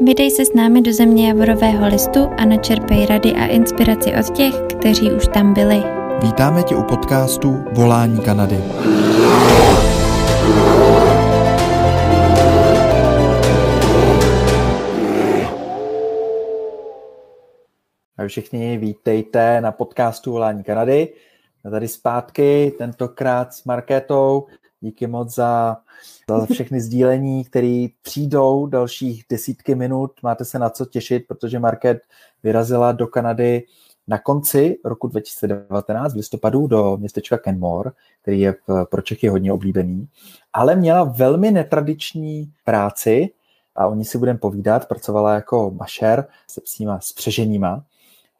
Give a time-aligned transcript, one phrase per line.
[0.00, 4.54] Vydej se s námi do země Javorového listu a načerpej rady a inspiraci od těch,
[4.78, 5.82] kteří už tam byli.
[6.22, 8.56] Vítáme tě u podcastu Volání Kanady.
[18.18, 21.12] A všichni vítejte na podcastu Volání Kanady.
[21.70, 24.46] Tady zpátky, tentokrát s Markétou.
[24.84, 25.76] Díky moc za,
[26.28, 30.12] za všechny sdílení, které přijdou dalších desítky minut.
[30.22, 32.02] Máte se na co těšit, protože Market
[32.42, 33.62] vyrazila do Kanady
[34.08, 37.90] na konci roku 2019 v listopadu do městečka Kenmore,
[38.22, 38.54] který je
[38.90, 40.08] pro Čechy hodně oblíbený,
[40.52, 43.30] ale měla velmi netradiční práci
[43.76, 44.88] a o ní si budeme povídat.
[44.88, 47.84] Pracovala jako mašer se psíma spřeženíma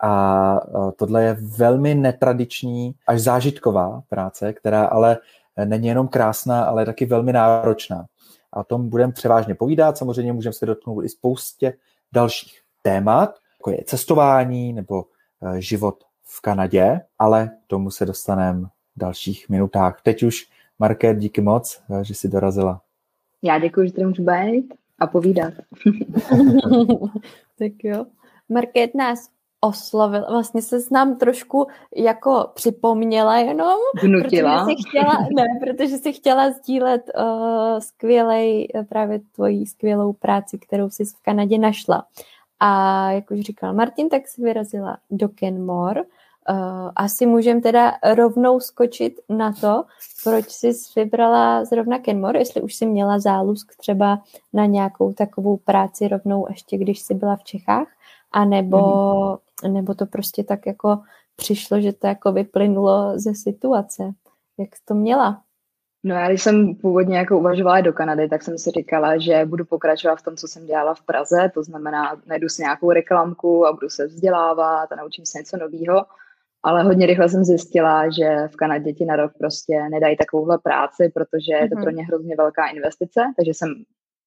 [0.02, 0.61] a
[0.97, 5.19] tohle je velmi netradiční až zážitková práce, která ale
[5.64, 8.04] není jenom krásná, ale taky velmi náročná.
[8.52, 9.98] A o tom budeme převážně povídat.
[9.98, 11.74] Samozřejmě můžeme se dotknout i spoustě
[12.12, 15.05] dalších témat, jako je cestování nebo
[15.42, 20.00] eh, život v Kanadě, ale k tomu se dostaneme v dalších minutách.
[20.02, 20.44] Teď už,
[20.78, 22.80] Marké, díky moc, eh, že jsi dorazila.
[23.42, 25.55] Já děkuji, že tady můžu být a povídat.
[27.58, 28.06] tak jo.
[28.48, 29.28] Market nás
[29.65, 34.65] oslovil, vlastně se s nám trošku jako připomněla jenom, Vnutila.
[34.65, 40.91] protože si chtěla, ne, protože si chtěla sdílet uh, skvělej, právě tvoji skvělou práci, kterou
[40.91, 42.05] jsi v Kanadě našla.
[42.61, 46.03] A jak už říkal Martin, tak si vyrazila do Kenmore.
[46.51, 49.85] Uh, asi můžeme teda rovnou skočit na to,
[50.25, 54.19] proč jsi vybrala zrovna Kenmore, jestli už jsi měla zálusk třeba
[54.53, 57.89] na nějakou takovou práci rovnou ještě, když jsi byla v Čechách,
[58.34, 61.00] anebo mm-hmm nebo to prostě tak jako
[61.36, 64.02] přišlo, že to jako vyplynulo ze situace.
[64.58, 65.42] Jak to měla?
[66.04, 69.64] No já když jsem původně jako uvažovala do Kanady, tak jsem si říkala, že budu
[69.64, 73.72] pokračovat v tom, co jsem dělala v Praze, to znamená, najdu si nějakou reklamku a
[73.72, 76.06] budu se vzdělávat a naučím se něco nového.
[76.62, 81.11] Ale hodně rychle jsem zjistila, že v Kanadě ti na rok prostě nedají takovouhle práci,
[81.14, 81.84] protože je to mhm.
[81.84, 83.68] pro ně hrozně velká investice, takže jsem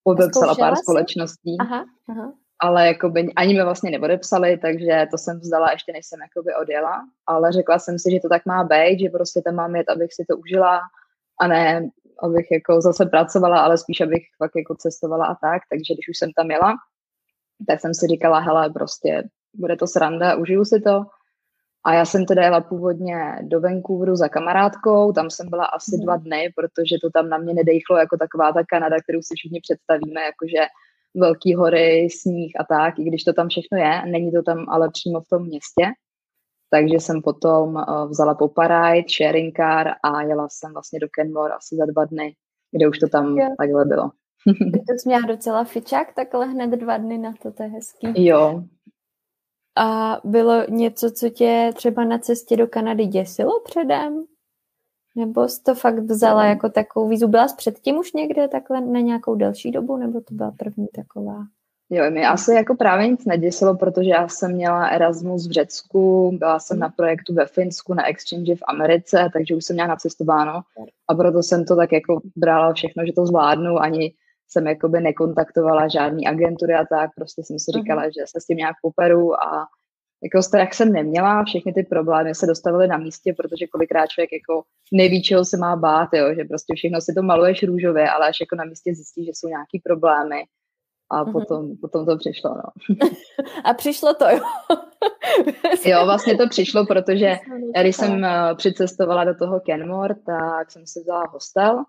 [0.03, 0.81] podepsala pár jsi?
[0.81, 1.57] společností.
[1.59, 6.19] Aha, aha ale jakoby ani mi vlastně neodepsali, takže to jsem vzdala ještě než jsem
[6.21, 9.75] jakoby odjela, ale řekla jsem si, že to tak má být, že prostě tam mám
[9.75, 10.81] jet, abych si to užila
[11.39, 11.89] a ne,
[12.23, 16.17] abych jako zase pracovala, ale spíš abych fakt jako cestovala a tak, takže když už
[16.17, 16.73] jsem tam jela,
[17.67, 19.23] tak jsem si říkala, hele, prostě
[19.53, 21.03] bude to sranda, užiju si to.
[21.85, 26.03] A já jsem teda jela původně do Vancouveru za kamarádkou, tam jsem byla asi mm.
[26.03, 29.61] dva dny, protože to tam na mě nedejchlo jako taková ta Kanada, kterou si všichni
[29.61, 30.67] představíme, jakože
[31.17, 34.89] velký hory, sníh a tak, i když to tam všechno je, není to tam ale
[34.89, 35.85] přímo v tom městě.
[36.69, 41.75] Takže jsem potom uh, vzala Poparite, sharing car a jela jsem vlastně do Kenmore asi
[41.75, 42.33] za dva dny,
[42.71, 43.55] kde už to tam jo.
[43.57, 44.03] takhle bylo.
[44.87, 48.25] to jsi měla docela fičák, takhle hned dva dny na to, to je hezký.
[48.25, 48.63] Jo.
[49.77, 54.25] A bylo něco, co tě třeba na cestě do Kanady děsilo předem?
[55.17, 57.27] Nebo jsi to fakt vzala jako takovou výzvu?
[57.27, 61.43] Byla jsi předtím už někde takhle na nějakou delší dobu, nebo to byla první taková?
[61.89, 66.59] Jo, mi asi jako právě nic neděsilo, protože já jsem měla Erasmus v Řecku, byla
[66.59, 70.61] jsem na projektu ve Finsku, na exchange v Americe, takže už jsem měla nacestováno
[71.07, 74.13] a proto jsem to tak jako brala všechno, že to zvládnu, ani
[74.47, 78.11] jsem jakoby nekontaktovala žádný agentury a tak, prostě jsem si říkala, uh-huh.
[78.19, 79.67] že se s tím nějak poperu a
[80.23, 84.63] jako strach jsem neměla, všechny ty problémy se dostavily na místě, protože kolikrát člověk jako
[84.91, 88.39] neví, čeho se má bát, jo, že prostě všechno si to maluješ růžově, ale až
[88.39, 90.43] jako na místě zjistí, že jsou nějaký problémy
[91.11, 91.31] a mm-hmm.
[91.31, 92.97] potom, potom to přišlo, no.
[93.63, 94.39] A přišlo to, jo?
[95.85, 97.35] jo, vlastně to přišlo, protože
[97.81, 101.83] když jsem uh, přicestovala do toho Kenmore, tak jsem si vzala hostel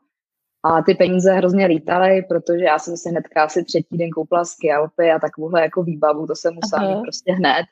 [0.62, 5.10] a ty peníze hrozně lítaly, protože já jsem si hnedka asi třetí den koupila skialpy
[5.10, 7.66] a takovouhle jako výbavu, to jsem musela mít prostě hned.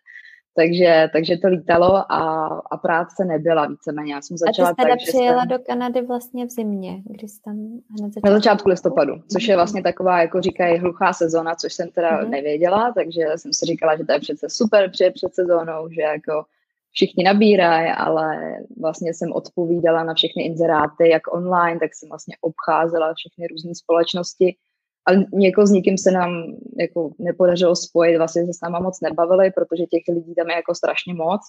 [0.56, 4.14] Takže, takže to lítalo a, a práce nebyla víceméně.
[4.14, 5.48] Já jsem začala a ty jsi teda přijela jsem...
[5.48, 7.56] do Kanady vlastně v zimě, když jsi tam
[7.98, 8.32] hned začala?
[8.32, 12.28] Na začátku listopadu, což je vlastně taková, jako říkají, hluchá sezóna, což jsem teda mm-hmm.
[12.28, 16.44] nevěděla, takže jsem si říkala, že to je přece super před, před sezónou, že jako
[16.92, 23.14] všichni nabírají, ale vlastně jsem odpovídala na všechny inzeráty, jak online, tak jsem vlastně obcházela
[23.14, 24.56] všechny různé společnosti
[25.06, 29.50] ale něko s nikým se nám jako nepodařilo spojit, vlastně se s náma moc nebavili,
[29.50, 31.40] protože těch lidí tam je jako strašně moc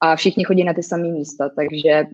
[0.00, 2.04] a všichni chodí na ty samé místa, takže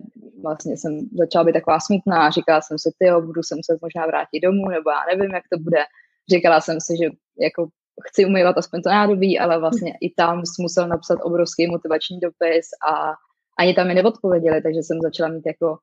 [0.41, 4.39] vlastně jsem začala být taková smutná, říkala jsem si, ty budu se muset možná vrátit
[4.39, 5.83] domů, nebo já nevím, jak to bude.
[6.29, 7.67] Říkala jsem si, že jako
[8.07, 12.67] chci umývat aspoň to nádobí, ale vlastně i tam jsem musel napsat obrovský motivační dopis
[12.91, 13.13] a
[13.59, 15.77] ani tam mi neodpověděli, takže jsem začala mít jako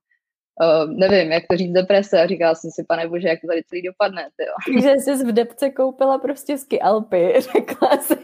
[0.60, 3.62] uh, nevím, jak to říct, deprese a říkala jsem si, pane bože, jak to tady
[3.64, 4.54] celý dopadne, jo.
[4.74, 8.16] Takže jsi v depce koupila prostě ski Alpy, řekla jsi.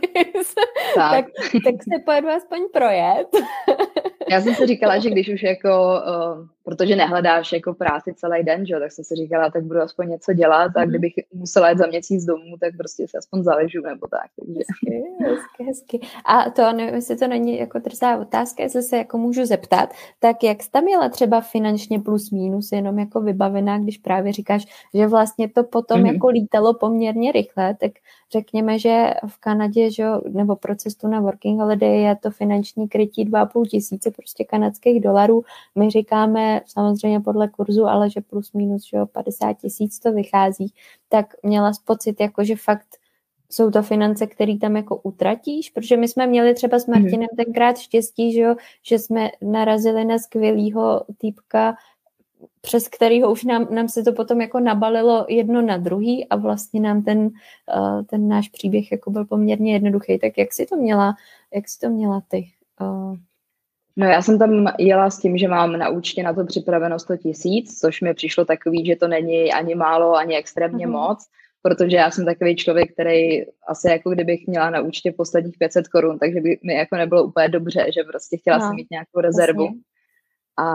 [0.94, 1.24] tak.
[1.24, 1.24] tak,
[1.64, 3.28] tak se pojedu aspoň projet.
[4.30, 8.66] Já jsem si říkala, že když už jako, uh, protože nehledáš jako práci celý den,
[8.66, 10.88] že, tak jsem si říkala, tak budu aspoň něco dělat a mhm.
[10.88, 14.30] kdybych musela jít za měsíc domů, tak prostě se aspoň zaležu nebo tak.
[14.40, 14.60] Takže.
[14.70, 16.00] Hezky, hezky, hezky.
[16.24, 20.42] A to, nevím, jestli to není jako trzá otázka, jestli se jako můžu zeptat, tak
[20.42, 25.06] jak jsi tam měla třeba finančně plus minus jenom jako vybavená, když právě říkáš, že
[25.06, 26.12] vlastně to potom mm-hmm.
[26.12, 27.92] jako lítalo poměrně rychle, tak
[28.32, 33.30] řekněme, že v Kanadě, že, nebo pro cestu na working holiday je to finanční krytí
[33.30, 35.44] 2,5 tisíce prostě kanadských dolarů.
[35.74, 40.72] My říkáme samozřejmě podle kurzu, ale že plus minus že 50 tisíc to vychází,
[41.08, 42.86] tak měla pocit, jako že fakt
[43.50, 47.02] jsou to finance, které tam jako utratíš, protože my jsme měli třeba s mhm.
[47.02, 47.44] Martinem mm.
[47.44, 51.76] tenkrát štěstí, že, jo, že jsme narazili na skvělýho týpka,
[52.60, 56.80] přes kterýho už nám, nám se to potom jako nabalilo jedno na druhý a vlastně
[56.80, 60.18] nám ten, uh, ten náš příběh jako byl poměrně jednoduchý.
[60.18, 61.14] Tak jak si to měla,
[61.54, 62.46] jak si to měla ty?
[63.96, 67.16] No já jsem tam jela s tím, že mám na účtě na to připraveno 100
[67.16, 71.08] tisíc, což mi přišlo takový, že to není ani málo, ani extrémně uh-huh.
[71.08, 71.26] moc,
[71.62, 76.18] protože já jsem takový člověk, který asi jako kdybych měla na účtě posledních 500 korun,
[76.18, 79.64] takže by mi jako nebylo úplně dobře, že prostě chtěla no, jsem mít nějakou rezervu.
[79.64, 79.80] Vlastně.
[80.56, 80.68] A,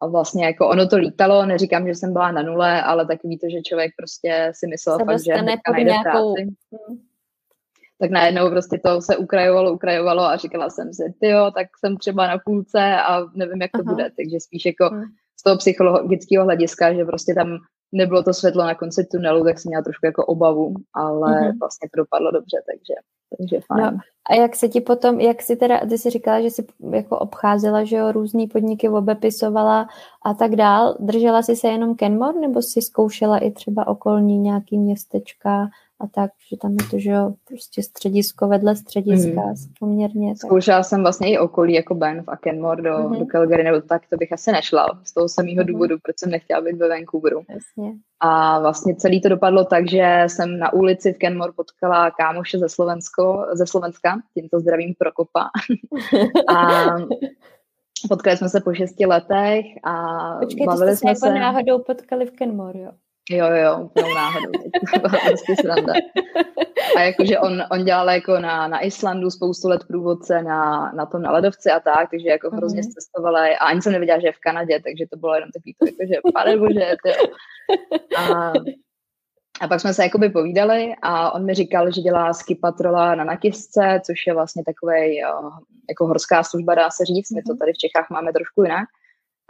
[0.00, 3.46] a vlastně jako ono to lítalo, neříkám, že jsem byla na nule, ale takový to,
[3.50, 5.32] že člověk prostě si myslel fakt, že
[5.84, 6.34] nějakou...
[6.34, 6.50] práci.
[8.02, 8.10] Hmm.
[8.10, 12.26] Tak najednou prostě to se ukrajovalo, ukrajovalo a říkala jsem si, jo, tak jsem třeba
[12.26, 13.92] na půlce a nevím, jak to Aha.
[13.92, 14.10] bude.
[14.16, 15.04] Takže spíš jako hmm.
[15.40, 17.58] z toho psychologického hlediska, že prostě tam
[17.92, 21.58] nebylo to světlo na konci tunelu, tak jsem měla trošku jako obavu, ale mm-hmm.
[21.60, 22.94] vlastně to dopadlo dobře, takže,
[23.38, 23.84] takže fajn.
[23.84, 23.98] No,
[24.30, 27.84] a jak se ti potom, jak si teda, ty jsi říkala, že jsi jako obcházela,
[27.84, 29.88] že jo, různý podniky obepisovala
[30.24, 34.78] a tak dál, držela jsi se jenom Kenmore, nebo jsi zkoušela i třeba okolní nějaký
[34.78, 35.68] městečka
[36.02, 39.54] a tak, že tam je to, že jo, prostě středisko vedle střediska mm.
[39.78, 40.28] poměrně.
[40.28, 40.46] Tak.
[40.46, 43.18] Zkoušela jsem vlastně i okolí jako Banff a Kenmore do, mm-hmm.
[43.18, 45.66] do Calgary, nebo tak to bych asi nešla z toho samého mm-hmm.
[45.66, 47.42] důvodu, proč jsem nechtěla být ve Vancouveru.
[47.48, 47.92] Jasně.
[48.20, 52.68] A vlastně celý to dopadlo tak, že jsem na ulici v Kenmore potkala kámoše ze,
[52.68, 55.50] Slovensko, ze Slovenska, tímto zdravím Prokopa.
[56.48, 56.86] a
[58.08, 59.94] potkali jsme se po šesti letech a
[60.40, 61.34] Počkej, bavili jsme jako se...
[61.34, 62.92] náhodou potkali v Kenmore, jo?
[63.32, 64.50] Jo, jo, úplnou náhodou.
[65.26, 65.92] prostě sranda.
[66.96, 71.22] A jakože on, on dělal jako na, na Islandu spoustu let průvodce na, na tom
[71.22, 72.56] na ledovci a tak, takže jako mm-hmm.
[72.56, 75.74] hrozně cestovali a ani jsem nevěděla, že je v Kanadě, takže to bylo jenom takový
[75.78, 77.10] to, jakože pane bože, to
[78.18, 78.52] a,
[79.60, 83.24] a pak jsme se jakoby povídali a on mi říkal, že dělá ski patrola na
[83.24, 85.20] Nakisce, což je vlastně takový
[85.88, 87.30] jako horská služba, dá se říct.
[87.30, 87.58] My to mhm.
[87.58, 88.88] tady v Čechách máme trošku jinak.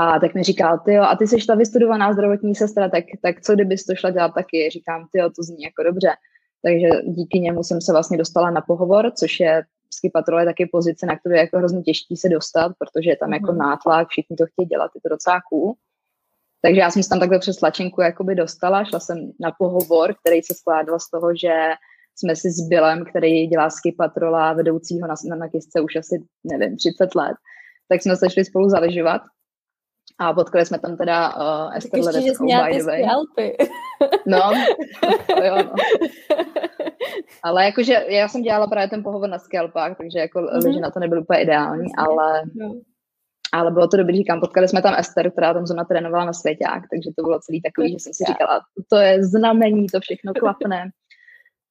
[0.03, 3.41] A tak mi říkal, ty jo, a ty jsi ta vystudovaná zdravotní sestra, tak, tak
[3.41, 4.71] co kdybys to šla dělat taky?
[4.71, 6.11] Říkám, ty jo, to zní jako dobře.
[6.63, 9.63] Takže díky němu jsem se vlastně dostala na pohovor, což je
[9.95, 13.17] ski patrol je taky pozice, na kterou je jako hrozně těžký se dostat, protože je
[13.17, 13.33] tam mm-hmm.
[13.33, 13.59] jako mhm.
[13.59, 15.75] nátlak, všichni to chtějí dělat, je to docela cool.
[16.63, 20.43] Takže já jsem se tam takhle přes tlačenku jakoby dostala, šla jsem na pohovor, který
[20.43, 21.55] se skládal z toho, že
[22.17, 26.23] jsme si s Billem, který dělá ski patrola vedoucího na, na, na kisce už asi,
[26.45, 27.37] nevím, 30 let,
[27.89, 29.23] tak jsme se šli spolu zaležovat
[30.29, 33.03] a potkali jsme tam teda uh, Esther Ledeckou, by the way.
[34.27, 34.39] no,
[35.45, 35.75] jo, no.
[37.43, 40.81] Ale jakože já jsem dělala právě ten pohovor na skalpách, takže jako mm-hmm.
[40.81, 42.75] na to nebyl úplně ideální, ale, no.
[43.53, 46.83] ale bylo to dobrý, říkám, potkali jsme tam Ester, která tam zrovna trénovala na svěťák,
[46.91, 50.91] takže to bylo celý takový, že jsem si říkala, to je znamení, to všechno klapne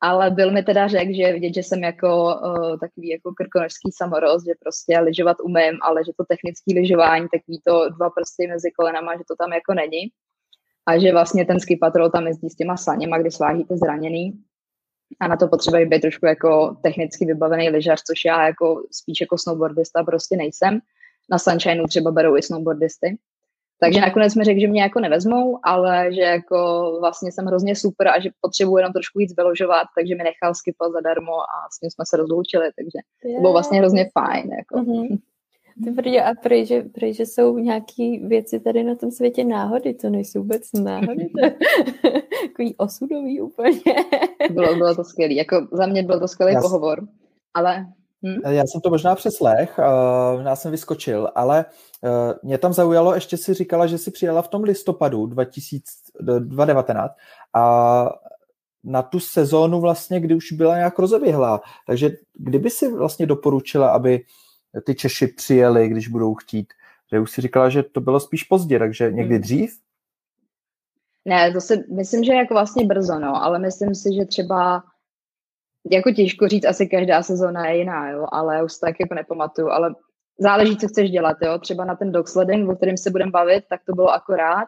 [0.01, 4.46] ale byl mi teda řek, že vidět, že jsem jako uh, takový jako krkonožský samorost,
[4.46, 9.17] že prostě lyžovat umím, ale že to technické lyžování, takový to dva prsty mezi kolenama,
[9.17, 10.12] že to tam jako není.
[10.86, 14.43] A že vlastně ten ski patrol tam jezdí s těma saněma, kdy svážíte zraněný.
[15.20, 19.38] A na to potřebuje být trošku jako technicky vybavený lyžař, což já jako spíš jako
[19.38, 20.79] snowboardista prostě nejsem.
[21.31, 23.17] Na Sunshineu třeba berou i snowboardisty.
[23.84, 26.58] Takže nakonec mi řekl, že mě jako nevezmou, ale že jako
[27.00, 30.92] vlastně jsem hrozně super a že potřebuji jenom trošku víc vyložovat, takže mi nechal skipat
[30.92, 33.00] zadarmo a s ním jsme se rozloučili, takže
[33.36, 34.50] to bylo vlastně hrozně fajn.
[34.54, 34.76] Jako.
[34.78, 35.18] Mm-hmm.
[35.84, 39.94] Ty prdě, a prej, že, prej, že jsou nějaké věci tady na tom světě náhody,
[39.94, 41.50] to nejsou vůbec náhody, to
[42.48, 43.96] takový osudový úplně.
[44.52, 46.64] bylo, bylo to skvělé, jako za mě byl to skvělý Jas.
[46.64, 47.08] pohovor,
[47.54, 47.86] ale
[48.24, 48.54] Hmm?
[48.54, 51.66] Já jsem to možná přeslech, uh, já jsem vyskočil, ale
[52.01, 57.13] uh, mě tam zaujalo, ještě si říkala, že si přijela v tom listopadu 2019
[57.54, 58.10] a
[58.84, 61.62] na tu sezónu vlastně, kdy už byla nějak rozeběhlá.
[61.88, 64.25] Takže kdyby si vlastně doporučila, aby
[64.86, 66.68] ty Češi přijeli, když budou chtít
[67.12, 69.42] že už si říkala, že to bylo spíš pozdě, takže někdy hmm.
[69.42, 69.80] dřív?
[71.25, 74.84] Ne, to si myslím, že jako vlastně brzo, no, ale myslím si, že třeba
[75.92, 79.96] jako těžko říct, asi každá sezóna je jiná, jo, ale už tak jako nepamatuju, ale
[80.40, 83.64] záleží, co chceš dělat, jo, třeba na ten dog sledding, o kterém se budeme bavit,
[83.70, 84.68] tak to bylo akorát,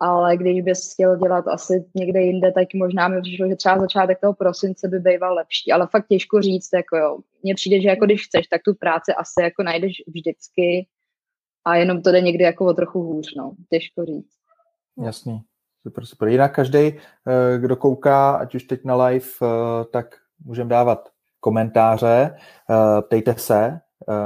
[0.00, 4.20] ale když bys chtěl dělat asi někde jinde, tak možná mi přišlo, že třeba začátek
[4.20, 7.18] toho prosince by býval lepší, ale fakt těžko říct, jako jo.
[7.42, 10.86] Mně přijde, že jako když chceš, tak tu práci asi jako najdeš vždycky
[11.64, 13.52] a jenom to jde někdy jako o trochu hůř, no.
[13.70, 14.36] Těžko říct.
[15.04, 15.40] Jasný.
[15.82, 16.28] Super, super.
[16.28, 21.08] Jinak každý, eh, kdo kouká, ať už teď na live, eh, tak můžeme dávat
[21.40, 22.36] komentáře,
[22.70, 23.80] eh, ptejte se,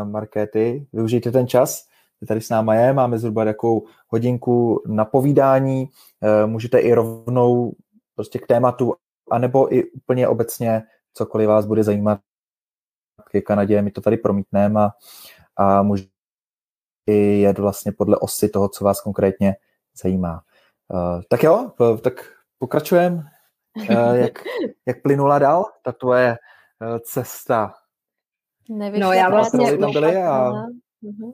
[0.05, 1.85] Markéty, využijte ten čas,
[2.29, 5.89] tady s náma je, máme zhruba takovou hodinku na povídání,
[6.47, 7.73] můžete i rovnou
[8.15, 8.95] prostě k tématu,
[9.31, 10.83] anebo i úplně obecně
[11.15, 12.21] cokoliv vás bude zajímat
[13.31, 14.91] ke Kanadě, my to tady promítneme a,
[15.57, 16.13] a můžete
[17.07, 19.57] i jet vlastně podle osy toho, co vás konkrétně
[20.03, 20.43] zajímá.
[21.29, 21.71] Tak jo,
[22.03, 22.13] tak
[22.59, 23.23] pokračujeme.
[23.77, 24.45] Uh, jak,
[24.87, 26.37] jak plynula dál ta tvoje
[26.81, 27.75] uh, cesta?
[28.69, 30.51] Nevyšla no já vlastně tam byli a...
[30.51, 31.33] Uh-huh.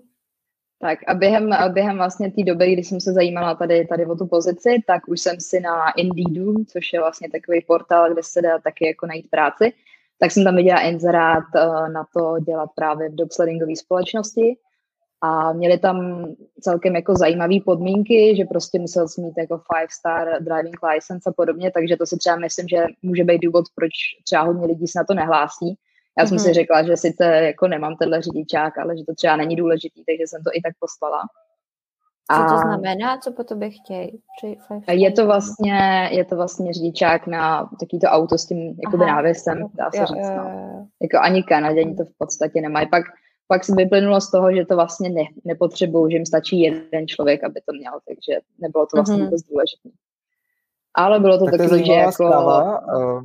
[0.81, 4.17] Tak a během, a během vlastně té doby, kdy jsem se zajímala tady, tady o
[4.17, 8.43] tu pozici, tak už jsem si na Indeedu, což je vlastně takový portál, kde se
[8.43, 9.73] dá taky jako najít práci,
[10.19, 14.57] tak jsem tam viděla inzerát uh, na to dělat právě v dogsledingové společnosti
[15.21, 16.27] a měli tam
[16.61, 21.71] celkem jako zajímavé podmínky, že prostě musel mít jako five star driving license a podobně,
[21.75, 23.91] takže to si třeba myslím, že může být důvod, proč
[24.25, 25.79] třeba hodně lidí se na to nehlásí.
[26.19, 26.45] Já jsem mm-hmm.
[26.45, 30.27] si řekla, že sice jako nemám tenhle řidičák, ale že to třeba není důležitý, takže
[30.27, 31.23] jsem to i tak poslala.
[32.33, 33.19] Co to znamená?
[33.19, 34.21] Co po tobě chtějí?
[34.91, 39.91] Je to vlastně, je to vlastně řidičák na takovýto auto s tím jakoby návěsem, dá
[39.91, 40.29] se jo, říct.
[40.29, 40.35] No.
[40.35, 40.87] Jo, jo.
[41.03, 42.89] Jako ani Kanaděni to v podstatě nemají.
[42.89, 43.05] Pak
[43.49, 47.45] pak se vyplynulo z toho, že to vlastně ne, nepotřebují, že jim stačí jeden člověk,
[47.45, 49.25] aby to měl, takže nebylo to vlastně mm-hmm.
[49.25, 49.89] vůbec důležité.
[50.95, 52.13] Ale bylo to tak takový, že jako...
[52.13, 53.23] Zpráva, uh,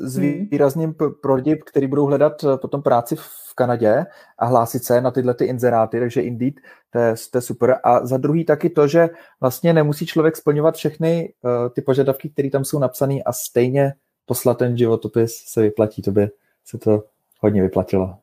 [0.00, 0.48] s mhm.
[0.50, 4.06] výrazným pro lidi, kteří budou hledat eh, potom práci v Kanadě
[4.38, 6.54] a hlásit se na tyhle ty inzeráty, takže Indeed,
[6.90, 7.78] to je, to je super.
[7.84, 9.08] A za druhý taky to, že
[9.40, 13.92] vlastně nemusí člověk splňovat všechny uh, ty požadavky, které tam jsou napsané a stejně
[14.26, 16.02] poslat ten životopis se vyplatí.
[16.02, 16.28] To by
[16.64, 17.04] se to
[17.40, 18.18] hodně vyplatilo.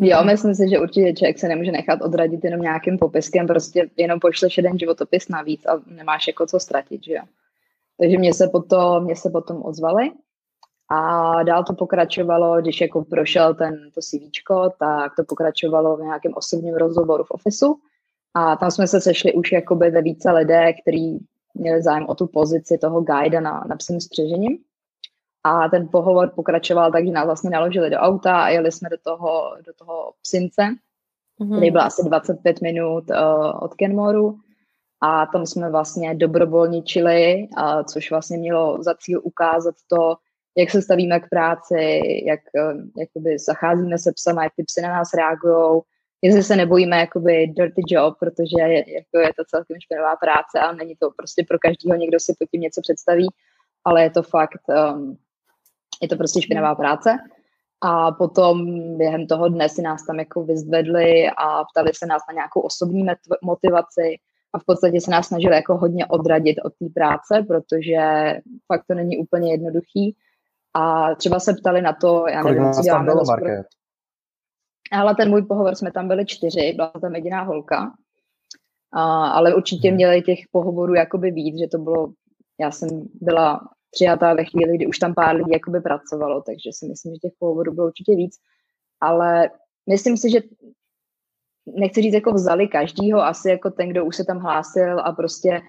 [0.00, 4.20] Jo, myslím si, že určitě člověk se nemůže nechat odradit jenom nějakým popiskem, prostě jenom
[4.20, 7.22] pošleš jeden životopis navíc a nemáš jako co ztratit, že jo.
[8.00, 10.10] Takže mě se potom, mě se potom ozvali
[10.90, 16.32] a dál to pokračovalo, když jako prošel ten, to CVčko, tak to pokračovalo v nějakém
[16.34, 17.76] osobním rozhovoru v ofisu
[18.34, 22.26] a tam jsme se sešli už jakoby ve více lidé, kteří měli zájem o tu
[22.26, 24.58] pozici toho guida na, na psím střežením.
[25.44, 28.96] A ten pohovor pokračoval tak, že nás vlastně naložili do auta a jeli jsme do
[29.04, 31.56] toho, do toho psince, mm-hmm.
[31.56, 34.38] který byl asi 25 minut uh, od Kenmoru.
[35.02, 40.16] A tam jsme vlastně dobrovolničili, uh, což vlastně mělo za cíl ukázat to,
[40.56, 44.88] jak se stavíme k práci, jak uh, jakoby zacházíme se psama, jak ty psy na
[44.88, 45.82] nás reagují,
[46.22, 50.72] jestli se nebojíme jakoby dirty job, protože je, jako je to celkem špinavá práce a
[50.72, 53.28] není to prostě pro každého, někdo si pod tím něco představí,
[53.84, 55.16] ale je to fakt um,
[56.00, 57.16] je to prostě špinavá práce.
[57.82, 58.66] A potom
[58.98, 63.06] během toho dne si nás tam jako vyzvedli a ptali se nás na nějakou osobní
[63.42, 64.16] motivaci
[64.52, 68.00] a v podstatě se nás snažili jako hodně odradit od té práce, protože
[68.66, 70.16] fakt to není úplně jednoduchý.
[70.74, 73.04] A třeba se ptali na to, já Kolik nevím, co děláme.
[73.04, 73.22] Bylo,
[74.92, 77.92] ale ten můj pohovor jsme tam byli čtyři, byla tam jediná holka.
[78.92, 79.96] A, ale určitě hmm.
[79.96, 82.12] měli těch pohovorů jakoby víc, že to bylo,
[82.60, 82.88] já jsem
[83.20, 87.18] byla přijatá ve chvíli, kdy už tam pár lidí jakoby pracovalo, takže si myslím, že
[87.18, 88.36] těch pohovorů bylo určitě víc.
[89.00, 89.50] Ale
[89.88, 90.40] myslím si, že
[91.66, 95.60] nechci říct, jako vzali každýho, asi jako ten, kdo už se tam hlásil a prostě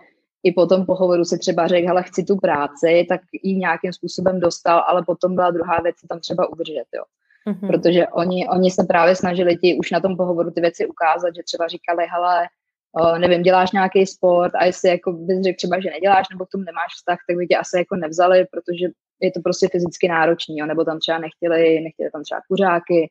[0.43, 4.39] i po tom pohovoru se třeba řekl, ale chci tu práci, tak ji nějakým způsobem
[4.39, 7.03] dostal, ale potom byla druhá věc, tam třeba udržet, jo.
[7.47, 7.67] Mm-hmm.
[7.67, 11.43] Protože oni, oni se právě snažili ti už na tom pohovoru ty věci ukázat, že
[11.43, 12.47] třeba říkali, hele,
[12.93, 16.50] uh, nevím, děláš nějaký sport a jestli jako bys řekl třeba, že neděláš nebo k
[16.50, 18.88] tomu nemáš vztah, tak by tě asi jako nevzali, protože
[19.21, 23.10] je to prostě fyzicky náročný, jo, nebo tam třeba nechtěli, nechtěli tam třeba kuřáky,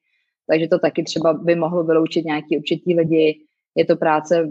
[0.50, 3.40] takže to taky třeba by mohlo vyloučit nějaký určitý lidi.
[3.75, 4.49] Je to práce,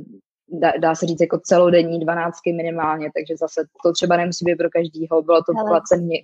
[0.48, 4.70] dá, dá se říct, jako celodenní, 12 minimálně, takže zase to třeba nemusí být pro
[4.70, 6.22] každýho, bylo to placeně.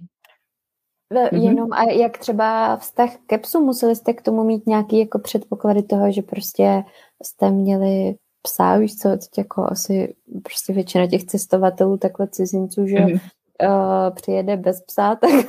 [1.14, 1.44] Mm-hmm.
[1.44, 5.84] Jenom a jak třeba vztah ke psu, museli jste k tomu mít nějaký jako předpoklady
[5.84, 6.84] toho, že prostě
[7.24, 12.98] jste měli psa, víš co, teď jako asi prostě většina těch cestovatelů, takhle cizinců, že
[12.98, 13.20] mm-hmm.
[13.64, 15.46] uh, přijede bez psa, tak,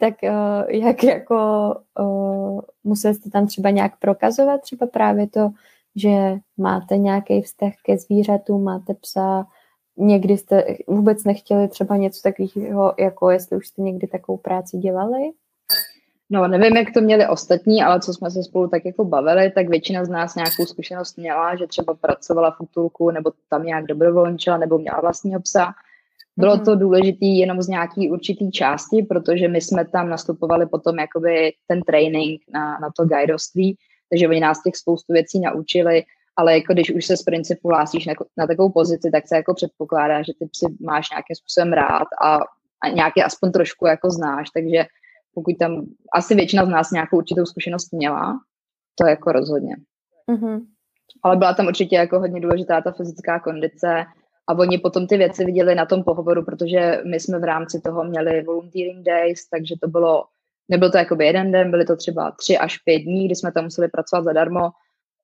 [0.00, 1.36] tak uh, jak jako
[2.00, 5.50] uh, museli jste tam třeba nějak prokazovat třeba právě to,
[5.96, 9.46] že máte nějaký vztah ke zvířatům, máte psa,
[9.96, 15.30] někdy jste vůbec nechtěli třeba něco takového, jako jestli už jste někdy takovou práci dělali?
[16.30, 19.68] No, nevím, jak to měli ostatní, ale co jsme se spolu tak jako bavili, tak
[19.68, 24.56] většina z nás nějakou zkušenost měla, že třeba pracovala v útulku, nebo tam nějak dobrovolničila,
[24.56, 25.72] nebo měla vlastního psa.
[26.36, 26.64] Bylo mm-hmm.
[26.64, 31.82] to důležité jenom z nějaký určitý části, protože my jsme tam nastupovali potom jakoby ten
[31.82, 33.76] training na, na to guidoství,
[34.10, 36.02] takže oni nás těch spoustu věcí naučili,
[36.36, 39.54] ale jako když už se z principu hlásíš na, na takovou pozici, tak se jako
[39.54, 42.38] předpokládá, že ty psy máš nějakým způsobem rád a,
[42.80, 44.84] a nějaký aspoň trošku jako znáš, takže
[45.34, 48.40] pokud tam asi většina z nás nějakou určitou zkušenost měla,
[48.94, 49.76] to jako rozhodně.
[50.30, 50.60] Mm-hmm.
[51.22, 54.04] Ale byla tam určitě jako hodně důležitá ta fyzická kondice
[54.46, 58.04] a oni potom ty věci viděli na tom pohovoru, protože my jsme v rámci toho
[58.04, 60.24] měli volunteering days, takže to bylo,
[60.68, 63.64] nebyl to jakoby jeden den, byly to třeba tři až pět dní, kdy jsme tam
[63.64, 64.70] museli pracovat zadarmo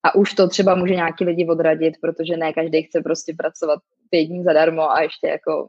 [0.03, 3.79] a už to třeba může nějaký lidi odradit, protože ne každý chce prostě pracovat
[4.11, 5.69] pět dní zadarmo a ještě jako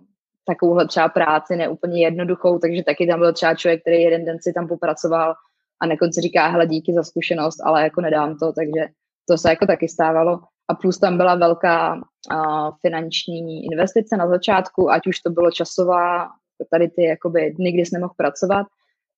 [0.54, 4.54] takovouhle třeba práci neúplně jednoduchou, takže taky tam byl třeba člověk, který jeden den si
[4.54, 5.34] tam popracoval
[5.82, 8.88] a na konci říká, hele, díky za zkušenost, ale jako nedám to, takže
[9.30, 10.40] to se jako taky stávalo.
[10.70, 16.28] A plus tam byla velká uh, finanční investice na začátku, ať už to bylo časová,
[16.72, 18.68] tady ty jakoby dny, kdy jsme nemohl pracovat,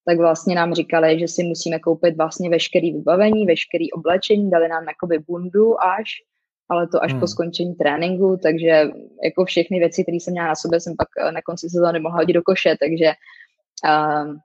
[0.06, 4.84] tak vlastně nám říkali, že si musíme koupit vlastně veškerý vybavení, veškerý oblečení, dali nám
[4.88, 6.10] jakoby bundu až,
[6.74, 7.20] ale to až hmm.
[7.20, 8.90] po skončení tréninku, takže
[9.24, 12.18] jako všechny věci, které jsem měla na sobě, jsem pak eh, na konci sezóny mohla
[12.18, 13.12] hodit do koše, takže
[13.86, 14.36] uh,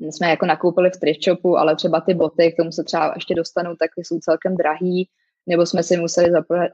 [0.00, 3.34] jsme jako nakoupili v thrift shopu, ale třeba ty boty, k tomu se třeba ještě
[3.34, 5.08] dostanu, tak jsou celkem drahý,
[5.46, 6.30] nebo jsme si museli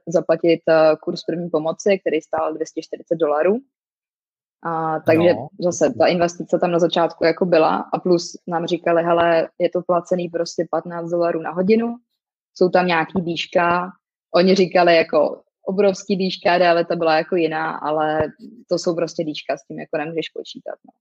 [0.06, 3.58] zaplatit uh, kurz první pomoci, který stál 240 dolarů.
[4.66, 5.48] A, takže no.
[5.60, 9.82] zase ta investice tam na začátku jako byla a plus nám říkali, hele, je to
[9.82, 11.96] placený prostě 15 dolarů na hodinu,
[12.54, 13.92] jsou tam nějaký dýška,
[14.34, 18.22] oni říkali jako obrovský dýška, ale ta byla jako jiná, ale
[18.68, 20.74] to jsou prostě dýška, s tím jako nemůžeš počítat.
[20.84, 20.92] No.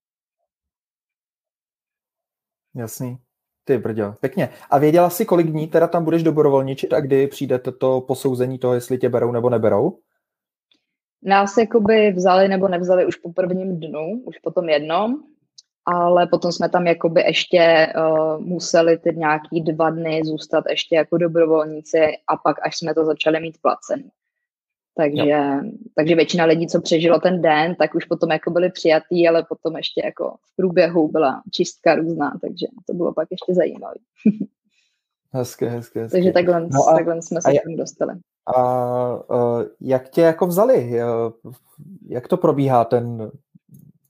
[2.81, 3.17] Jasný.
[3.65, 4.49] Ty brďo, pěkně.
[4.69, 8.73] A věděla jsi, kolik dní teda tam budeš dobrovolničit a kdy přijde to posouzení toho,
[8.73, 9.99] jestli tě berou nebo neberou?
[11.21, 15.23] Nás jakoby vzali nebo nevzali už po prvním dnu, už po tom jednom,
[15.85, 21.17] ale potom jsme tam jakoby ještě uh, museli ty nějaký dva dny zůstat ještě jako
[21.17, 24.09] dobrovolníci a pak až jsme to začali mít placený.
[24.97, 25.41] Takže,
[25.95, 29.75] takže většina lidí, co přežilo ten den, tak už potom jako byli přijatý, ale potom
[29.77, 33.95] ještě jako v průběhu byla čistka různá, takže to bylo pak ještě zajímavé.
[35.31, 36.17] hezké, hezké, hezké.
[36.17, 38.13] Takže takhle, no a, takhle jsme se k tomu dostali.
[38.55, 40.99] A uh, jak tě jako vzali?
[42.07, 43.31] Jak to probíhá ten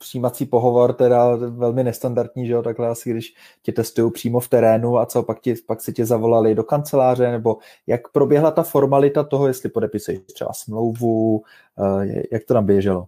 [0.04, 4.98] přijímací pohovor, teda velmi nestandardní, že jo, takhle asi, když tě testují přímo v terénu
[4.98, 9.24] a co, pak, ti, pak se tě zavolali do kanceláře, nebo jak proběhla ta formalita
[9.24, 11.44] toho, jestli podepisuješ třeba smlouvu,
[11.76, 13.06] uh, jak to tam běželo?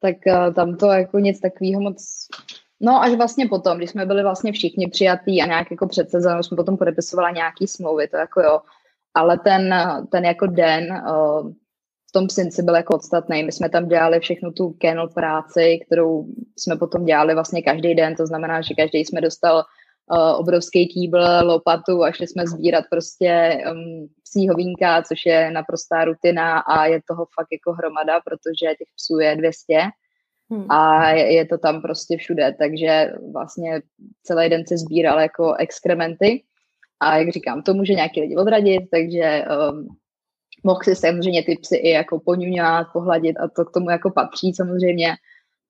[0.00, 2.28] Tak uh, tam to jako nic takového moc
[2.82, 6.42] No až vlastně potom, když jsme byli vlastně všichni přijatí a nějak jako před sezónou
[6.42, 8.60] jsme potom podepisovali nějaký smlouvy, to jako jo,
[9.14, 9.74] ale ten,
[10.10, 11.02] ten jako den
[12.10, 13.42] v tom synci byl jako podstatný.
[13.42, 16.26] My jsme tam dělali všechnu tu kennel práci, kterou
[16.58, 21.24] jsme potom dělali vlastně každý den, to znamená, že každý jsme dostal uh, obrovský kýbl,
[21.42, 27.00] lopatu a šli jsme sbírat prostě um, psí hovínka, což je naprostá rutina a je
[27.08, 29.74] toho fakt jako hromada, protože těch psů je 200
[30.50, 30.66] hmm.
[30.70, 33.82] a je, je to tam prostě všude, takže vlastně
[34.22, 36.42] celý den se sbíral jako exkrementy
[37.00, 39.88] a jak říkám, to může nějaký lidi odradit, takže um,
[40.64, 44.54] mohl si samozřejmě ty psy i jako poňuňat, pohladit a to k tomu jako patří
[44.54, 45.16] samozřejmě,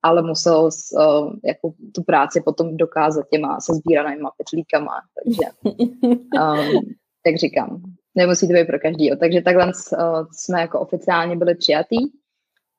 [0.02, 5.74] ale musel uh, jako tu práci potom dokázat těma se sbíranýma petlíkama, takže
[6.16, 6.80] um,
[7.26, 7.82] jak říkám,
[8.14, 9.16] nemusí to být pro každýho.
[9.16, 11.96] Takže takhle uh, jsme jako oficiálně byli přijatý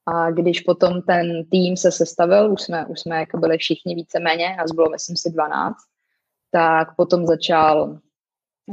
[0.05, 4.55] a když potom ten tým se sestavil, už jsme, už jsme jako byli všichni víceméně,
[4.57, 5.75] nás bylo myslím si 12,
[6.51, 7.99] tak potom začal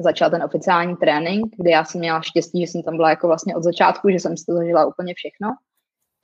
[0.02, 3.56] začal ten oficiální trénink, kde já jsem měla štěstí, že jsem tam byla jako vlastně
[3.56, 5.48] od začátku, že jsem si to zažila úplně všechno.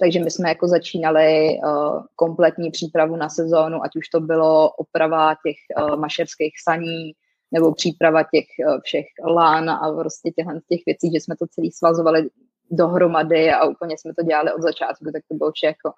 [0.01, 5.35] Takže my jsme jako začínali uh, kompletní přípravu na sezónu, ať už to bylo oprava
[5.47, 7.13] těch uh, mašerských saní,
[7.53, 11.73] nebo příprava těch uh, všech lán a prostě těchhle těch věcí, že jsme to celý
[11.73, 12.29] svazovali
[12.71, 15.93] dohromady a úplně jsme to dělali od začátku, tak to bylo vše jako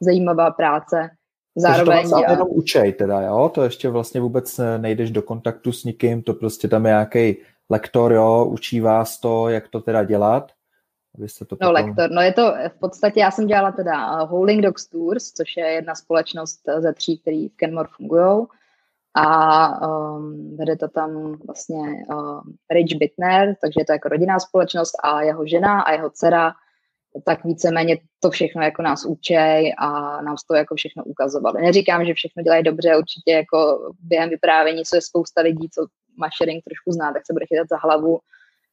[0.00, 1.10] zajímavá práce.
[1.56, 2.10] Zároveň...
[2.10, 3.50] To jenom učej teda, jo?
[3.54, 7.36] To ještě vlastně vůbec nejdeš do kontaktu s nikým, to prostě tam je nějaký
[7.70, 10.52] lektor, jo, učí vás to, jak to teda dělat.
[11.14, 11.84] Abyste to no, potom...
[11.86, 15.56] Lektor, no je to, v podstatě já jsem dělala teda uh, Howling Dogs Tours, což
[15.56, 18.46] je jedna společnost ze tří, který v Kenmore fungují.
[19.14, 24.92] a um, vede to tam vlastně um, Rich Bittner, takže je to jako rodinná společnost
[25.02, 26.52] a jeho žena a jeho dcera
[27.24, 29.88] tak víceméně to všechno jako nás učej a
[30.22, 31.62] nám to jako všechno ukazovali.
[31.62, 35.86] Neříkám, že všechno dělají dobře, určitě jako během vyprávění, co je spousta lidí, co
[36.38, 38.18] sharing trošku zná, tak se bude chytat za hlavu,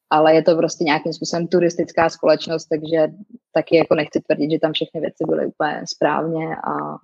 [0.10, 3.08] ale je to prostě nějakým způsobem turistická společnost, takže
[3.52, 6.98] taky jako nechci tvrdit, že tam všechny věci byly úplně správně a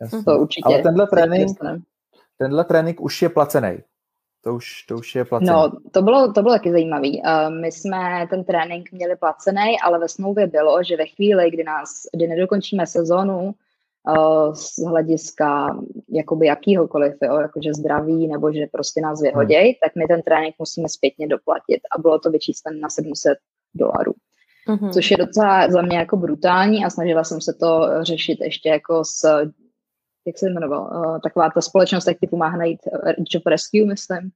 [0.00, 0.24] Jasně.
[0.24, 0.64] to určitě.
[0.66, 1.58] Ale tenhle trénink,
[2.38, 3.78] tenhle trénink už je placený.
[4.44, 5.50] To už, to už je placený.
[5.50, 7.08] No, to bylo, to bylo taky zajímavé.
[7.08, 11.64] Uh, my jsme ten trénink měli placený, ale ve smlouvě bylo, že ve chvíli, kdy,
[11.64, 15.78] nás, kdy nedokončíme sezonu uh, z hlediska
[16.08, 19.74] jakoby jakýhokoliv, jo, jakože zdraví nebo že prostě nás vyhoděj, hmm.
[19.82, 21.80] tak my ten trénink musíme zpětně doplatit.
[21.96, 23.38] A bylo to vyčísleno na 700
[23.74, 24.12] dolarů.
[24.68, 24.92] Mm-hmm.
[24.92, 29.04] Což je docela za mě jako brutální a snažila jsem se to řešit ještě jako
[29.04, 29.50] s
[30.26, 34.30] jak se jmenoval, uh, taková ta společnost, jak ti pomáhá najít uh, Job Rescue, myslím,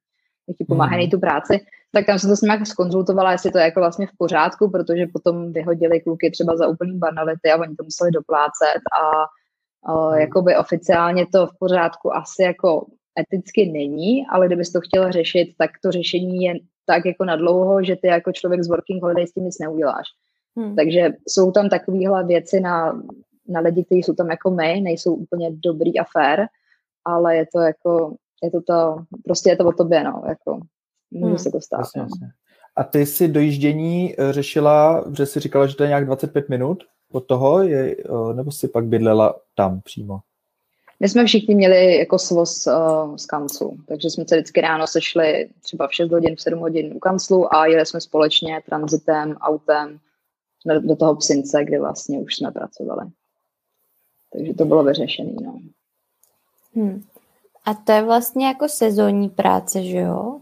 [0.48, 1.60] jak ti pomáhá najít tu práci,
[1.92, 5.06] tak tam jsem to s nimi skonzultovala, jestli to je jako vlastně v pořádku, protože
[5.12, 9.26] potom vyhodili kluky třeba za úplný banality a oni to museli doplácet a
[9.94, 12.86] uh, jakoby oficiálně to v pořádku asi jako
[13.20, 16.54] eticky není, ale kdybys to chtěl řešit, tak to řešení je
[16.86, 20.06] tak jako na dlouho, že ty jako člověk z Working Holiday s tím nic neuděláš.
[20.56, 20.76] Hmm.
[20.76, 23.02] Takže jsou tam takovéhle věci na
[23.48, 26.46] na lidi, kteří jsou tam jako my, nejsou úplně dobrý a fair,
[27.04, 30.60] ale je to jako, je to to, prostě je to o tobě, no, jako,
[31.10, 31.38] může hmm.
[31.38, 31.78] se to stát.
[31.78, 32.04] Jasně, no.
[32.04, 32.28] jasně.
[32.76, 36.84] A ty si dojíždění eh, řešila, že jsi říkala, že to je nějak 25 minut
[37.12, 40.20] od toho, je, eh, nebo si pak bydlela tam přímo?
[41.00, 45.48] My jsme všichni měli jako svoz uh, z kanclu, takže jsme se vždycky ráno sešli
[45.62, 49.98] třeba v 6 hodin, v 7 hodin u kanclu a jeli jsme společně transitem, autem
[50.80, 53.06] do toho psince, kde vlastně už jsme pracovali.
[54.32, 55.32] Takže to bylo vyřešené.
[55.42, 55.58] No.
[56.74, 57.02] Hmm.
[57.64, 60.40] A to je vlastně jako sezónní práce, že jo?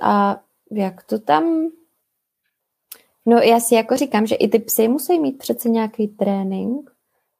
[0.00, 1.68] A jak to tam...
[3.26, 6.90] No já si jako říkám, že i ty psy musí mít přece nějaký trénink,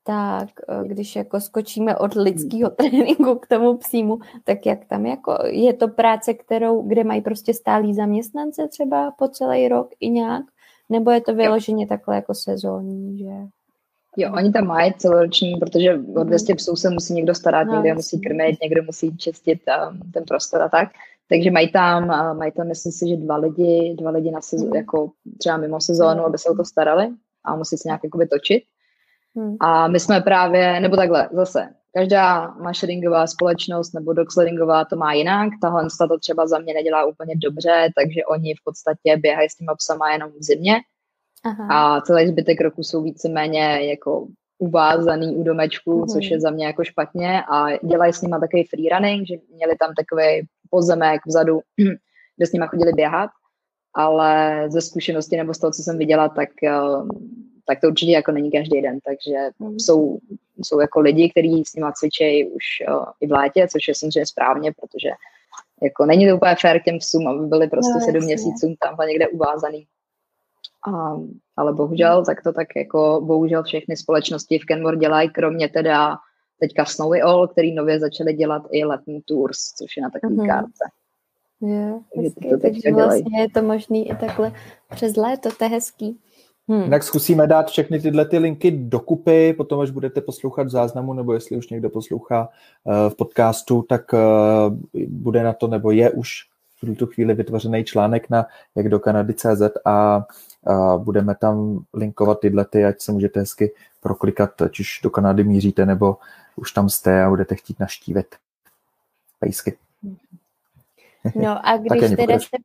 [0.09, 5.38] tak eh, když jako skočíme od lidského tréninku k tomu psímu, tak jak tam jako
[5.46, 10.44] je to práce, kterou, kde mají prostě stálí zaměstnance třeba po celý rok i nějak,
[10.88, 13.58] nebo je to vyloženě takhle jako sezónní, že?
[14.21, 17.95] Jo, oni tam mají celoroční, protože o 200 psů se musí někdo starat, no, někdo
[17.95, 20.89] musí krmit, někdo musí čistit um, ten prostor a tak.
[21.29, 24.71] Takže mají tam, uh, mají tam, myslím si, že dva lidi, dva lidi na sezónu,
[24.71, 24.77] mm.
[24.77, 27.09] jako třeba mimo sezónu, aby se o to starali
[27.45, 28.63] a musí se nějak jakoby točit.
[29.61, 35.49] A my jsme právě, nebo takhle, zase, každá mašeringová společnost nebo dogsleddingová to má jinak.
[35.63, 39.75] Tahle to třeba za mě nedělá úplně dobře, takže oni v podstatě běhají s těma
[39.75, 40.81] psama jenom v zimě
[41.44, 41.68] Aha.
[41.70, 44.27] A celý zbytek roku jsou víceméně jako
[44.59, 46.07] uvázaný u domečku, uhum.
[46.07, 49.94] což je za mě jako špatně a dělají s nima takový freerunning, že měli tam
[49.94, 51.61] takový pozemek vzadu,
[52.37, 53.31] kde s nima chodili běhat,
[53.94, 56.72] ale ze zkušenosti nebo z toho, co jsem viděla, tak, eh,
[57.66, 59.79] tak to určitě jako není každý den, takže uhum.
[59.79, 60.18] jsou,
[60.62, 64.27] jsou jako lidi, kteří s nima cvičejí už uh, i v létě, což je samozřejmě
[64.27, 65.09] správně, protože
[65.83, 69.29] jako není to úplně fér těm psům, aby byli prostě no, sedm měsíců tam někde
[69.29, 69.87] uvázaný.
[70.87, 71.17] A,
[71.57, 76.17] ale bohužel, tak to tak jako bohužel všechny společnosti v Kenmore dělají, kromě teda
[76.61, 80.47] teďka Snowy All, který nově začali dělat i letní tours, což je na takový uh-huh.
[80.47, 80.85] kárce.
[81.61, 84.53] Je, hezký, to takže vlastně je to možný i takhle
[84.91, 86.19] přes léto, to je hezký.
[86.69, 86.83] Hmm.
[86.83, 91.33] Jinak zkusíme dát všechny tyhle ty linky dokupy, potom až budete poslouchat v záznamu, nebo
[91.33, 92.49] jestli už někdo poslouchá
[92.85, 94.21] uh, v podcastu, tak uh,
[95.09, 96.31] bude na to, nebo je už
[96.83, 100.27] v tuto chvíli vytvořený článek na jak do Kanady.cz a
[100.69, 105.45] a budeme tam linkovat tyhle ty, ať se můžete hezky proklikat, ať už do Kanady
[105.45, 106.17] míříte, nebo
[106.57, 108.37] už tam jste a budete chtít naštívit
[109.41, 109.77] pejsky.
[111.35, 112.57] No a když teda jste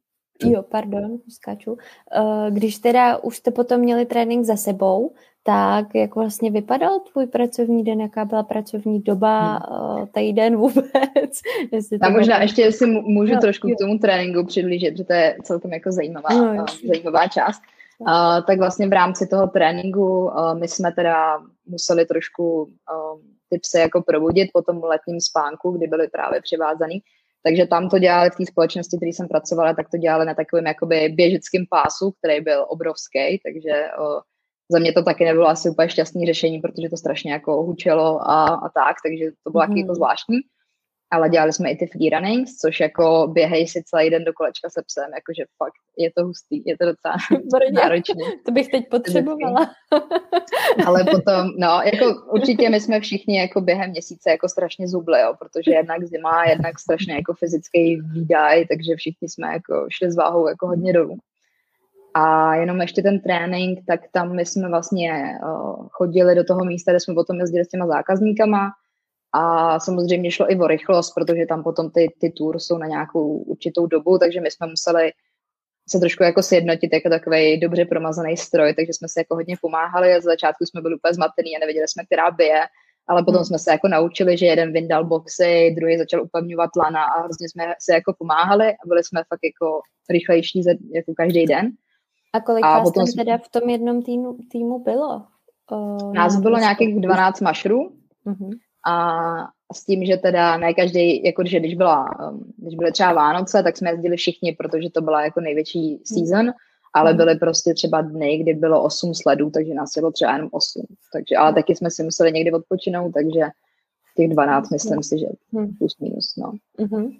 [0.45, 1.77] Jo, pardon, skáču.
[2.11, 5.11] Eh, když teda už jste potom měli trénink za sebou,
[5.43, 10.03] tak jak vlastně vypadal tvůj pracovní den, jaká byla pracovní doba, hmm.
[10.03, 11.41] Eh, týden vůbec?
[12.01, 13.75] A možná ještě, jestli můžu no, trošku jo.
[13.75, 17.61] k tomu tréninku přiblížit, protože to je celkem jako zajímavá, no, zajímavá část.
[17.99, 23.59] Uh, tak vlastně v rámci toho tréninku uh, my jsme teda museli trošku uh, ty
[23.59, 27.01] psy jako probudit po tom letním spánku, kdy byly právě přivázaný.
[27.43, 30.65] Takže tam to dělali v té společnosti, které jsem pracovala, tak to dělali na takovém
[30.65, 34.19] jakoby běžeckém pásu, který byl obrovský, takže uh,
[34.71, 38.45] za mě to taky nebylo asi úplně šťastné řešení, protože to strašně jako hučelo a,
[38.45, 39.77] a tak, takže to bylo mm.
[39.77, 40.37] jako zvláštní.
[41.13, 44.69] Ale dělali jsme i ty free runnings, což jako běhej si celý den do kolečka
[44.69, 47.15] se psem, jakože fakt je to hustý, je to docela
[47.73, 48.25] náročné.
[48.45, 49.71] To bych teď potřebovala.
[50.87, 55.33] ale potom, no, jako určitě my jsme všichni jako během měsíce jako strašně zubli, jo,
[55.39, 60.47] protože jednak zima, jednak strašně jako fyzický výdaj, takže všichni jsme jako šli s váhou
[60.47, 61.17] jako hodně dolů.
[62.13, 66.91] A jenom ještě ten trénink, tak tam my jsme vlastně uh, chodili do toho místa,
[66.91, 68.71] kde jsme potom jezdili s těma zákazníkama,
[69.33, 73.37] a samozřejmě šlo i o rychlost, protože tam potom ty, ty tour jsou na nějakou
[73.37, 75.11] určitou dobu, takže my jsme museli
[75.89, 80.13] se trošku jako sjednotit jako takový dobře promazaný stroj, takže jsme se jako hodně pomáhali
[80.13, 82.61] a z začátku jsme byli úplně zmatený a nevěděli jsme, která bije,
[83.07, 83.45] ale potom hmm.
[83.45, 87.63] jsme se jako naučili, že jeden vyndal boxy, druhý začal upevňovat lana a hrozně jsme
[87.79, 90.61] se jako pomáhali a byli jsme fakt jako rychlejší
[90.93, 91.71] jako každý den.
[92.33, 93.25] A kolik a vás tam jsme...
[93.25, 95.23] teda v tom jednom týmu, týmu bylo?
[95.71, 97.91] O, nás bylo nějakých 12 mašrů.
[98.25, 98.51] Uh-huh
[98.85, 103.13] a s tím, že teda ne každý, jako že když, byla, um, když byly třeba
[103.13, 106.51] Vánoce, tak jsme jezdili všichni, protože to byla jako největší season,
[106.93, 107.17] ale hmm.
[107.17, 110.85] byly prostě třeba dny, kdy bylo 8 sledů, takže nás bylo třeba jenom 8.
[111.13, 113.41] Takže, ale taky jsme si museli někdy odpočinout, takže
[114.17, 115.73] těch 12 myslím si, že hmm.
[115.77, 116.33] plus minus.
[116.37, 116.51] No.
[116.79, 117.19] Mm-hmm.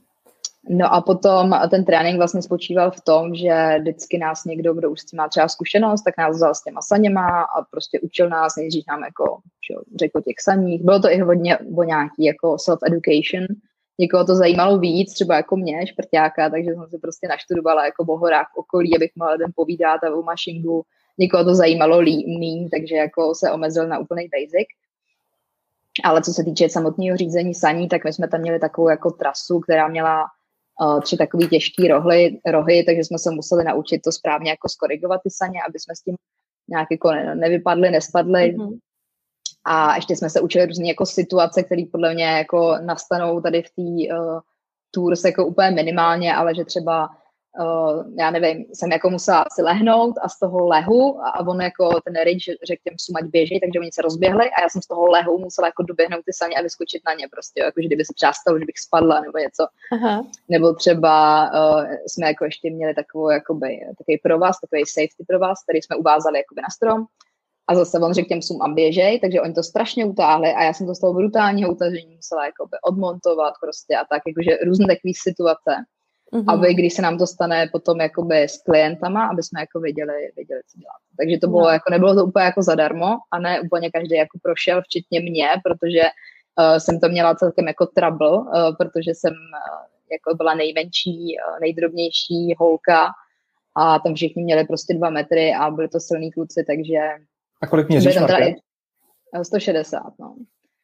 [0.70, 5.00] No a potom ten trénink vlastně spočíval v tom, že vždycky nás někdo, kdo už
[5.00, 8.56] s tím má třeba zkušenost, tak nás vzal s těma saněma a prostě učil nás,
[8.56, 9.38] nejdřív nám jako
[9.70, 10.84] že, řekl těch saních.
[10.84, 13.46] Bylo to i hodně o nějaký jako self-education.
[14.00, 18.18] Někoho to zajímalo víc, třeba jako mě, šprťáka, takže jsem se prostě naštudovala jako o
[18.18, 20.84] horách okolí, abych mohla den povídat a o mašingu.
[21.18, 24.68] Někoho to zajímalo míň, takže jako se omezil na úplný basic.
[26.04, 29.60] Ale co se týče samotného řízení saní, tak my jsme tam měli takovou jako trasu,
[29.60, 30.26] která měla
[31.04, 35.30] tři takové těžké rohy, rohy, takže jsme se museli naučit to správně jako skorigovat ty
[35.32, 36.16] saně, aby jsme s tím
[36.70, 38.56] nějak jako nevypadli, nespadli.
[38.58, 38.78] Mm-hmm.
[39.66, 43.70] A ještě jsme se učili různé jako situace, které podle mě jako nastanou tady v
[43.70, 44.40] té uh,
[44.92, 47.10] tours jako úplně minimálně, ale že třeba
[47.60, 51.62] uh, já nevím, jsem jako musela si lehnout a z toho lehu a, a on
[51.62, 54.88] jako ten rage řekl těm sumať běží, takže oni se rozběhli a já jsem z
[54.88, 58.06] toho lehu musela jako doběhnout ty saně a vyskočit na ně prostě, jako že kdyby
[58.06, 59.64] se třeba stalo, že bych spadla nebo něco.
[59.92, 60.26] Aha.
[60.50, 61.16] Nebo třeba
[61.52, 66.38] uh, jsme jako ještě měli takovou jakoby, takový provaz, takový safety provaz, který jsme uvázali
[66.38, 67.06] jakoby na strom
[67.68, 70.74] a zase on řekl těm sum a běžej, takže oni to strašně utáhli a já
[70.74, 75.12] jsem to z toho brutálního utažení musela jakoby odmontovat prostě a tak, jakože různé takové
[75.16, 75.72] situace
[76.34, 76.54] mm-hmm.
[76.54, 80.62] aby když se nám to stane potom jakoby s klientama, aby jsme jako věděli, věděli
[80.68, 81.02] co dělat.
[81.18, 81.70] Takže to bylo no.
[81.70, 86.02] jako, nebylo to úplně jako zadarmo a ne úplně každý jako prošel, včetně mě, protože
[86.02, 88.46] uh, jsem to měla celkem jako trouble, uh,
[88.78, 93.08] protože jsem uh, jako byla nejmenší, uh, nejdrobnější holka
[93.76, 97.00] a tam všichni měli prostě dva metry a byli to silní kluci, takže...
[97.62, 98.18] A kolik měříš,
[99.44, 100.36] 160, no.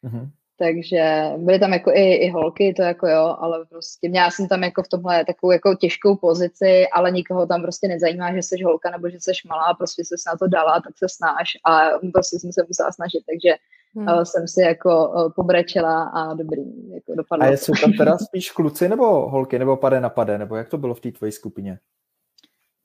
[0.03, 0.29] Uh-huh.
[0.59, 4.63] Takže byly tam jako i, i holky, to jako jo, ale prostě měla jsem tam
[4.63, 8.89] jako v tomhle takovou jako těžkou pozici, ale nikoho tam prostě nezajímá, že jsi holka
[8.89, 12.51] nebo že jsi malá, prostě se na to dala, tak se snáš a prostě jsem
[12.51, 13.55] se musela snažit, takže
[13.95, 14.07] hmm.
[14.07, 17.45] uh, jsem si jako uh, pobrečela a dobrý, jako dopadlo.
[17.45, 20.77] A jsou tam teda spíš kluci nebo holky, nebo pade na pade, nebo jak to
[20.77, 21.79] bylo v té tvojí skupině?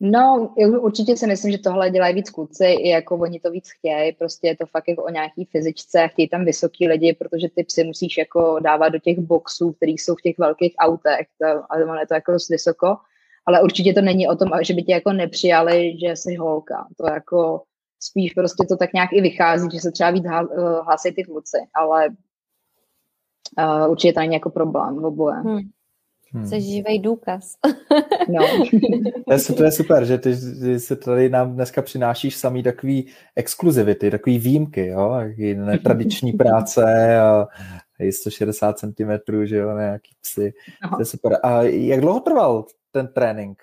[0.00, 4.12] No, určitě si myslím, že tohle dělají víc kluci, i jako oni to víc chtějí,
[4.12, 7.84] prostě je to fakt jako o nějaký fyzičce, chtějí tam vysoký lidi, protože ty psy
[7.84, 12.06] musíš jako dávat do těch boxů, které jsou v těch velkých autech, to, ale je
[12.06, 12.96] to jako dost vysoko,
[13.46, 17.06] ale určitě to není o tom, že by tě jako nepřijali, že jsi holka, to
[17.06, 17.62] jako
[18.00, 20.24] spíš prostě to tak nějak i vychází, že se třeba víc
[20.84, 22.08] hlásí ty kluci, ale
[23.58, 25.36] uh, určitě to není jako problém v oboje.
[25.36, 25.60] Hmm.
[26.34, 26.46] Hmm.
[26.46, 27.56] Jsi živý důkaz.
[28.28, 28.46] no.
[29.26, 33.06] to, je, to je super, že ty, ty se tady nám dneska přinášíš samý takový
[33.36, 35.20] exkluzivity, takový výjimky, jo,
[35.54, 37.46] netradiční práce a
[38.10, 40.52] 160 cm, že jo, nějaký psy.
[40.82, 40.96] Aha.
[40.96, 41.38] To je super.
[41.42, 43.62] A jak dlouho trval ten trénink?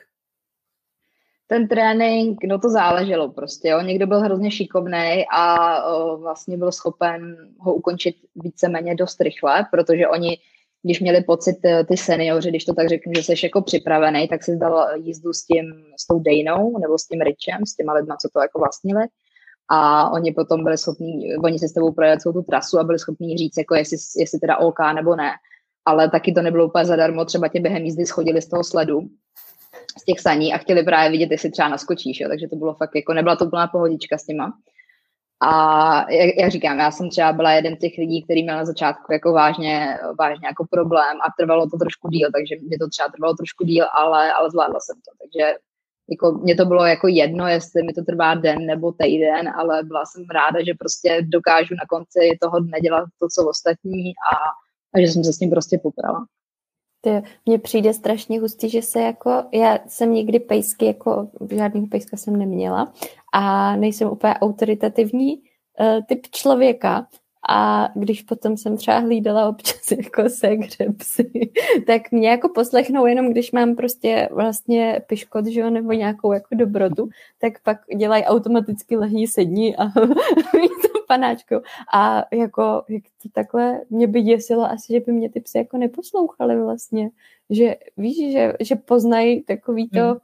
[1.48, 3.82] Ten trénink, no to záleželo prostě, jo.
[3.82, 10.08] Někdo byl hrozně šikovný a o, vlastně byl schopen ho ukončit víceméně dost rychle, protože
[10.08, 10.38] oni
[10.84, 14.44] když měli pocit eh, ty seniori, když to tak řeknu, že jsi jako připravený, tak
[14.44, 15.66] si zdal jízdu s tím,
[16.00, 19.04] s tou Dejnou nebo s tím Richem, s těma lidma, co to jako vlastnili.
[19.70, 23.00] A oni potom byli schopní, oni si s tebou projet celou tu trasu a byli
[23.00, 25.32] schopní říct, jako jestli, jestli teda OK nebo ne.
[25.86, 29.02] Ale taky to nebylo úplně zadarmo, třeba tě během jízdy schodili z toho sledu,
[30.02, 32.30] z těch saní a chtěli právě vidět, jestli třeba naskočíš, jo.
[32.30, 34.54] takže to bylo fakt jako, nebyla to úplná pohodička s těma.
[35.44, 38.66] A jak, jak říkám, já jsem třeba byla jeden z těch lidí, který měl na
[38.66, 43.10] začátku jako vážně, vážně jako problém a trvalo to trošku díl, takže mě to třeba
[43.10, 45.12] trvalo trošku díl, ale, ale zvládla jsem to.
[45.22, 45.56] Takže
[46.10, 50.06] jako, mě to bylo jako jedno, jestli mi to trvá den nebo týden, ale byla
[50.06, 54.36] jsem ráda, že prostě dokážu na konci toho dne dělat to, co ostatní a,
[54.94, 56.26] a že jsem se s tím prostě poprala.
[57.02, 62.18] Ty, mně přijde strašně hustý, že se jako, já jsem nikdy pejsky, jako žádný pejska
[62.18, 62.94] jsem neměla
[63.34, 67.08] a nejsem úplně autoritativní uh, typ člověka,
[67.54, 71.52] a když potom jsem třeba hlídala občas jako segře psy,
[71.88, 76.56] tak mě jako poslechnou jenom, když mám prostě vlastně piškot, že jo, nebo nějakou jako
[76.56, 77.10] dobrotu,
[77.40, 79.90] tak pak dělají automaticky lehní sední a
[80.82, 81.62] to panáčkou.
[81.94, 85.78] A jako, jak to takhle, mě by děsilo asi, že by mě ty psy jako
[85.78, 87.10] neposlouchaly vlastně.
[87.50, 90.18] Že víš, že, že poznají takový to, hmm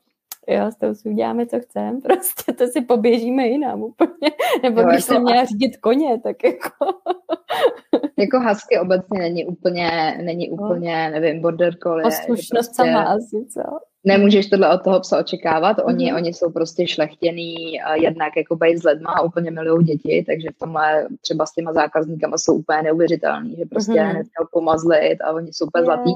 [0.47, 4.31] jo, s tou si uděláme, co chceme, prostě to si poběžíme jinam úplně.
[4.63, 6.69] Nebo jo, když jako jsem měla řídit koně, tak jako...
[8.17, 10.53] jako husky obecně není úplně, není no.
[10.53, 11.19] úplně, no.
[11.19, 12.03] nevím, border collie.
[12.03, 12.73] Poslušnost prostě...
[12.73, 13.62] sama asi, co?
[14.03, 16.15] Nemůžeš tohle od toho psa očekávat, oni, mm-hmm.
[16.15, 17.55] oni jsou prostě šlechtěný
[17.93, 21.73] jednak jako být s lidma a úplně milují děti, takže v tomhle třeba s těma
[21.73, 24.10] zákazníkama jsou úplně neuvěřitelný, že prostě mm-hmm.
[24.10, 25.95] hned pomazlit a oni jsou úplně yeah.
[25.95, 26.12] zlatý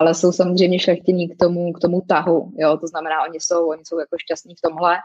[0.00, 3.82] ale jsou samozřejmě šlechtění k tomu, k tomu tahu, jo, to znamená, oni jsou, oni
[3.84, 4.96] jsou jako šťastní v tomhle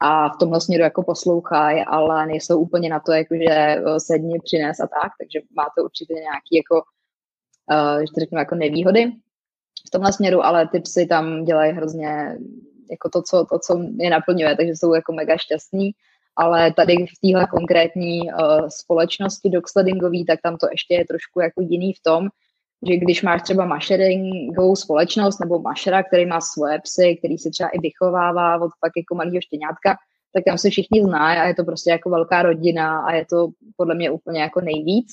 [0.00, 4.80] a v tomhle směru jako poslouchají, ale nejsou úplně na to, jakože eh, sedni přines
[4.80, 6.82] a tak, takže máte určitě nějaký jako,
[7.72, 9.12] uh, že to řeknu, jako nevýhody
[9.86, 12.38] v tomhle směru, ale ty psy tam dělají hrozně
[12.90, 15.90] jako to, co, to, co je naplňuje, takže jsou jako mega šťastní,
[16.36, 21.60] ale tady v téhle konkrétní uh, společnosti dogsledingový, tak tam to ještě je trošku jako
[21.60, 22.28] jiný v tom,
[22.86, 27.68] že když máš třeba mašeringovou společnost nebo mašera, který má svoje psy, který se třeba
[27.68, 29.96] i vychovává od pak jako malého štěňátka,
[30.34, 33.48] tak tam se všichni znají a je to prostě jako velká rodina a je to
[33.76, 35.06] podle mě úplně jako nejvíc.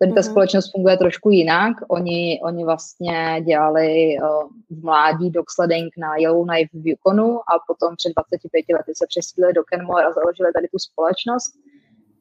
[0.00, 0.30] Tady ta mm-hmm.
[0.30, 1.76] společnost funguje trošku jinak.
[1.88, 8.12] Oni, oni vlastně dělali uh, v mládí dogsleding na Yellowknife v Yukonu a potom před
[8.16, 11.52] 25 lety se přesídlili do Kenmore a založili tady tu společnost.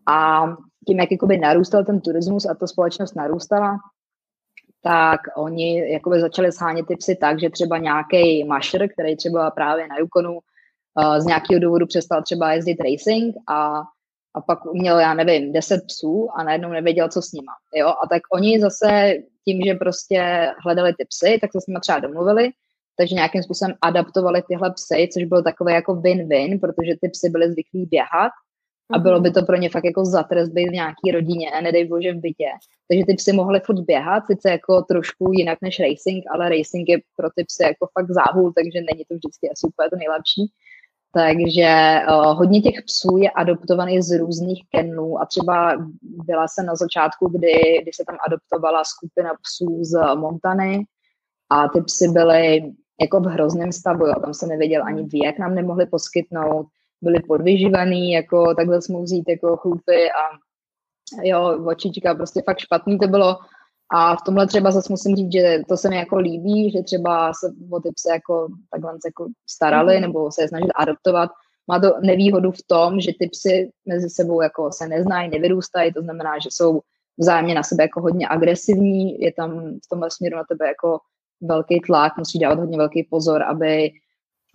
[0.10, 0.46] A
[0.88, 3.78] tím, jak jakoby narůstal ten turismus a ta společnost narůstala,
[4.82, 9.88] tak oni jakoby začali shánět ty psy tak, že třeba nějaký mašer, který třeba právě
[9.88, 13.82] na Yukonu uh, z nějakého důvodu přestal třeba jezdit racing a,
[14.34, 17.54] a pak měl, já nevím, 10 psů a najednou nevěděl, co s nima.
[17.76, 17.88] Jo?
[17.88, 19.14] A tak oni zase
[19.46, 22.50] tím, že prostě hledali ty psy, tak se s nimi třeba domluvili,
[22.98, 27.52] takže nějakým způsobem adaptovali tyhle psy, což byl takový jako win-win, protože ty psy byly
[27.52, 28.32] zvyklí běhat
[28.92, 31.88] a bylo by to pro ně fakt jako zatrest být v nějaký rodině, a nedej
[31.88, 32.50] bože v bytě.
[32.88, 36.98] Takže ty psy mohly furt běhat, sice jako trošku jinak než racing, ale racing je
[37.16, 40.52] pro ty psy jako fakt záhul, takže není to vždycky asi úplně to nejlepší.
[41.14, 46.76] Takže uh, hodně těch psů je adoptovaných z různých kenů a třeba byla jsem na
[46.76, 50.86] začátku, kdy, kdy se tam adoptovala skupina psů z Montany
[51.50, 54.14] a ty psy byly jako v hrozném stavu, jo.
[54.22, 56.68] tam se nevěděl ani věk, nám nemohli poskytnout,
[57.02, 60.24] byli podvyživaný, jako takhle jsme vzít jako chlupy a
[61.24, 63.38] jo, očička, prostě fakt špatný to bylo.
[63.92, 67.34] A v tomhle třeba zase musím říct, že to se mi jako líbí, že třeba
[67.34, 70.02] se o ty psy jako takhle jako starali mm.
[70.02, 71.30] nebo se je snažili adoptovat.
[71.68, 76.02] Má to nevýhodu v tom, že ty psy mezi sebou jako se neznají, nevyrůstají, to
[76.02, 76.82] znamená, že jsou
[77.18, 81.00] vzájemně na sebe jako hodně agresivní, je tam v tomhle směru na tebe jako
[81.42, 83.92] velký tlak, musí dávat hodně velký pozor, aby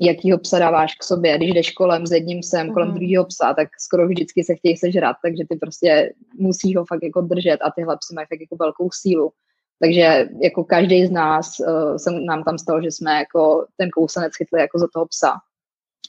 [0.01, 1.37] jakýho psa dáváš k sobě.
[1.37, 2.95] Když jdeš kolem s jedním psem, kolem mm.
[2.95, 7.21] druhého psa, tak skoro vždycky se chtějí sežrat, takže ty prostě musí ho fakt jako
[7.21, 9.33] držet a tyhle psy mají fakt jako velkou sílu.
[9.81, 14.33] Takže jako každý z nás uh, se nám tam stalo, že jsme jako ten kousenec
[14.37, 15.31] chytli jako za toho psa.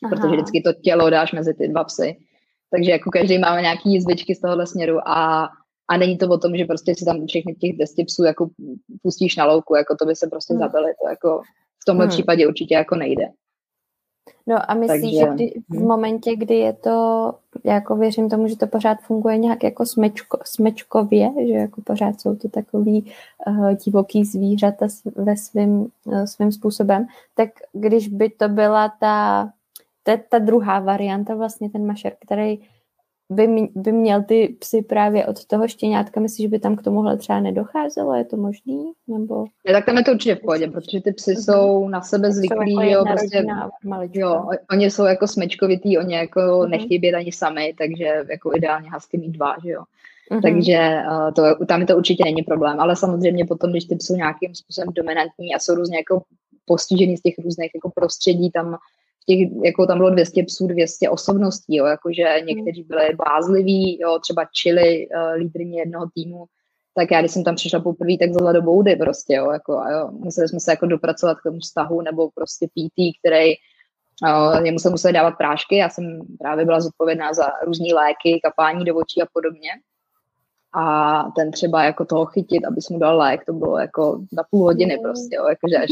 [0.04, 0.10] Aha.
[0.10, 2.15] Protože vždycky to tělo dáš mezi ty dva psy.
[2.72, 5.50] Takže jako každý máme nějaký jízvičky z tohohle směru a,
[5.88, 8.50] a není to o tom, že prostě si tam všechny těch 200 psů jako
[9.02, 10.62] pustíš na louku, jako to by se prostě hmm.
[10.62, 10.93] zabili.
[11.02, 11.41] To jako
[11.82, 12.10] v tomhle hmm.
[12.10, 13.26] případě určitě jako nejde.
[14.47, 15.88] No a myslíš, Takže, že kdy, v hm.
[15.88, 17.33] momentě, kdy je to,
[17.63, 22.36] jako věřím tomu, že to pořád funguje nějak jako smečko, smečkově, že jako pořád jsou
[22.36, 23.13] to takový
[23.47, 29.49] uh, divoký zvířata ve svým, uh, svým způsobem, tak když by to byla ta,
[30.03, 32.59] ta, ta druhá varianta, vlastně ten mašer, který
[33.34, 37.17] by, by měl ty psy právě od toho štěňátka, myslíš, že by tam k tomuhle
[37.17, 38.15] třeba nedocházelo?
[38.15, 38.91] Je to možný?
[39.08, 39.46] Nebo...
[39.67, 41.43] Ne, tak tam je to určitě v pohodě, protože ty psy mm-hmm.
[41.43, 43.46] jsou na sebe zvyklí, jako jo, prostě,
[44.13, 46.69] jo, oni jsou jako smečkovitý, oni jako mm-hmm.
[46.69, 49.84] nechtějí být ani sami, takže jako ideálně husky mít dva, že jo.
[50.32, 50.41] Mm-hmm.
[50.41, 54.56] Takže uh, to, tam to určitě není problém, ale samozřejmě potom, když ty jsou nějakým
[54.56, 56.22] způsobem dominantní a jsou různě jako
[56.65, 58.78] postižený z těch různých jako prostředí, tam
[59.25, 64.45] těch, jako tam bylo 200 psů, 200 osobností, jo, jakože někteří byli bázliví, jo, třeba
[64.55, 66.45] čili uh, lídrně jednoho týmu,
[66.95, 69.91] tak já, když jsem tam přišla poprvé, tak zala do boudy prostě, jo, jako, a
[69.91, 73.53] jo, museli jsme se jako dopracovat k tomu vztahu, nebo prostě PT, který
[74.24, 78.86] uh, jemu se museli dávat prášky, já jsem právě byla zodpovědná za různé léky, kapání
[78.86, 79.69] do očí a podobně.
[80.76, 84.63] A ten třeba jako toho chytit, aby mu dal lék, to bylo jako na půl
[84.63, 85.89] hodiny prostě, jo, jakože až,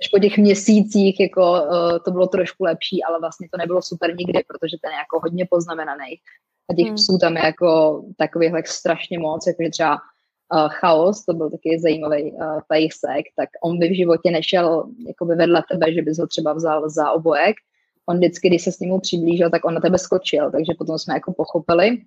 [0.00, 4.16] až po těch měsících jako uh, to bylo trošku lepší, ale vlastně to nebylo super
[4.16, 6.06] nikdy, protože ten je jako hodně poznamenaný
[6.70, 6.94] a těch hmm.
[6.94, 11.78] psů tam je jako takových like, strašně moc, jakože třeba uh, chaos, to byl taky
[11.80, 16.26] zajímavý uh, pejsek, tak on by v životě nešel jakoby vedle tebe, že bys ho
[16.26, 17.56] třeba vzal za obojek.
[18.06, 21.14] On vždycky, když se s ním přiblížil, tak on na tebe skočil, takže potom jsme
[21.14, 21.98] jako pochopili,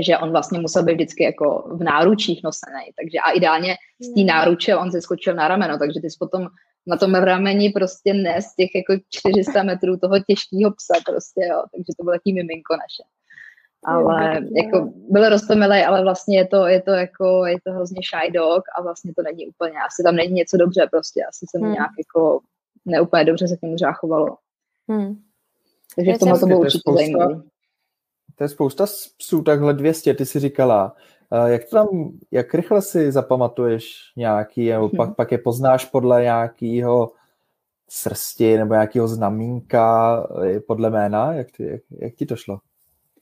[0.00, 2.84] že on vlastně musel být vždycky jako v náručích nosený.
[3.00, 4.26] Takže a ideálně z té hmm.
[4.26, 6.46] náruče on se skočil na rameno, takže ty jsi potom
[6.86, 11.62] na tom rameni prostě nes těch jako 400 metrů toho těžkého psa prostě, jo.
[11.72, 13.02] Takže to bylo taký miminko naše
[13.86, 18.30] ale jako byl roztomilej, ale vlastně je to, je to jako, je to hrozně shy
[18.32, 21.64] dog a vlastně to není úplně, asi tam není něco dobře prostě, asi se mu
[21.64, 21.72] hmm.
[21.72, 22.40] nějak jako
[22.84, 24.36] neúplně dobře se k němu chovalo.
[24.88, 25.16] Hmm.
[25.96, 27.42] Takže v tomhle to bylo určitě zajímavé.
[28.34, 28.86] To je spousta
[29.18, 30.94] psů, takhle 200, ty si říkala.
[31.46, 31.88] Jak to tam,
[32.30, 37.12] jak rychle si zapamatuješ nějaký, nebo pak, pak je poznáš podle nějakého
[37.88, 40.26] srsti nebo nějakého znamínka
[40.66, 41.32] podle jména?
[41.32, 42.58] Jak, ty, jak, jak ti to šlo?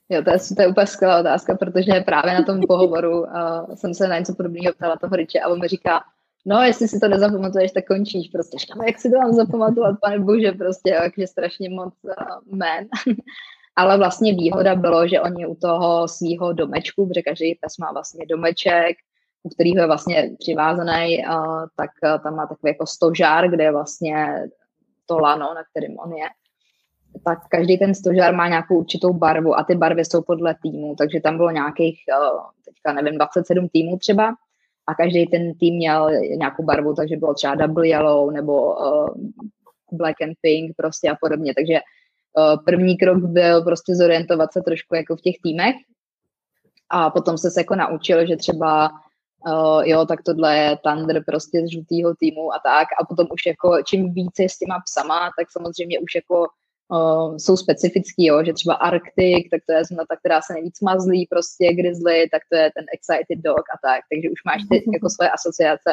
[0.09, 3.94] Jo, to je, to je úplně skvělá otázka, protože právě na tom pohovoru uh, jsem
[3.94, 6.00] se na něco podobného ptala toho Riče a on mi říká,
[6.46, 8.59] no, jestli si to nezapamatuješ, tak končíš prostě.
[8.59, 12.86] Říkám, jak si to mám zapamatovat, pane bože, prostě, takže strašně moc uh, men.
[13.76, 18.26] Ale vlastně výhoda bylo, že oni u toho svého domečku, protože každý pes má vlastně
[18.26, 18.96] domeček,
[19.42, 23.72] u kterého je vlastně přivázaný, uh, tak uh, tam má takový jako stožár, kde je
[23.72, 24.42] vlastně
[25.06, 26.26] to lano, na kterým on je.
[27.24, 31.20] Tak každý ten stožár má nějakou určitou barvu a ty barvy jsou podle týmu, takže
[31.20, 34.34] tam bylo nějakých, eh, teďka nevím, 27 týmů třeba.
[34.86, 38.76] A každý ten tým měl nějakou barvu, takže bylo třeba double yellow nebo
[39.92, 41.80] black and pink prostě a podobně, takže
[42.64, 45.74] první krok byl prostě zorientovat se trošku jako v těch týmech.
[46.91, 48.91] A potom se jako naučil, že třeba
[49.47, 52.89] uh, jo, tak tohle je Thunder prostě z žlutého týmu a tak.
[53.01, 56.47] A potom už jako čím více s těma psama, tak samozřejmě už jako
[56.89, 61.26] uh, jsou specifický, jo, že třeba Arctic, tak to je zmata, která se nejvíc mazlí,
[61.30, 65.09] prostě Grizzly, tak to je ten Excited Dog a tak, takže už máš ty jako
[65.11, 65.93] svoje asociace.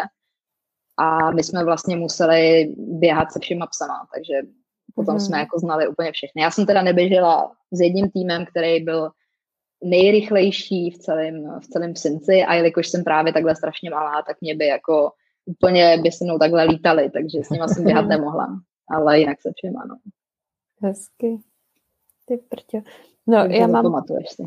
[0.97, 4.33] A my jsme vlastně museli běhat se všema psama, takže
[4.95, 5.19] potom hmm.
[5.19, 6.41] jsme jako znali úplně všechny.
[6.41, 9.11] Já jsem teda neběžela s jedním týmem, který byl
[9.83, 14.55] nejrychlejší v celém, v celém psinci a jelikož jsem právě takhle strašně malá, tak mě
[14.55, 15.11] by jako
[15.45, 18.47] úplně by se mnou takhle lítali, takže s nima jsem běhat nemohla.
[18.89, 19.95] Ale jinak se všem ano.
[20.81, 21.37] Hezky.
[22.25, 22.81] Ty prťo.
[23.27, 24.03] No, já mám...
[24.27, 24.43] Si.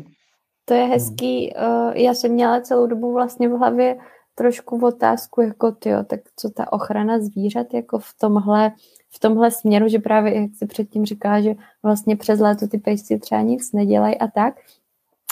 [0.65, 1.53] To je hezký.
[1.55, 3.97] Uh, já jsem měla celou dobu vlastně v hlavě
[4.35, 8.71] trošku otázku, jako ty, tak co ta ochrana zvířat jako v tomhle,
[9.15, 13.19] v tomhle směru, že právě, jak si předtím říká, že vlastně přes léto ty pejsci
[13.19, 14.55] třeba nic nedělají a tak,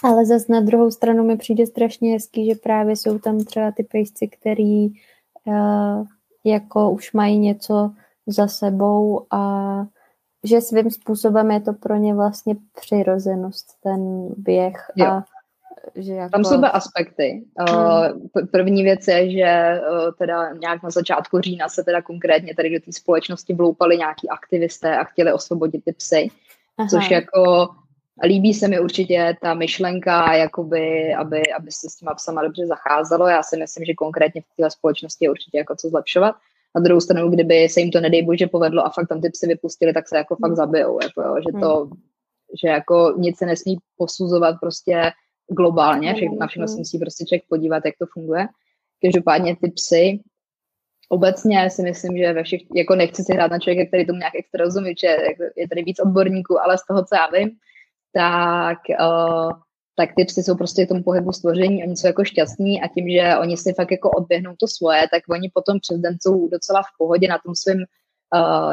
[0.03, 3.83] ale zase na druhou stranu mi přijde strašně hezký, že právě jsou tam třeba ty
[3.83, 6.07] pejsci, který uh,
[6.43, 7.91] jako už mají něco
[8.27, 9.85] za sebou a
[10.43, 15.05] že svým způsobem je to pro ně vlastně přirozenost, ten běh jo.
[15.05, 15.25] a
[15.95, 16.31] že jako...
[16.31, 17.43] Tam jsou dva aspekty.
[17.57, 18.47] Hmm.
[18.51, 19.81] První věc je, že eh,
[20.17, 24.97] teda nějak na začátku října se teda konkrétně tady do té společnosti vloupali nějaký aktivisté
[24.97, 26.27] a chtěli osvobodit ty psy,
[26.77, 26.89] Aha.
[26.89, 27.69] což jako
[28.25, 33.27] líbí se mi určitě ta myšlenka, jakoby, aby, aby se s těma psama dobře zacházelo.
[33.27, 36.35] Já si myslím, že konkrétně v této společnosti je určitě jako co zlepšovat.
[36.75, 39.47] Na druhou stranu, kdyby se jim to nedej bože povedlo a fakt tam ty psy
[39.47, 40.55] vypustili, tak se jako fakt hmm.
[40.55, 42.01] zabijou, jako jo, že to, hmm.
[42.61, 45.11] že jako nic se nesmí posuzovat prostě
[45.53, 48.47] globálně, všechno, na všechno se musí prostě člověk podívat, jak to funguje.
[49.01, 50.19] Každopádně ty psy,
[51.09, 54.35] obecně si myslím, že ve všech, jako nechci si hrát na člověka, který tomu nějak
[54.35, 55.17] extra rozumí, že
[55.55, 57.51] je tady víc odborníků, ale z toho, co já vím,
[58.13, 59.51] tak uh,
[59.95, 63.09] tak ty psy jsou prostě k tomu pohybu stvoření, oni jsou jako šťastní a tím,
[63.09, 66.81] že oni si fakt jako odběhnou to svoje, tak oni potom přes den jsou docela
[66.81, 67.83] v pohodě na tom svém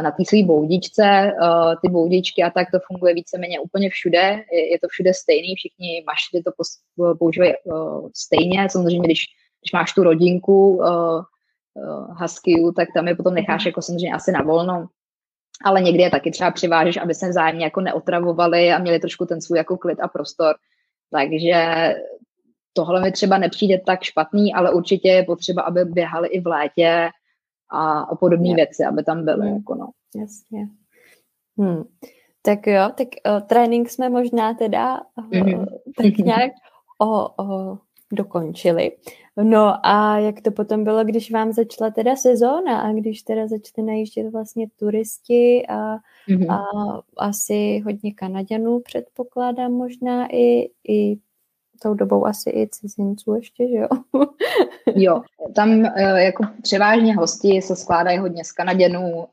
[0.03, 4.43] na té své boudičce, uh, ty boudičky a tak to funguje víceméně úplně všude,
[4.73, 6.51] je, to všude stejný, všichni mašty to
[7.19, 9.21] používají uh, stejně, samozřejmě když,
[9.63, 10.83] když máš tu rodinku
[12.21, 14.87] huskyů, tak tam je potom necháš jako samozřejmě asi na volno,
[15.65, 19.41] ale někdy je taky třeba přivážeš, aby se vzájemně jako neotravovali a měli trošku ten
[19.41, 20.55] svůj jako klid a prostor.
[21.13, 21.95] Takže
[22.73, 27.09] tohle mi třeba nepřijde tak špatný, ale určitě je potřeba, aby běhali i v létě
[27.71, 29.47] a, a podobné věci, aby tam byly.
[29.47, 29.57] Hmm.
[29.57, 29.89] Jako no.
[30.17, 30.69] Jasně.
[31.59, 31.83] Hmm.
[32.43, 35.67] Tak jo, tak uh, trénink jsme možná teda uh, mm-hmm.
[35.97, 36.53] tak nějak
[36.99, 37.79] o, o,
[38.13, 38.93] dokončili.
[39.43, 43.87] No a jak to potom bylo, když vám začala teda sezóna a když teda začali
[43.87, 45.97] najíždět vlastně turisti a,
[46.29, 46.53] mm-hmm.
[46.55, 46.63] a
[47.19, 51.17] asi hodně Kanaděnů předpokládám možná i, i
[51.83, 53.89] tou dobou asi i cizinců ještě, že jo?
[54.95, 55.23] jo,
[55.55, 59.27] tam eh, jako převážně hosti se skládají hodně z Kanaděnů,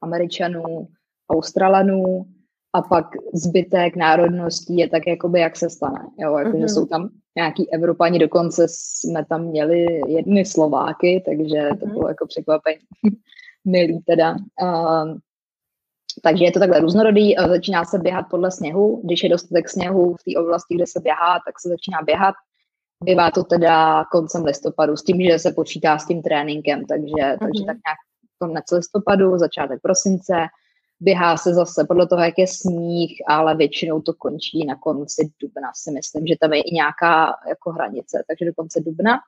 [0.00, 0.88] Američanů,
[1.30, 2.26] Australanů
[2.72, 6.00] a pak zbytek národností je tak jakoby jak se stane.
[6.18, 6.74] Jo, jako, mm-hmm.
[6.74, 11.78] jsou tam nějaký Evropani, dokonce jsme tam měli jedny Slováky, takže mm-hmm.
[11.78, 11.94] to mhm.
[11.94, 12.78] bylo jako překvapení.
[13.64, 14.36] Milý teda.
[14.62, 15.16] Uh,
[16.22, 20.24] takže je to takhle různorodý, začíná se běhat podle sněhu, když je dostatek sněhu v
[20.24, 22.34] té oblasti, kde se běhá, tak se začíná běhat.
[23.04, 27.38] Bývá to teda koncem listopadu, s tím, že se počítá s tím tréninkem, takže, mm-hmm.
[27.38, 27.98] takže tak nějak
[28.38, 30.34] konec listopadu, začátek prosince,
[31.00, 35.70] běhá se zase podle toho, jak je sníh, ale většinou to končí na konci dubna,
[35.74, 39.18] si myslím, že tam je i nějaká jako hranice, takže do konce dubna.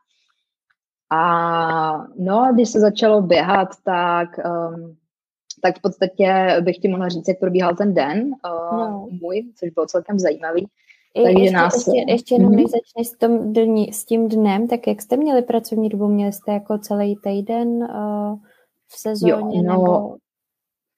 [1.10, 4.96] A no, když se začalo běhat, tak um,
[5.62, 9.08] tak v podstatě bych ti mohla říct, jak probíhal ten den uh, no.
[9.22, 10.66] můj, což bylo celkem zajímavý.
[11.14, 11.74] I Takže ještě, nás...
[11.86, 12.56] ještě, ještě jenom, mm-hmm.
[12.56, 16.08] než začneš s, tom dní, s tím dnem, tak jak jste měli pracovní dobu?
[16.08, 18.38] Měli jste jako celý týden uh,
[18.88, 19.32] v sezóně?
[19.32, 20.16] Jo, no, nebo, nebo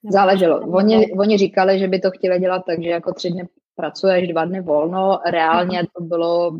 [0.09, 0.59] záleželo.
[0.59, 4.45] Oni, oni říkali, že by to chtěli dělat tak, že jako tři dny pracuješ, dva
[4.45, 5.19] dny volno.
[5.25, 5.87] Reálně mhm.
[5.97, 6.51] to bylo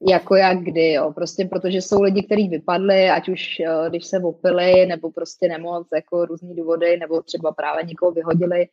[0.00, 1.12] jako jak kdy, jo.
[1.12, 5.86] Prostě protože jsou lidi, kteří vypadli, ať už eh, když se opili, nebo prostě nemoc,
[5.94, 8.68] jako různý důvody, nebo třeba právě někoho vyhodili,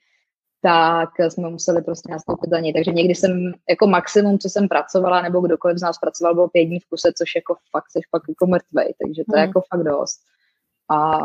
[0.62, 2.74] tak jsme museli prostě nastoupit za něj.
[2.74, 6.66] Takže někdy jsem, jako maximum, co jsem pracovala, nebo kdokoliv z nás pracoval, bylo pět
[6.66, 9.48] dní v kuse, což jako fakt jsi fakt jako mrtvej, takže to je hmm.
[9.48, 10.20] jako fakt dost.
[10.90, 11.20] A,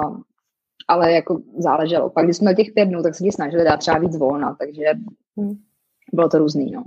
[0.89, 2.11] ale jako záleželo.
[2.11, 4.85] Pak když jsme těch pět dnů, tak se ti snažili dát třeba víc volna, takže
[5.37, 5.55] hmm.
[6.13, 6.85] bylo to různý, no.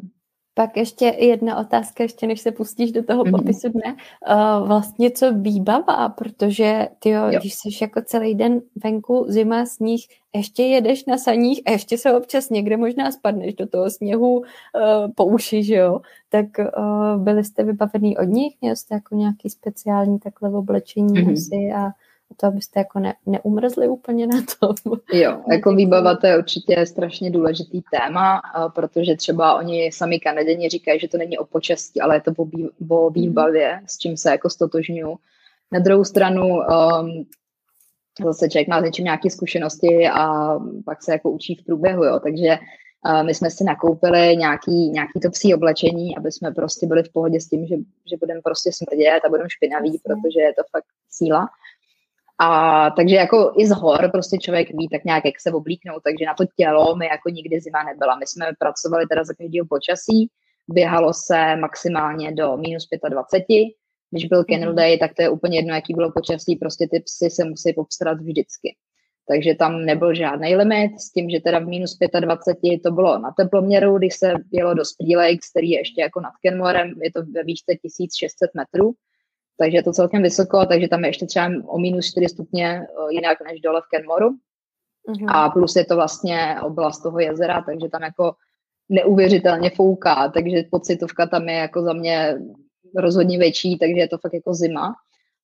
[0.55, 3.37] Pak ještě jedna otázka, ještě než se pustíš do toho mm-hmm.
[3.37, 3.95] popisu dne.
[4.29, 10.01] Uh, vlastně co výbava, protože ty jo, když jsi jako celý den venku, zima, sníh,
[10.35, 14.43] ještě jedeš na saních a ještě se občas někde možná spadneš do toho sněhu uh,
[15.15, 16.01] po uši, že jo?
[16.29, 16.45] Tak
[16.77, 18.55] uh, byli jste vybavený od nich?
[18.61, 21.33] Měl jste jako nějaký speciální takhle oblečení mm-hmm.
[21.33, 21.91] asi a
[22.37, 24.73] to, abyste jako ne, neumrzli úplně na to.
[25.13, 28.41] Jo, jako výbava to je určitě strašně důležitý téma,
[28.75, 32.47] protože třeba oni sami Kanaděni říkají, že to není o počasí, ale je to o,
[32.95, 35.17] o výbavě, s čím se jako stotožňuju.
[35.71, 37.25] Na druhou stranu um,
[38.25, 40.55] zase člověk má s něčím nějaké zkušenosti a
[40.85, 42.57] pak se jako učí v průběhu, jo, takže
[43.05, 47.13] uh, my jsme si nakoupili nějaký, nějaký to psí oblečení, aby jsme prostě byli v
[47.13, 47.75] pohodě s tím, že,
[48.09, 51.49] že budeme prostě smrdět a budeme špinaví, protože je to fakt síla.
[52.43, 56.25] A takže jako i z hor prostě člověk ví tak nějak, jak se oblíknout, takže
[56.25, 58.15] na to tělo mi jako nikdy zima nebyla.
[58.15, 60.29] My jsme pracovali teda za každého počasí,
[60.67, 63.67] běhalo se maximálně do minus 25,
[64.11, 64.77] když byl Kennel mhm.
[64.77, 68.17] Day, tak to je úplně jedno, jaký bylo počasí, prostě ty psy se musí obstarat
[68.21, 68.75] vždycky.
[69.27, 73.31] Takže tam nebyl žádný limit, s tím, že teda v minus 25 to bylo na
[73.31, 77.21] teploměru, když se jelo do Spree Lakes, který je ještě jako nad Kenmorem, je to
[77.35, 78.93] ve výšce 1600 metrů,
[79.63, 83.13] takže je to celkem vysoko, takže tam je ještě třeba o minus 4 stupně eh,
[83.13, 84.29] jinak než dole v Kenmoru.
[84.29, 85.27] Mm-hmm.
[85.27, 88.35] A plus je to vlastně oblast toho jezera, takže tam jako
[88.89, 92.35] neuvěřitelně fouká, takže pocitovka tam je jako za mě
[92.95, 94.95] rozhodně větší, takže je to fakt jako zima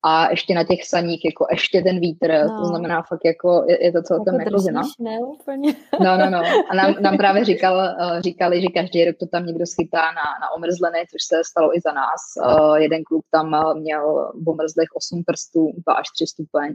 [0.04, 2.60] a ještě na těch saních jako ještě ten vítr, no.
[2.60, 4.82] to znamená fakt jako, je, je to celkem jako, jako zima.
[5.00, 5.76] Ne, úplně.
[6.04, 6.41] No, no, no.
[6.70, 10.28] A nám, nám právě říkal, uh, říkali, že každý rok to tam někdo schytá na,
[10.41, 12.22] na omrzlené, což se stalo i za nás.
[12.60, 16.74] Uh, jeden klub tam uh, měl v omrzlých 8 prstů, 2 až 3 stupeň.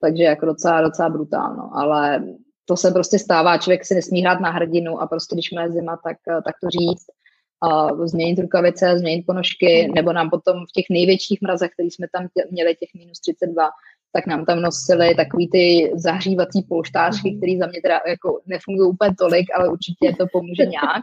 [0.00, 2.24] Takže jako docela, docela brutálno, ale
[2.64, 5.98] to se prostě stává, člověk si nesmí hrát na hrdinu a prostě když má zima,
[6.04, 7.06] tak, tak to říct
[7.66, 12.28] uh, změnit rukavice, změnit ponožky, nebo nám potom v těch největších mrazech, který jsme tam
[12.28, 13.68] tě, měli, těch minus 32,
[14.12, 17.38] tak nám tam nosili takový ty zahřívací polštářky, mhm.
[17.38, 21.02] které za mě teda jako nefungují úplně tolik, ale určitě to pomůže nějak.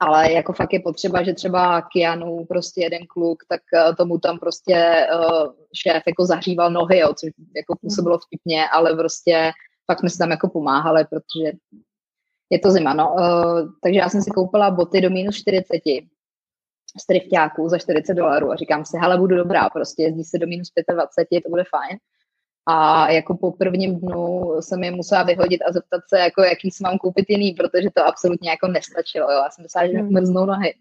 [0.00, 4.38] Ale jako fakt je potřeba, že třeba Kianu, prostě jeden kluk, tak uh, tomu tam
[4.38, 9.52] prostě uh, šéf jako zahříval nohy, jo, což jako působilo vtipně, ale prostě
[9.86, 11.52] fakt jsme si tam jako pomáhali, protože
[12.50, 13.14] je to zima, no.
[13.14, 15.66] Uh, takže já jsem si koupila boty do minus 40
[17.00, 20.46] z trifťáků za 40 dolarů a říkám si, hele, budu dobrá, prostě jezdí se do
[20.46, 21.98] minus 25, to bude fajn.
[22.66, 26.82] A jako po prvním dnu jsem je musela vyhodit a zeptat se, jako jaký si
[26.82, 29.30] mám koupit jiný, protože to absolutně jako nestačilo.
[29.30, 29.38] Jo.
[29.38, 30.74] Já jsem myslela, že mi mrznou nohy.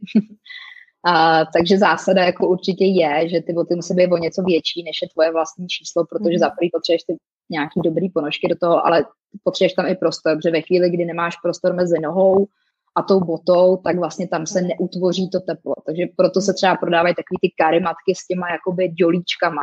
[1.05, 5.01] a, takže zásada jako určitě je, že ty boty musí být o něco větší, než
[5.01, 6.39] je tvoje vlastní číslo, protože mm.
[6.39, 7.17] za prvý potřebuješ ty
[7.49, 9.05] nějaký dobrý ponožky do toho, ale
[9.43, 12.47] potřebuješ tam i prostor, protože ve chvíli, kdy nemáš prostor mezi nohou
[12.95, 15.75] a tou botou, tak vlastně tam se neutvoří to teplo.
[15.85, 19.61] Takže proto se třeba prodávají takové ty karimatky s těma jakoby dělíčkama,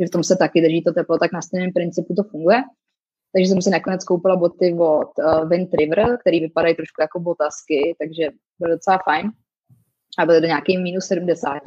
[0.00, 2.62] že v tom se taky drží to teplo, tak na stejném principu to funguje.
[3.32, 5.10] Takže jsem si nakonec koupila boty od
[5.48, 9.32] Wind River, které vypadají trošku jako botasky, takže byly docela fajn.
[10.18, 11.58] a bylo to nějaký minus 70,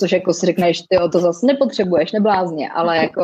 [0.00, 3.22] což jako si řekneš, ty to zase nepotřebuješ, neblázně, ale jako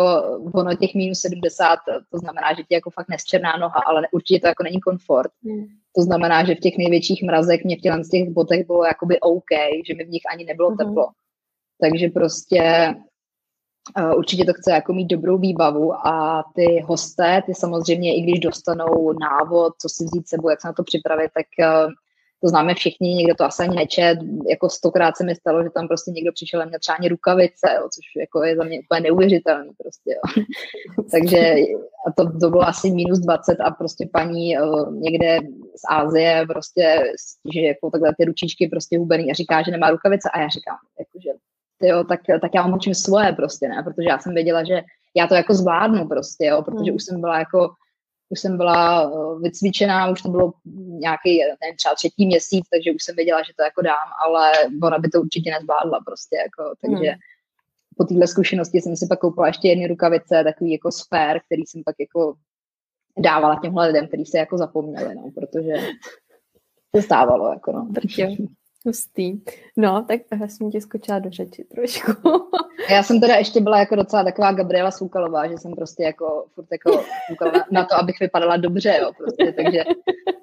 [0.55, 1.79] ono těch minus 70,
[2.11, 5.31] to znamená, že ti jako fakt nesčerná noha, ale určitě to jako není komfort.
[5.45, 5.67] Hmm.
[5.97, 9.21] To znamená, že v těch největších mrazech mě v těch, z těch botech bylo jakoby
[9.21, 9.53] OK,
[9.87, 10.79] že mi v nich ani nebylo hmm.
[10.79, 11.09] teplo.
[11.81, 12.95] Takže prostě
[13.99, 18.41] uh, určitě to chce jako mít dobrou výbavu a ty hosté, ty samozřejmě, i když
[18.41, 21.93] dostanou návod, co si vzít sebou, jak se na to připravit, tak uh,
[22.43, 24.19] to známe všichni, někdo to asi ani nečet,
[24.51, 27.67] jako stokrát se mi stalo, že tam prostě někdo přišel a měl třeba ani rukavice,
[27.77, 30.45] jo, což jako je za mě úplně neuvěřitelný prostě, jo.
[31.11, 31.55] Takže
[32.07, 35.39] a to, to bylo asi minus 20 a prostě paní uh, někde
[35.77, 37.13] z Ázie prostě,
[37.55, 40.77] že jako takhle ty ručičky prostě hubený a říká, že nemá rukavice a já říkám,
[40.99, 41.31] jakože
[41.83, 44.83] jo, tak, tak já mám učím svoje prostě, ne, protože já jsem věděla, že
[45.17, 46.97] já to jako zvládnu prostě, jo, protože hmm.
[46.97, 47.71] už jsem byla jako
[48.29, 50.53] už jsem byla eh, vycvičená, už to bylo
[50.89, 54.53] nějaký, nevím, třeba třetí měsíc, takže už jsem věděla, že to jako dám, ale
[54.83, 57.21] ona by to určitě nezvládla prostě, jako, takže hmm.
[57.97, 61.83] po téhle zkušenosti jsem si pak koupila ještě jedny rukavice, takový jako sfér, který jsem
[61.85, 62.35] pak jako
[63.19, 65.73] dávala těmhle lidem, kteří se jako zapomněli, no, protože
[66.91, 67.89] to stávalo, jako no.
[68.87, 69.41] Hustý.
[69.77, 72.13] No, tak já jsem ti skočila do řeči trošku.
[72.91, 76.67] já jsem teda ještě byla jako docela taková Gabriela Soukalová, že jsem prostě jako furt
[76.73, 77.05] jako
[77.71, 79.85] na to, abych vypadala dobře, jo, prostě, takže,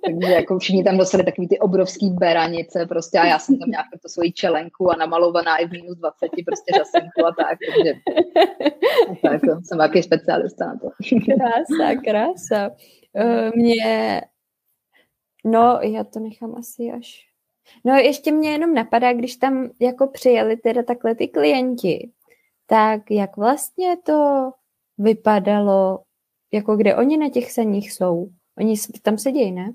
[0.06, 3.86] takže jako všichni tam dostali takový ty obrovský beranice prostě a já jsem tam nějak
[4.02, 7.94] to svoji čelenku a namalovaná i v minus 20 prostě řasenku a tak, takže
[9.22, 10.90] tak, jsem nějaký specialista na to.
[11.26, 12.70] krása, krása.
[13.16, 14.22] Uh, mě,
[15.46, 17.33] no, já to nechám asi až
[17.86, 22.12] No ještě mě jenom napadá, když tam jako přijeli teda takhle ty klienti,
[22.66, 24.52] tak jak vlastně to
[24.98, 26.00] vypadalo,
[26.54, 28.30] jako kde oni na těch seních jsou?
[28.58, 29.74] Oni tam sedí, ne?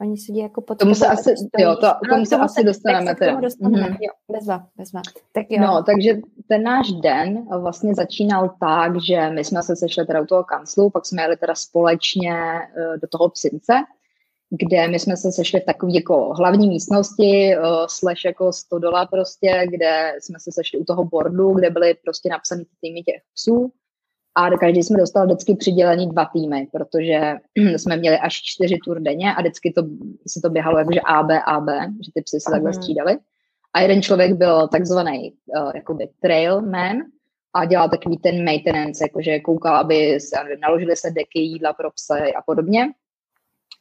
[0.00, 2.62] Oni sedí jako pod tomu se asi, jo, to, tomu no, se tomu asi se,
[2.62, 3.40] dostaneme teda.
[3.40, 3.88] Dostaneme.
[3.88, 3.96] Mm-hmm.
[4.00, 5.02] Jo, bezva, bezva.
[5.32, 5.62] Tak jo.
[5.62, 10.26] No, takže ten náš den vlastně začínal tak, že my jsme se sešli teda u
[10.26, 13.72] toho kanclu, pak jsme jeli teda společně uh, do toho psince,
[14.60, 19.66] kde my jsme se sešli v takové jako hlavní místnosti, uh, slash jako stodola prostě,
[19.70, 23.72] kde jsme se sešli u toho bordu, kde byly prostě napsané týmy těch psů
[24.34, 27.34] a každý jsme dostal vždycky přidělení dva týmy, protože
[27.76, 29.82] jsme měli až čtyři tur denně a vždycky to,
[30.28, 31.68] se to běhalo jakože AB, AB,
[32.04, 33.18] že ty psy se takhle střídali.
[33.74, 36.96] A jeden člověk byl takzvaný uh, jakoby trailman
[37.54, 42.34] a dělal takový ten maintenance, jakože koukal, aby se, naložili se deky, jídla pro psy
[42.38, 42.88] a podobně.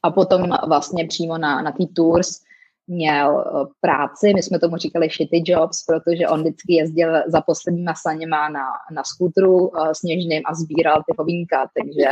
[0.04, 2.41] A potom vlastně přímo na, na té tours
[2.88, 7.93] měl eh, práci, my jsme tomu říkali shitty jobs, protože on vždycky jezdil za posledníma
[7.95, 12.10] saněma na, na skútru uh, sněžným a sbíral ty hovínka, takže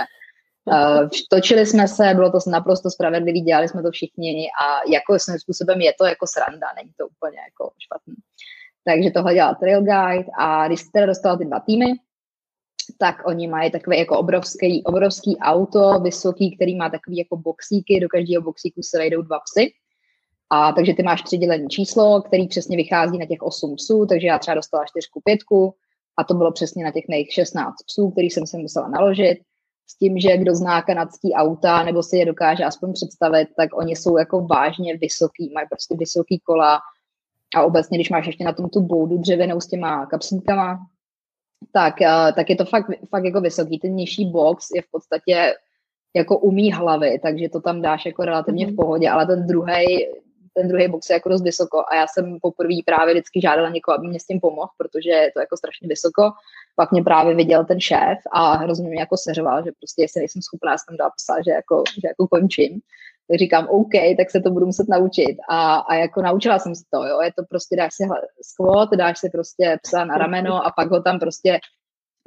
[0.66, 5.40] uh, točili jsme se, bylo to naprosto spravedlivý, dělali jsme to všichni a jako svým
[5.40, 8.16] způsobem je to jako sranda, není to úplně jako špatný.
[8.86, 11.86] Takže tohle dělal Trail Guide a když jste dostal ty dva týmy,
[12.98, 18.10] tak oni mají takové jako obrovský, obrovský auto, vysoký, který má takový jako boxíky, do
[18.10, 19.72] každého boxíku se vejdou dva psy.
[20.50, 24.40] A takže ty máš přidělené číslo, který přesně vychází na těch 8 psů, takže já
[24.40, 25.74] třeba dostala 4 pětku
[26.18, 29.38] a to bylo přesně na těch mých 16 psů, který jsem se musela naložit.
[29.88, 33.96] S tím, že kdo zná kanadský auta nebo si je dokáže aspoň představit, tak oni
[33.96, 36.80] jsou jako vážně vysoký, mají prostě vysoký kola
[37.56, 40.80] a obecně, když máš ještě na tom tu boudu dřevěnou s těma kapsníkama,
[41.72, 43.80] tak, uh, tak je to fakt, fakt jako vysoký.
[43.80, 45.54] Ten nižší box je v podstatě
[46.16, 48.76] jako umí hlavy, takže to tam dáš jako relativně v mhm.
[48.76, 50.08] pohodě, ale ten druhý
[50.54, 53.98] ten druhý box je jako dost vysoko a já jsem poprvé právě vždycky žádala někoho,
[53.98, 56.32] aby mě s tím pomohl, protože je to jako strašně vysoko.
[56.76, 60.42] Pak mě právě viděl ten šéf a hrozně mě jako seřval, že prostě jestli nejsem
[60.42, 62.82] schopná, jsem dala psa, že jako, že jako končím
[63.30, 65.38] tak říkám, OK, tak se to budu muset naučit.
[65.50, 68.04] A, a jako naučila jsem se to, jo, je to prostě, dáš si
[68.42, 71.60] squat, dáš si prostě psa na rameno a pak ho tam prostě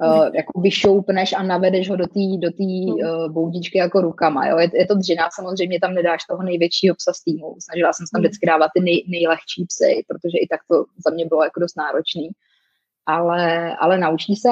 [0.03, 4.57] uh, jako vyšoupneš a navedeš ho do té do tý, uh, boudičky jako rukama, jo.
[4.57, 7.55] Je, je to dřina, samozřejmě tam nedáš toho největšího psa z týmu.
[7.59, 8.25] Snažila jsem se tam hmm.
[8.25, 11.77] vždycky dávat ty nej, nejlehčí psy, protože i tak to za mě bylo jako dost
[11.77, 12.29] náročný.
[13.05, 14.49] Ale, ale naučí se.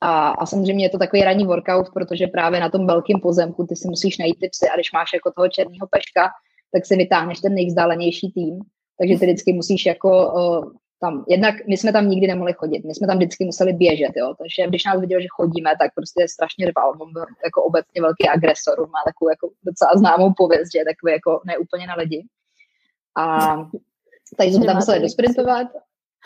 [0.00, 3.76] A, a samozřejmě je to takový ranní workout, protože právě na tom velkém pozemku ty
[3.76, 6.28] si musíš najít ty psy a když máš jako toho černého peška,
[6.72, 8.58] tak si vytáhneš ten nejvzdálenější tým.
[8.98, 12.94] Takže ty vždycky musíš jako uh, tam, jednak my jsme tam nikdy nemohli chodit, my
[12.94, 16.28] jsme tam vždycky museli běžet, jo, takže když nás viděl, že chodíme, tak prostě je
[16.28, 20.78] strašně rval, on byl jako obecně velký agresor, má takovou jako docela známou pověst, že
[20.78, 22.26] je takový jako neúplně na lidi.
[23.16, 23.56] A
[24.38, 25.66] takže jsme tam museli dosprintovat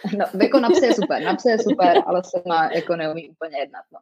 [0.18, 3.84] No, jako na je super, na je super, ale se má jako neumí úplně jednat.
[3.92, 3.98] No.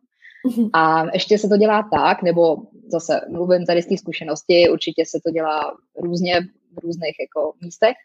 [0.73, 2.57] A ještě se to dělá tak, nebo
[2.93, 6.41] zase mluvím tady z té zkušenosti, určitě se to dělá různě
[6.73, 7.97] v různých jako místech,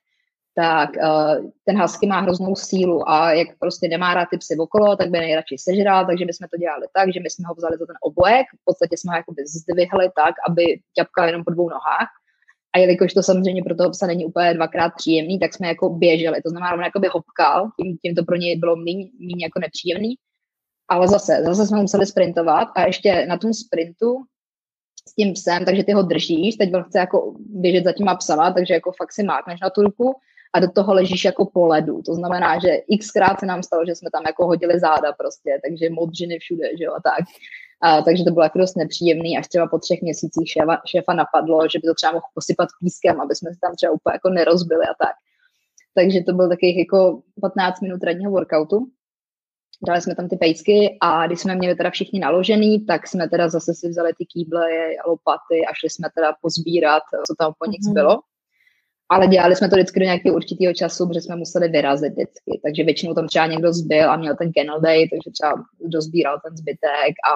[0.56, 4.96] tak uh, ten husky má hroznou sílu a jak prostě nemá rád ty psy okolo,
[4.96, 7.86] tak by nejradši sežral, takže bychom to dělali tak, že my jsme ho vzali za
[7.86, 10.64] ten obojek, v podstatě jsme ho jakoby zdvihli tak, aby
[10.98, 12.10] ťapkal jenom po dvou nohách
[12.76, 16.41] a jelikož to samozřejmě pro toho psa není úplně dvakrát příjemný, tak jsme jako běželi.
[16.41, 20.15] To znamená, on jakoby hopkal, tím, tím to pro něj bylo méně jako nepříjemný.
[20.89, 24.15] Ale zase, zase jsme museli sprintovat a ještě na tom sprintu
[25.09, 28.53] s tím psem, takže ty ho držíš, teď on chce jako běžet za těma psama,
[28.53, 30.15] takže jako fakt si mákneš na tu ruku
[30.53, 32.01] a do toho ležíš jako po ledu.
[32.01, 32.69] To znamená, že
[32.99, 36.84] xkrát se nám stalo, že jsme tam jako hodili záda prostě, takže modřiny všude, že
[36.84, 37.26] jo, a tak.
[37.82, 41.67] A, takže to bylo jako dost nepříjemný, až třeba po třech měsících šéfa, šéfa napadlo,
[41.69, 44.86] že by to třeba mohl posypat pískem, aby jsme se tam třeba úplně jako nerozbili
[44.86, 45.15] a tak.
[45.95, 48.88] Takže to byl takových jako 15 minut radního workoutu.
[49.88, 53.49] Dali jsme tam ty pejsky a když jsme měli teda všichni naložený, tak jsme teda
[53.49, 54.67] zase si vzali ty kýble,
[55.07, 57.91] lopaty a šli jsme teda pozbírat, co tam po nich mm-hmm.
[57.91, 58.19] zbylo.
[59.09, 62.59] Ale dělali jsme to vždycky do nějakého určitého času, protože jsme museli vyrazit vždycky.
[62.63, 66.57] Takže většinou tam třeba někdo zbyl a měl ten kennel day, takže třeba dozbíral ten
[66.57, 67.34] zbytek a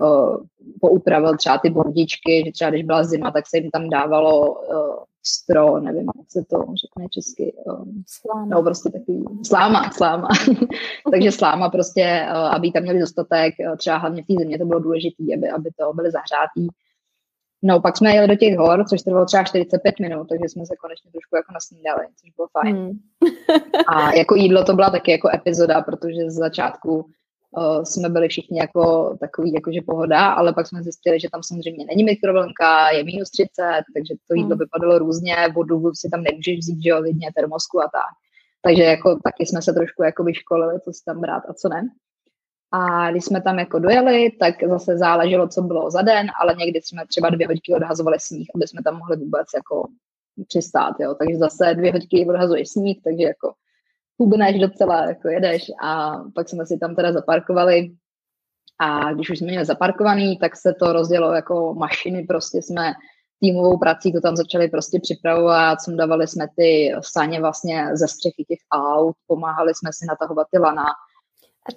[0.00, 0.36] uh,
[0.80, 4.96] poupravil třeba ty bordičky, že třeba když byla zima, tak se jim tam dávalo uh,
[5.26, 7.54] stro, nevím, jak se to řekne česky.
[7.64, 8.46] Um, sláma.
[8.46, 10.28] No, prostě takový, sláma, sláma.
[11.12, 14.64] Takže sláma prostě, uh, aby tam měli dostatek, uh, třeba hlavně v té zimě to
[14.64, 16.68] bylo důležité, aby, aby to byly zahřátý.
[17.62, 20.76] No, pak jsme jeli do těch hor, což trvalo třeba 45 minut, takže jsme se
[20.76, 22.76] konečně trošku jako nasnídali, což bylo fajn.
[22.76, 22.98] Hmm.
[23.86, 27.06] a jako jídlo to byla taky jako epizoda, protože z začátku
[27.50, 31.84] uh, jsme byli všichni jako takový, jakože pohoda, ale pak jsme zjistili, že tam samozřejmě
[31.84, 33.50] není mikrovlnka, je minus 30,
[33.94, 34.58] takže to jídlo hmm.
[34.58, 38.14] vypadalo různě, vodu si tam nemůžeš vzít, že jo, lidně termosku a tak.
[38.62, 41.88] Takže jako taky jsme se trošku jako vyškolili, co si tam brát a co ne.
[42.72, 46.80] A když jsme tam jako dojeli, tak zase záleželo, co bylo za den, ale někdy
[46.82, 49.88] jsme třeba dvě hodiny odhazovali sníh, aby jsme tam mohli vůbec jako
[50.48, 51.14] přistát, jo.
[51.14, 53.52] Takže zase dvě hodiny odhazuješ sníh, takže jako
[54.18, 57.90] hubneš docela, jako jedeš a pak jsme si tam teda zaparkovali
[58.80, 62.92] a když už jsme měli zaparkovaný, tak se to rozdělo jako mašiny, prostě jsme
[63.40, 68.58] týmovou prací to tam začali prostě připravovat, dávali jsme ty saně vlastně ze střechy těch
[68.72, 70.84] aut, pomáhali jsme si natahovat ty lana.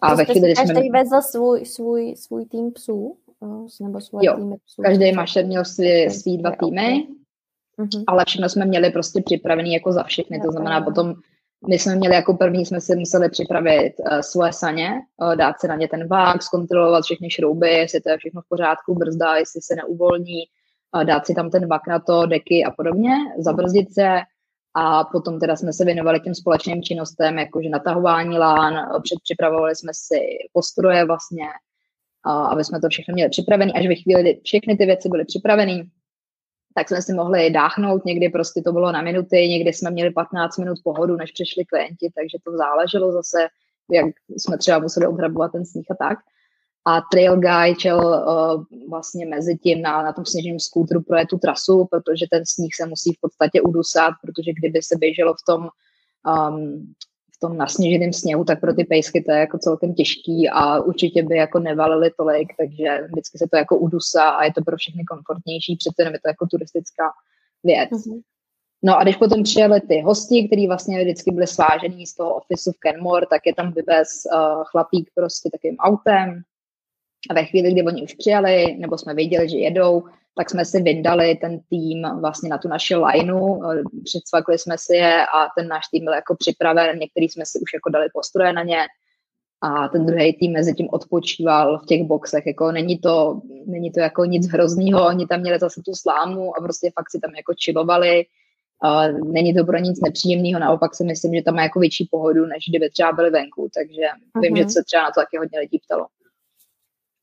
[0.01, 0.73] A, a ve chvíli, kdy jsme...
[0.73, 3.17] Každý vezl svůj, svůj, svůj tým psů?
[3.81, 4.81] Nebo svůj jo, tým psů?
[4.81, 7.07] každý mašer měl svý, svý dva týmy,
[7.77, 7.87] okay.
[7.87, 8.03] uh-huh.
[8.07, 11.13] ale všechno jsme měli prostě připravený jako za všechny, to znamená potom
[11.67, 14.91] my jsme měli jako první, jsme si museli připravit uh, svoje saně,
[15.21, 18.49] uh, dát si na ně ten vák, zkontrolovat všechny šrouby, jestli to je všechno v
[18.49, 20.43] pořádku, brzda, jestli se neuvolní,
[20.95, 24.19] uh, dát si tam ten vak na to, deky a podobně, zabrzdit se.
[24.75, 30.19] A potom teda jsme se věnovali těm společným činnostem, jakože natahování lán, předpřipravovali jsme si
[30.53, 31.45] postroje vlastně,
[32.27, 35.25] uh, aby jsme to všechno měli připravené, až ve chvíli, kdy všechny ty věci byly
[35.25, 35.85] připraveny,
[36.75, 40.57] tak jsme si mohli dáchnout, někdy prostě to bylo na minuty, někdy jsme měli 15
[40.57, 43.47] minut pohodu, než přišli klienti, takže to záleželo zase,
[43.91, 46.17] jak jsme třeba museli obhrabovat ten sníh a tak.
[46.85, 51.37] A Trail Guy čel uh, vlastně mezi tím na, na tom sněžním skútru projet tu
[51.37, 55.69] trasu, protože ten sníh se musí v podstatě udusat, protože kdyby se běželo v tom
[56.49, 56.93] um,
[57.41, 61.37] tom nasněženém sněhu, tak pro ty pejsky to je jako celkem těžký a určitě by
[61.37, 65.75] jako nevalili tolik, takže vždycky se to jako udusá a je to pro všechny komfortnější,
[65.75, 67.11] přece jenom je to jako turistická
[67.63, 67.89] věc.
[67.89, 68.21] Mm-hmm.
[68.83, 72.71] No a když potom přijeli ty hosti, kteří vlastně vždycky byli svážení z toho ofisu
[72.71, 76.41] v Kenmore, tak je tam vybez uh, chlapík prostě takým autem
[77.29, 80.03] a ve chvíli, kdy oni už přijeli, nebo jsme věděli, že jedou,
[80.37, 84.95] tak jsme si vydali ten tým vlastně na tu naši lineu, eh, předsvakli jsme si
[84.95, 88.53] je a ten náš tým byl jako připraven, některý jsme si už jako dali postroje
[88.53, 88.77] na ně
[89.63, 93.99] a ten druhý tým mezi tím odpočíval v těch boxech, jako není to, není to
[93.99, 97.53] jako nic hroznýho, oni tam měli zase tu slámu a prostě fakt si tam jako
[97.53, 98.25] čilovali,
[99.25, 102.65] není to pro nic nepříjemného, naopak si myslím, že tam má jako větší pohodu, než
[102.69, 104.41] kdyby třeba byli venku, takže uh-huh.
[104.41, 104.69] vím, že mhm.
[104.69, 106.05] se třeba na to taky hodně lidí ptalo.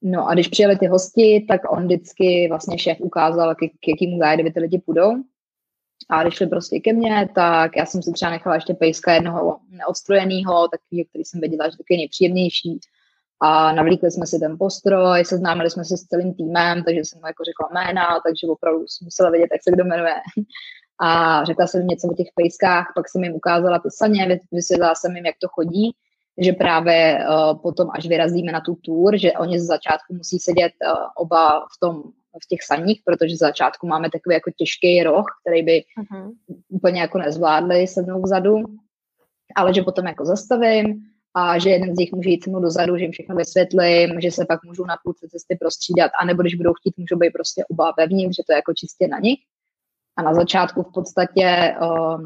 [0.02, 4.18] No a když přijeli ty hosti, tak on vždycky vlastně šéf ukázal, k, k jakýmu
[4.18, 5.12] guidovi ty lidi půjdou.
[6.08, 9.58] A když šli prostě ke mně, tak já jsem si třeba nechala ještě pejska jednoho
[9.70, 12.80] neodstrojeného, takový, který jsem věděla, že taky nejpříjemnější.
[13.40, 17.26] A navlíkli jsme si ten postroj, seznámili jsme se s celým týmem, takže jsem mu
[17.26, 20.14] jako řekla jména, takže opravdu jsem musela vědět, jak se kdo jmenuje.
[21.00, 25.16] A řekla jsem něco o těch pejskách, pak jsem jim ukázala ty saně, vysvětlila jsem
[25.16, 25.94] jim, jak to chodí
[26.38, 30.72] že právě uh, potom, až vyrazíme na tu tour, že oni z začátku musí sedět
[30.84, 32.02] uh, oba v tom
[32.42, 36.32] v těch saních, protože z začátku máme takový jako těžký roh, který by uh-huh.
[36.68, 38.56] úplně jako nezvládli sednout vzadu,
[39.56, 41.00] ale že potom jako zastavím
[41.34, 44.30] a že jeden z nich může jít se mnou dozadu, že jim všechno vysvětlím, že
[44.30, 47.92] se pak můžou na půlce cesty prostřídat, anebo když budou chtít, můžou být prostě oba
[47.98, 49.38] vevnitř, že to je jako čistě na nich.
[50.16, 52.22] A na začátku v podstatě uh,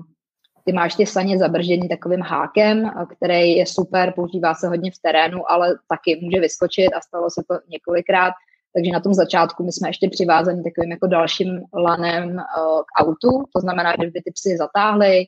[0.65, 5.51] ty máš ty saně zabržený takovým hákem, který je super, používá se hodně v terénu,
[5.51, 8.33] ale taky může vyskočit a stalo se to několikrát.
[8.77, 13.45] Takže na tom začátku my jsme ještě přivázeni takovým jako dalším lanem uh, k autu,
[13.55, 15.25] to znamená, že by ty psy zatáhly,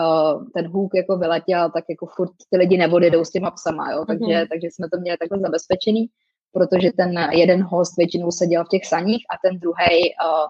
[0.00, 4.04] uh, ten hůk jako vyletěl, tak jako furt ty lidi nevodjedou s těma psama, jo?
[4.06, 4.48] Takže, mm-hmm.
[4.48, 6.06] takže jsme to měli takhle zabezpečený,
[6.52, 10.46] protože ten jeden host většinou seděl v těch saních a ten druhý uh,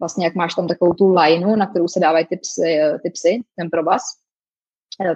[0.00, 3.42] vlastně jak máš tam takovou tu lineu, na kterou se dávají ty psy, ty psy
[3.56, 4.02] ten provaz,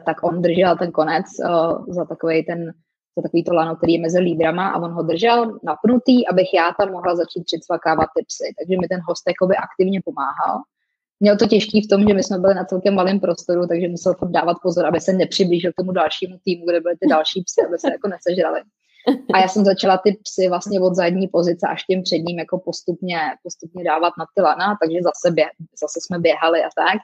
[0.06, 2.72] tak on držel ten konec uh, za takový ten
[3.16, 6.72] za takový to lano, který je mezi lídrama a on ho držel napnutý, abych já
[6.80, 8.54] tam mohla začít přicvakávat ty psy.
[8.58, 10.62] Takže mi ten host jakoby aktivně pomáhal.
[11.20, 14.14] Měl to těžký v tom, že my jsme byli na celkem malém prostoru, takže musel
[14.28, 17.78] dávat pozor, aby se nepřiblížil k tomu dalšímu týmu, kde byly ty další psy, aby
[17.78, 18.60] se jako nesežrali.
[19.34, 23.18] A já jsem začala ty psy vlastně od zadní pozice až tím předním jako postupně,
[23.42, 25.46] postupně dávat na ty lana, takže zase, bě,
[25.80, 26.98] zase jsme běhali a tak.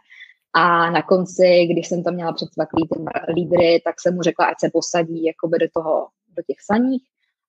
[0.55, 4.61] A na konci, když jsem tam měla předsvaklý ty lídry, tak jsem mu řekla, ať
[4.61, 7.03] se posadí jakoby do toho, do těch saních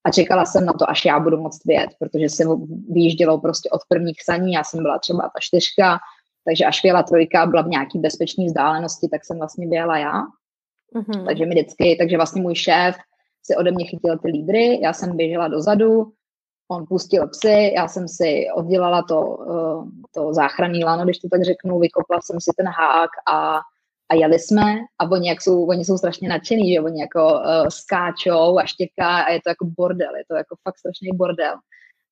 [0.04, 2.44] a čekala jsem na to, až já budu moct vyjet, protože se
[2.88, 5.98] vyjíždělo prostě od prvních saní, já jsem byla třeba ta čtyřka,
[6.44, 10.22] takže až vyjela trojka, byla v nějaký bezpečné vzdálenosti, tak jsem vlastně běhala já.
[10.94, 11.24] Mm-hmm.
[11.24, 12.96] Takže mi vždycky, takže vlastně můj šéf
[13.42, 16.12] si ode mě chytil ty lídry, já jsem běžela dozadu,
[16.70, 21.44] on pustil psy, já jsem si oddělala to, eh, to záchranný lano, když to tak
[21.44, 23.60] řeknu, vykopla jsem si ten hák a,
[24.08, 24.74] a jeli jsme.
[24.98, 29.22] A oni, jak jsou, oni jsou strašně nadšený, že oni jako uh, skáčou a štěká
[29.22, 31.54] a je to jako bordel, je to jako fakt strašný bordel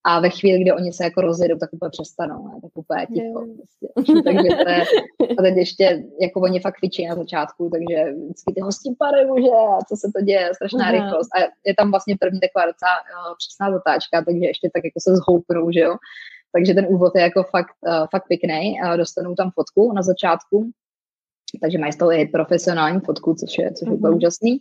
[0.03, 2.53] a ve chvíli, kdy oni se jako rozjedou, tak úplně přestanou, ne?
[2.61, 3.45] tak úplně ticho.
[3.57, 4.21] Prostě.
[4.23, 4.83] takže to je,
[5.39, 9.49] a teď ještě, jako oni fakt kvičí na začátku, takže vždycky ty hosti pare, že
[9.49, 10.91] a co se to děje, strašná Aha.
[10.91, 11.29] rychlost.
[11.35, 15.15] A je tam vlastně první taková docela uh, přesná zatáčka, takže ještě tak jako se
[15.15, 15.95] zhoupnou, že jo.
[16.51, 18.79] Takže ten úvod je jako fakt, uh, fakt pěkný.
[18.83, 20.71] Uh, dostanou tam fotku na začátku,
[21.61, 24.59] takže mají z toho i profesionální fotku, což je, což je úplně úžasný.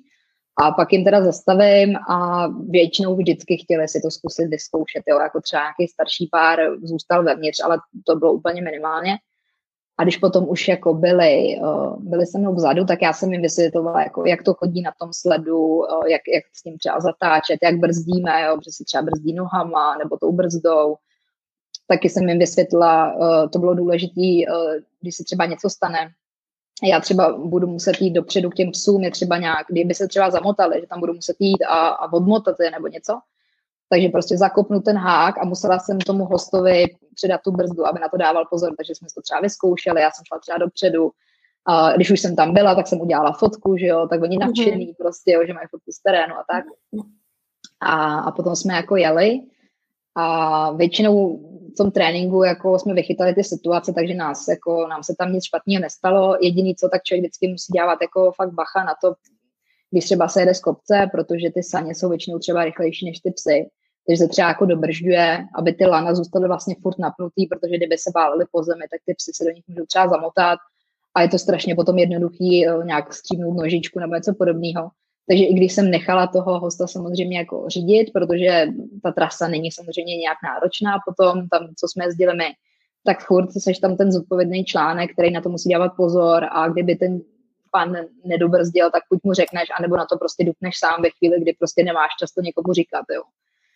[0.62, 5.40] A pak jim teda zastavím a většinou vždycky chtěli si to zkusit vyzkoušet, jo, jako
[5.40, 9.12] třeba nějaký starší pár zůstal vevnitř, ale to bylo úplně minimálně.
[9.98, 11.60] A když potom už jako byli,
[11.98, 15.12] byli se mnou vzadu, tak já jsem jim vysvětlovala, jako, jak to chodí na tom
[15.12, 19.96] sledu, jak, jak s tím třeba zatáčet, jak brzdíme, jo, že si třeba brzdí nohama
[19.96, 20.96] nebo tou brzdou.
[21.86, 23.16] Taky jsem jim vysvětlila,
[23.52, 24.52] to bylo důležité,
[25.00, 25.98] když se třeba něco stane,
[26.82, 30.30] já třeba budu muset jít dopředu k těm psům, je třeba nějak, kdyby se třeba
[30.30, 33.20] zamotali, že tam budu muset jít a, a odmotat je nebo něco.
[33.90, 38.08] Takže prostě zakopnu ten hák a musela jsem tomu hostovi předat tu brzdu, aby na
[38.08, 41.10] to dával pozor, takže jsme to třeba vyzkoušeli, já jsem šla třeba dopředu,
[41.66, 44.46] a když už jsem tam byla, tak jsem udělala fotku, že jo, tak oni mhm.
[44.46, 44.96] nadšený mm-hmm.
[44.98, 46.64] prostě, jo, že mají fotku z terénu a tak.
[47.80, 49.40] A, a potom jsme jako jeli
[50.18, 51.36] a většinou
[51.72, 55.44] v tom tréninku jako jsme vychytali ty situace, takže nás, jako, nám se tam nic
[55.44, 56.36] špatného nestalo.
[56.40, 59.14] Jediný, co tak člověk vždycky musí dělat jako fakt bacha na to,
[59.90, 63.30] když třeba se jede z kopce, protože ty saně jsou většinou třeba rychlejší než ty
[63.30, 63.68] psy.
[64.06, 68.10] Takže se třeba jako dobržďuje, aby ty lana zůstaly vlastně furt napnutý, protože kdyby se
[68.14, 70.58] válely po zemi, tak ty psy se do nich můžou třeba zamotat
[71.14, 74.90] a je to strašně potom jednoduchý eh, nějak střímnout nožičku nebo něco podobného.
[75.28, 78.66] Takže i když jsem nechala toho hosta samozřejmě jako řídit, protože
[79.02, 82.44] ta trasa není samozřejmě nějak náročná potom, tam, co jsme jezdili my,
[83.04, 86.96] tak furt seš tam ten zodpovědný článek, který na to musí dávat pozor a kdyby
[86.96, 87.20] ten
[87.70, 91.52] pan nedobrzdil, tak buď mu řekneš, anebo na to prostě dupneš sám ve chvíli, kdy
[91.52, 93.22] prostě nemáš často někomu říkat, jo.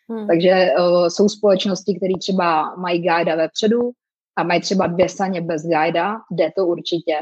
[0.09, 0.27] Hmm.
[0.27, 3.91] Takže uh, jsou společnosti, které třeba mají guida vepředu
[4.37, 7.17] a mají třeba dvě saně bez guida, jde to určitě,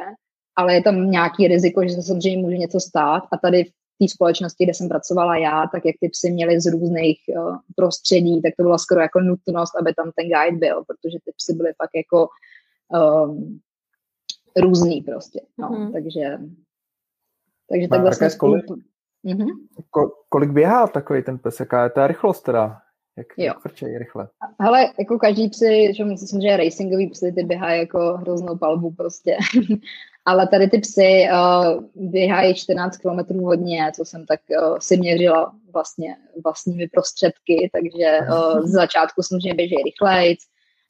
[0.57, 4.09] ale je tam nějaký riziko, že se samozřejmě může něco stát a tady v té
[4.09, 8.53] společnosti, kde jsem pracovala já, tak jak ty psy měly z různých uh, prostředí, tak
[8.57, 11.91] to byla skoro jako nutnost, aby tam ten guide byl, protože ty psy byly fakt
[11.95, 12.29] jako
[12.89, 13.61] um,
[14.57, 15.41] různý prostě.
[15.59, 15.93] No, mm-hmm.
[15.93, 16.39] Takže,
[17.71, 18.29] takže tak vlastně...
[18.39, 18.65] Kolik,
[19.25, 19.51] mm-hmm.
[19.91, 21.61] ko, kolik běhá takový ten pes?
[21.61, 22.81] Jaká je ta rychlost teda?
[23.17, 23.55] Jak, jo.
[23.83, 24.29] jak rychle?
[24.61, 29.37] Hele, jako každý psy, že myslím, že racingový psy, ty běhají jako hroznou palbu prostě.
[30.25, 35.53] Ale tady ty psy uh, běhají 14 km hodně, co jsem tak uh, si měřila
[35.73, 40.37] vlastně vlastními prostředky, takže uh, z začátku samozřejmě běží rychleji,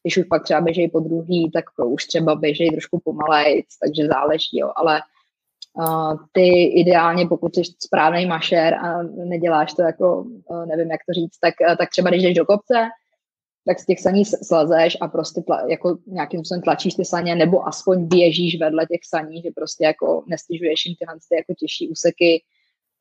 [0.02, 4.58] když už pak třeba běží po druhý, tak už třeba běží trošku pomalejc, takže záleží,
[4.58, 4.72] jo.
[4.76, 5.00] ale
[5.74, 11.12] uh, ty ideálně, pokud jsi správný mašer a neděláš to jako, uh, nevím jak to
[11.12, 12.88] říct, tak, uh, tak třeba když jdeš do kopce,
[13.66, 17.66] tak z těch saní slazeš a prostě tla, jako nějakým způsobem tlačíš ty saně, nebo
[17.68, 22.42] aspoň běžíš vedle těch saní, že prostě jako nestižuješ jim tyhle ty jako těžší úseky,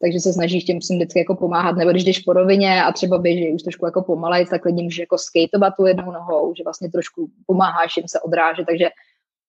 [0.02, 3.18] takže se snažíš těm psům vždycky jako pomáhat, nebo když jdeš po rovině a třeba
[3.18, 6.90] běží už trošku jako pomalej, tak lidi můžeš jako skateovat tu jednou nohou, že vlastně
[6.90, 8.90] trošku pomáháš jim se odrážet, takže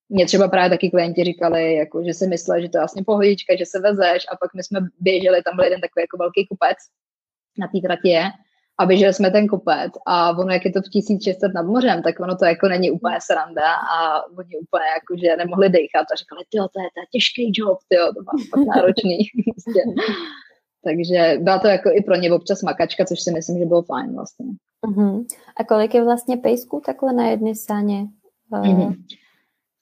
[0.09, 3.57] mě třeba právě taky klienti říkali, jako, že si mysleli, že to je vlastně pohodička,
[3.57, 6.79] že se vezeš a pak my jsme běželi, tam byl jeden takový jako velký kupec
[7.59, 8.25] na té trati je
[8.81, 12.21] a běželi jsme ten kopec a ono, jak je to v 1600 nad mořem, tak
[12.21, 16.45] ono to jako není úplně sranda a oni úplně jako, že nemohli dechat a říkali,
[16.51, 19.19] tyjo, to je, to je těžký job, tyjo, to má fakt náročný.
[19.45, 19.81] Prostě.
[20.85, 24.15] Takže byla to jako i pro ně občas makačka, což si myslím, že bylo fajn
[24.15, 24.47] vlastně.
[24.87, 25.25] Uh-huh.
[25.57, 28.07] A kolik je vlastně pejsků takhle na jedné sáně?
[28.51, 28.63] Uh...
[28.63, 28.97] Uh-huh.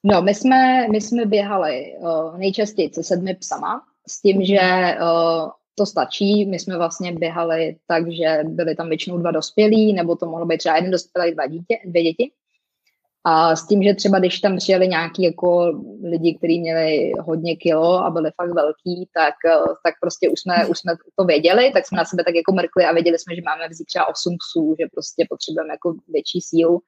[0.05, 4.61] No, my jsme, my jsme běhali uh, nejčastěji se sedmi psama, s tím, že
[5.03, 6.47] uh, to stačí.
[6.47, 10.59] My jsme vlastně běhali tak, že byly tam většinou dva dospělí, nebo to mohlo být
[10.59, 12.31] třeba jeden dospělý, dva dítě, dvě děti.
[13.24, 18.05] A s tím, že třeba když tam přijeli nějaký jako lidi, kteří měli hodně kilo
[18.05, 19.35] a byli fakt velký, tak,
[19.85, 22.85] tak prostě už jsme, už jsme to věděli, tak jsme na sebe tak jako mrkli
[22.85, 26.81] a věděli jsme, že máme vzít třeba 8 psů, že prostě potřebujeme jako větší sílu.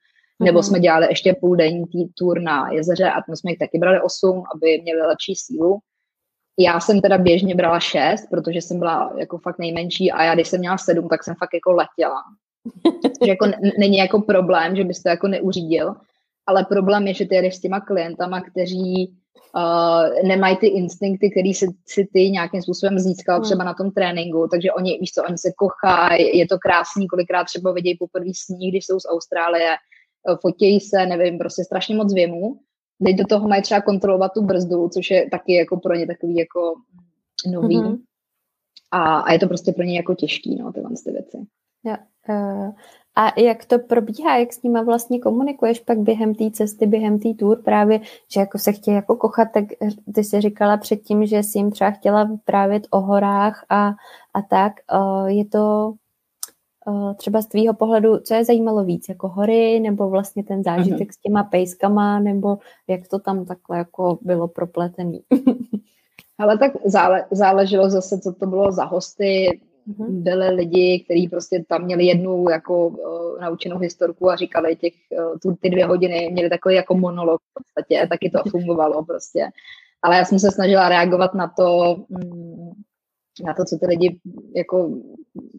[0.42, 0.62] Nebo mhm.
[0.62, 1.84] jsme dělali ještě půl denní
[2.18, 5.78] tour na jezeře a tam jsme jich taky brali 8, aby měli lepší sílu.
[6.62, 10.48] Já jsem teda běžně brala šest, protože jsem byla jako fakt nejmenší a já když
[10.48, 12.22] jsem měla sedm, tak jsem fakt jako letěla.
[13.24, 15.94] že jako n- není jako problém, že bys to jako neuřídil,
[16.46, 19.14] ale problém je, že ty jedeš s těma klientama, kteří
[19.56, 23.44] uh, nemají ty instinkty, který si, si ty nějakým způsobem získal hmm.
[23.44, 27.44] třeba na tom tréninku, takže oni, víš co, oni se kochají, je to krásný, kolikrát
[27.44, 29.70] třeba vidějí poprvé sníh, když jsou z Austrálie,
[30.28, 32.60] uh, fotějí se, nevím, prostě strašně moc věmu
[33.04, 36.36] teď do toho mají třeba kontrolovat tu brzdu, což je taky jako pro ně takový
[36.36, 36.74] jako
[37.52, 37.78] nový.
[37.78, 37.98] Mm-hmm.
[38.90, 41.38] A, a je to prostě pro ně jako těžký, no, tyhle ty věci.
[41.84, 41.96] Ja,
[42.28, 42.72] uh,
[43.14, 47.34] a jak to probíhá, jak s nima vlastně komunikuješ pak během té cesty, během té
[47.34, 48.00] tour právě,
[48.34, 49.64] že jako se chtějí jako kochat, tak
[50.14, 53.88] ty jsi říkala předtím, že jsi jim třeba chtěla vyprávět o horách a,
[54.34, 54.72] a tak.
[54.92, 55.99] Uh, je to Eh,
[57.16, 61.14] třeba z tvýho pohledu, co je zajímalo víc, jako hory, nebo vlastně ten zážitek uh-huh.
[61.14, 62.58] s těma pejskama, nebo
[62.88, 65.20] jak to tam takhle jako bylo propletený?
[66.38, 69.60] Ale tak zále, záleželo zase, co to bylo za hosty.
[69.88, 70.06] Uh-huh.
[70.08, 75.38] Byli lidi, kteří prostě tam měli jednu jako uh, naučenou historku a říkali těch, uh,
[75.42, 79.48] tu, ty dvě hodiny, měli takový jako monolog v podstatě, taky to fungovalo prostě.
[80.02, 82.72] Ale já jsem se snažila reagovat na to, um,
[83.44, 84.20] na to, co ty lidi
[84.56, 84.90] jako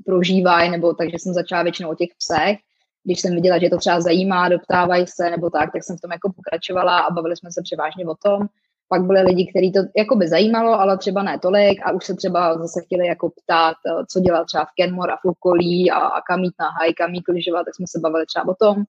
[0.06, 2.58] prožívají, nebo takže jsem začala většinou o těch psech.
[3.04, 6.12] Když jsem viděla, že to třeba zajímá, doptávají se nebo tak, tak jsem v tom
[6.12, 8.48] jako pokračovala a bavili jsme se převážně o tom.
[8.90, 12.16] Pak byly lidi, kteří to jako by zajímalo, ale třeba ne tolik a už se
[12.16, 13.76] třeba zase chtěli jako ptát,
[14.12, 17.14] co dělat třeba v Kenmore a v okolí a, a kam jít na haj, kam
[17.14, 18.84] jít lyžovat, tak jsme se bavili třeba o tom.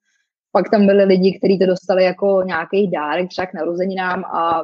[0.53, 4.63] Pak tam byli lidi, kteří to dostali jako nějaký dárek třeba k narozeninám a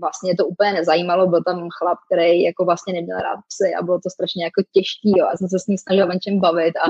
[0.00, 4.00] vlastně to úplně nezajímalo, byl tam chlap, který jako vlastně neměl rád psy a bylo
[4.00, 6.86] to strašně jako těžký, jo, a jsem se s ním snažila o něčem bavit a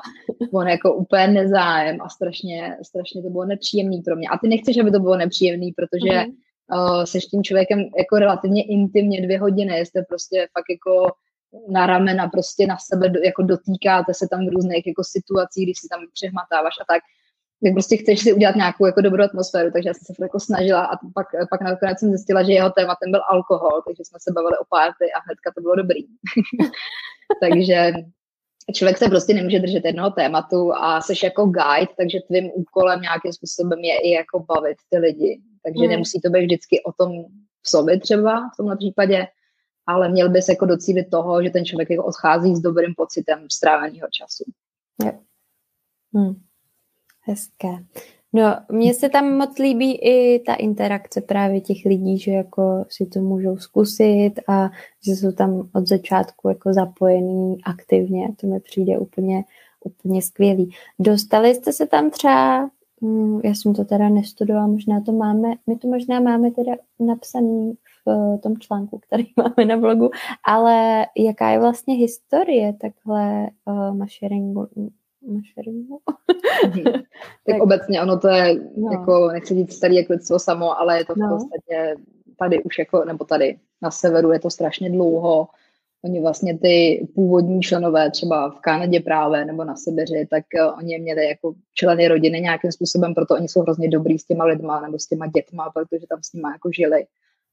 [0.53, 4.28] on jako úplně nezájem a strašně, strašně to bylo nepříjemný pro mě.
[4.28, 6.32] A ty nechceš, aby to bylo nepříjemný, protože mm-hmm.
[6.72, 11.12] uh, seš tím člověkem jako relativně intimně dvě hodiny, jste prostě fakt jako
[11.68, 15.78] na ramena prostě na sebe do, jako dotýkáte se tam v různých jako situacích, když
[15.80, 17.03] si tam přehmatáváš a tak
[17.62, 20.84] tak prostě chceš si udělat nějakou jako dobrou atmosféru, takže já jsem se jako snažila
[20.84, 24.58] a pak, pak nakonec jsem zjistila, že jeho tématem byl alkohol, takže jsme se bavili
[24.58, 26.02] o párty a hnedka to bylo dobrý.
[27.40, 27.92] takže
[28.74, 33.32] člověk se prostě nemůže držet jednoho tématu a jsi jako guide, takže tvým úkolem nějakým
[33.32, 35.40] způsobem je i jako bavit ty lidi.
[35.64, 35.90] Takže mm.
[35.90, 37.24] nemusí to být vždycky o tom
[37.62, 39.26] v sobě třeba v tomhle případě,
[39.86, 44.08] ale měl bys jako docílit toho, že ten člověk jako odchází s dobrým pocitem stráveného
[44.10, 44.44] času.
[45.04, 45.18] Yeah.
[46.14, 46.34] Hmm.
[47.23, 47.68] Hezké.
[48.33, 53.07] No, mně se tam moc líbí i ta interakce právě těch lidí, že jako si
[53.07, 54.70] to můžou zkusit a
[55.07, 58.29] že jsou tam od začátku jako zapojení aktivně.
[58.41, 59.45] To mi přijde úplně,
[59.85, 60.70] úplně skvělý.
[60.99, 62.70] Dostali jste se tam třeba,
[63.03, 67.75] hm, já jsem to teda nestudovala, možná to máme, my to možná máme teda napsaný
[68.07, 70.11] v tom článku, který máme na blogu,
[70.47, 74.68] ale jaká je vlastně historie takhle uh, mašeringu,
[75.27, 76.01] mašeringu.
[76.66, 76.83] Mhm.
[76.93, 77.03] tak,
[77.47, 78.93] tak obecně ono to je, no.
[78.93, 81.29] jako, nechci říct starý jak lidstvo samo, ale je to v no.
[81.29, 81.95] podstatě
[82.39, 85.49] tady už jako, nebo tady na severu je to strašně dlouho.
[86.05, 90.99] Oni vlastně ty původní členové třeba v Kanadě právě nebo na Sibiři, tak uh, oni
[90.99, 94.99] měli jako členy rodiny nějakým způsobem, proto oni jsou hrozně dobrý s těma lidma nebo
[94.99, 97.07] s těma dětma, protože tam s nimi jako žili.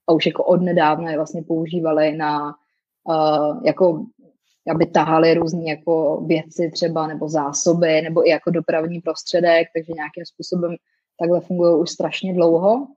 [0.07, 2.55] A už jako od nedávna je vlastně používali na
[3.03, 4.05] uh, jako
[4.69, 10.25] aby tahali různé jako věci třeba nebo zásoby nebo i jako dopravní prostředek, takže nějakým
[10.25, 10.75] způsobem
[11.19, 12.87] takhle fungují už strašně dlouho.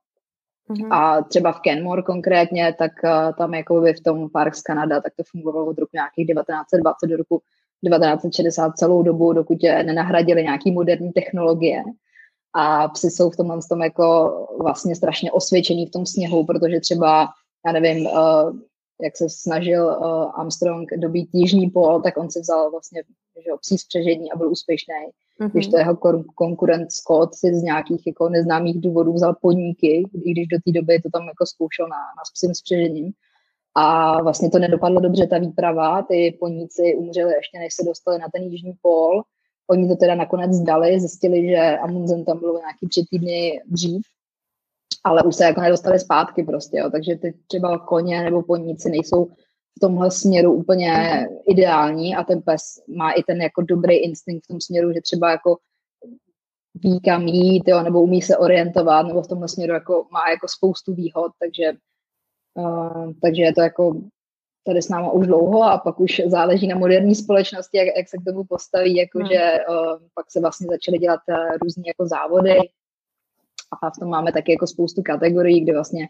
[0.71, 0.93] Mm-hmm.
[0.93, 5.23] A třeba v Kenmore konkrétně, tak uh, tam jako v tom Parks Canada, tak to
[5.31, 7.43] fungovalo od roku nějakých 1920 do roku
[7.85, 11.83] 1960 celou dobu, dokud nenahradili nějaký moderní technologie.
[12.55, 17.29] a psy jsou v tomhle tom jako vlastně strašně osvědčení v tom sněhu, protože třeba,
[17.67, 18.53] já nevím, uh,
[19.03, 23.03] jak se snažil uh, Armstrong dobít jižní pol, tak on si vzal vlastně
[23.37, 24.95] že psí spřežení a byl úspěšný.
[25.41, 25.51] Mm-hmm.
[25.51, 25.97] Když to jeho
[26.35, 31.01] konkurent Scott si z nějakých jako neznámých důvodů vzal podniky, i když do té doby
[31.03, 33.13] to tam jako zkoušel na, na psím spřežením.
[33.75, 38.27] A vlastně to nedopadlo dobře, ta výprava, ty poníci umřeli ještě, než se dostali na
[38.35, 39.23] ten jižní pol.
[39.71, 44.03] Oni to teda nakonec dali, zjistili, že Amundsen tam bylo nějaký tři týdny dřív,
[45.05, 46.91] ale už se jako nedostali zpátky prostě, jo.
[46.91, 49.25] takže ty třeba koně nebo poníci nejsou
[49.77, 52.63] v tomhle směru úplně ideální a ten pes
[52.97, 55.57] má i ten jako dobrý instinkt v tom směru, že třeba jako
[56.75, 60.49] ví kam jít, jo, nebo umí se orientovat, nebo v tomhle směru jako má jako
[60.49, 61.73] spoustu výhod, takže,
[62.55, 64.01] uh, takže je to jako
[64.67, 68.17] tady s náma už dlouho a pak už záleží na moderní společnosti, jak, jak se
[68.19, 69.77] k tomu postaví, jakože hmm.
[69.77, 72.57] uh, pak se vlastně začaly dělat uh, různé jako závody
[73.83, 76.09] a v tom máme taky jako spoustu kategorií, kde vlastně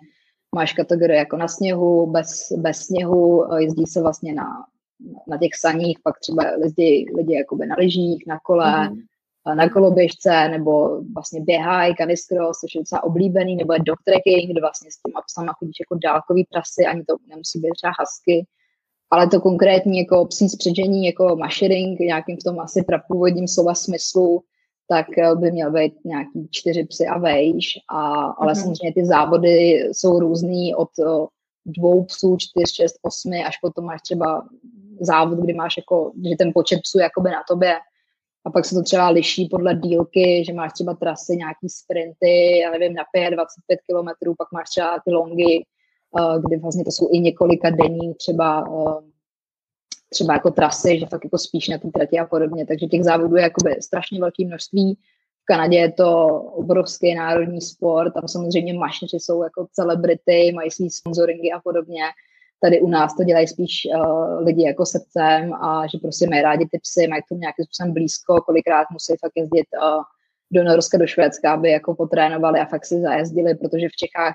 [0.55, 4.47] máš kategorie jako na sněhu, bez, bez sněhu, jezdí se vlastně na,
[5.29, 9.55] na těch saních, pak třeba jezdí lidi jakoby na lyžích, na kole, mm-hmm.
[9.57, 14.61] na koloběžce, nebo vlastně běhají, caniscross, což je docela oblíbený, nebo je dog trekking, kde
[14.61, 18.47] vlastně s těma psama chodíš jako dálkový trasy, ani to nemusí být třeba husky,
[19.11, 24.43] ale to konkrétní jako psí spředžení, jako mashering, nějakým v tom asi prapůvodním slova smyslu,
[24.89, 28.63] tak eh, by měl být nějaký čtyři psy a vejš, a, ale mm-hmm.
[28.63, 31.27] samozřejmě ty závody jsou různý od eh,
[31.67, 34.49] dvou psů, čtyř, šest, osmi, až potom máš třeba
[35.01, 37.75] závod, kdy máš jako, že ten počet psů jakoby na tobě
[38.45, 42.71] a pak se to třeba liší podle dílky, že máš třeba trasy, nějaký sprinty, já
[42.71, 45.65] nevím, na 5, 25 kilometrů, pak máš třeba ty longy,
[46.19, 48.65] eh, kdy vlastně to jsou i několika denní třeba
[50.13, 52.67] třeba jako trasy, že fakt jako spíš na té trati a podobně.
[52.67, 54.95] Takže těch závodů je jakoby strašně velké množství.
[55.43, 60.91] V Kanadě je to obrovský národní sport, tam samozřejmě mašniři jsou jako celebrity, mají svý
[60.91, 62.03] sponsoringy a podobně.
[62.61, 66.67] Tady u nás to dělají spíš uh, lidi jako srdcem a že prostě mají rádi
[66.73, 70.03] ty psy, mají tomu nějakým způsobem blízko, kolikrát musí fakt jezdit uh,
[70.53, 74.35] do Norska, do Švédska, aby jako potrénovali a fakt si zajezdili, protože v Čechách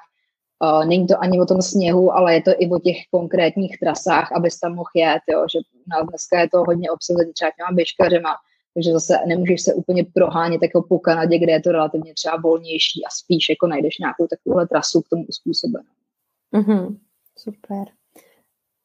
[0.64, 4.32] Uh, není to ani o tom sněhu, ale je to i o těch konkrétních trasách,
[4.32, 8.36] abys tam mohl jet, jo, že no, dneska je to hodně obsazený třeba těma běžkařema,
[8.74, 13.05] takže zase nemůžeš se úplně prohánět jako po Kanadě, kde je to relativně třeba volnější
[13.05, 15.93] a spíš jako najdeš nějakou takovouhle trasu k tomu způsobenou.
[16.53, 16.97] Mm-hmm.
[17.38, 17.86] Super.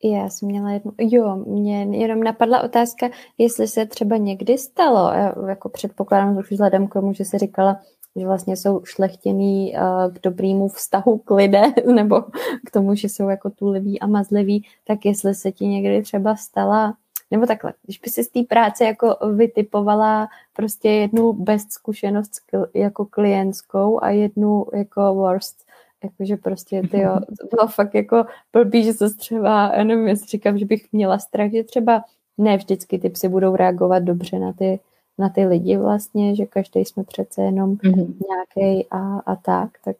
[0.04, 5.12] Já jsem měla jednu, jo, mě jenom napadla otázka, jestli se třeba někdy stalo,
[5.48, 7.80] jako předpokládám, že vzhledem k tomu, že se říkala,
[8.16, 11.62] že vlastně jsou šlechtěný uh, k dobrému vztahu k lidé,
[11.94, 12.22] nebo
[12.66, 16.94] k tomu, že jsou jako tuliví a mazliví, tak jestli se ti někdy třeba stala,
[17.30, 22.32] nebo takhle, když by si z té práce jako vytipovala prostě jednu best zkušenost
[22.74, 25.56] jako klientskou a jednu jako worst,
[26.04, 30.26] jakože prostě ty jo, to bylo fakt jako blbý, že to třeba, já nevím, jestli
[30.26, 32.04] říkám, že bych měla strach, že třeba
[32.38, 34.80] ne vždycky ty psy budou reagovat dobře na ty
[35.18, 38.14] na ty lidi vlastně, že každý jsme přece jenom mm-hmm.
[38.28, 39.96] nějaký a, a tak, tak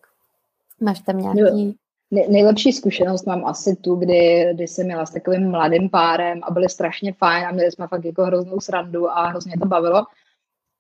[0.81, 1.77] máš tam nějaký...
[2.11, 6.51] Nej, nejlepší zkušenost mám asi tu, kdy, kdy jsem měla s takovým mladým párem a
[6.51, 10.05] byli strašně fajn a měli jsme fakt jako hroznou srandu a hrozně to bavilo.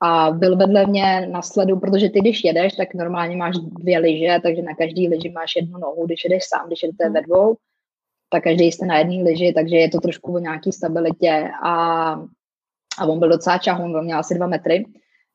[0.00, 4.38] A byl vedle mě na sledu, protože ty, když jedeš, tak normálně máš dvě lyže,
[4.42, 7.56] takže na každý lyži máš jednu nohu, když jedeš sám, když jedete ve dvou,
[8.30, 12.14] tak každý jste na jedné lyži, takže je to trošku o nějaký stabilitě a
[12.98, 14.84] a on byl docela čahun, on měl asi dva metry.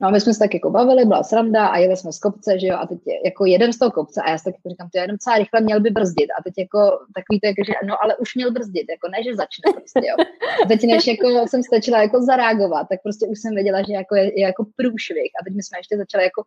[0.01, 2.59] No a my jsme se tak jako bavili, byla sranda a jeli jsme z kopce,
[2.59, 4.89] že jo, a teď jako jeden z toho kopce a já si tak jako říkám,
[4.89, 6.79] to je jenom docela rychle měl by brzdit a teď jako
[7.15, 10.15] takový to jako, že no ale už měl brzdit, jako ne, že začne prostě, jo.
[10.63, 14.15] A teď než jako jsem stačila jako zareagovat, tak prostě už jsem věděla, že jako
[14.15, 16.43] je, je jako průšvih a teď my jsme ještě začali jako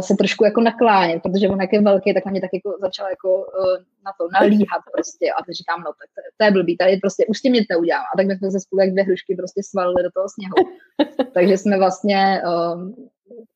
[0.00, 3.06] se trošku jako naklánět, protože on jak je velký, tak na mě tak jako začal
[3.10, 6.76] jako uh, na to nalíhat prostě a teď říkám, no tak to, to je blbý,
[6.76, 8.04] tady prostě už s tím nic neudělám.
[8.14, 10.58] A tak my jsme se spolu jak dvě hrušky prostě svalili do toho sněhu.
[11.34, 13.08] Takže jsme vlastně um,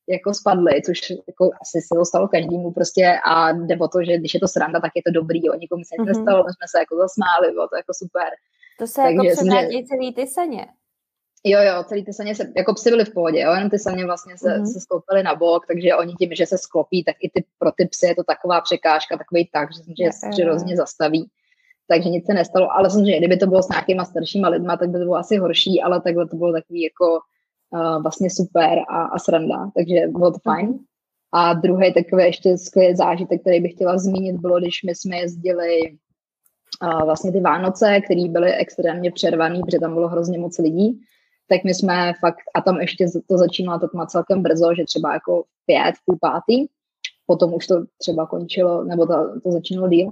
[0.08, 4.18] jako spadli, což jako asi se to stalo každému prostě a jde o to, že
[4.18, 6.18] když je to sranda, tak je to dobrý, jo, nikomu se nic mm-hmm.
[6.18, 8.30] nestalo, my jsme se jako zasmáli, bylo to jako super.
[8.78, 10.66] To se Takže jako předvádí celý ty saně.
[11.44, 14.04] Jo, jo, celý ty saně se, jako psy byly v pohodě, jo, jenom ty saně
[14.04, 14.72] vlastně se, mm-hmm.
[14.72, 17.84] se skloupily na bok, takže oni tím, že se sklopí, tak i ty, pro ty
[17.84, 21.30] psy je to taková překážka, takový tak, že, že se přirozeně zastaví.
[21.88, 24.98] Takže nic se nestalo, ale samozřejmě, kdyby to bylo s nějakýma staršíma lidma, tak by
[24.98, 27.18] to bylo asi horší, ale takhle to bylo takový jako
[27.70, 30.68] uh, vlastně super a, a sranda, takže bylo to fajn.
[30.68, 30.78] Mm-hmm.
[31.32, 35.98] A druhý takový ještě skvělý zážitek, který bych chtěla zmínit, bylo, když my jsme jezdili
[36.82, 41.00] uh, vlastně ty Vánoce, které byly extrémně přervaný, protože tam bylo hrozně moc lidí
[41.52, 45.12] tak my jsme fakt, a tam ještě to začínalo to má celkem brzo, že třeba
[45.12, 46.66] jako pět, půl pátý,
[47.26, 50.10] potom už to třeba končilo, nebo to, to začínalo díl,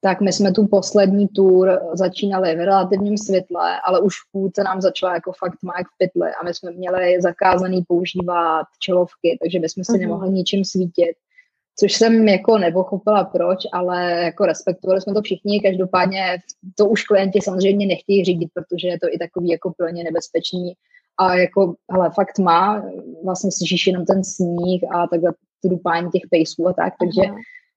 [0.00, 4.80] tak my jsme tu poslední tour začínali v relativním světle, ale už v půlce nám
[4.80, 9.68] začala jako fakt jak v pytli a my jsme měli zakázaný používat čelovky, takže my
[9.68, 10.00] jsme si mm-hmm.
[10.00, 11.16] nemohli ničím svítit.
[11.80, 16.38] Což jsem jako nepochopila proč, ale jako respektovali jsme to všichni, každopádně
[16.74, 20.72] to už klienti samozřejmě nechtějí řídit, protože je to i takový jako pro ně nebezpečný
[21.18, 22.84] a jako, hele, fakt má,
[23.24, 27.22] vlastně slyšíš jenom ten sníh a takhle trupání těch pejsů a tak, takže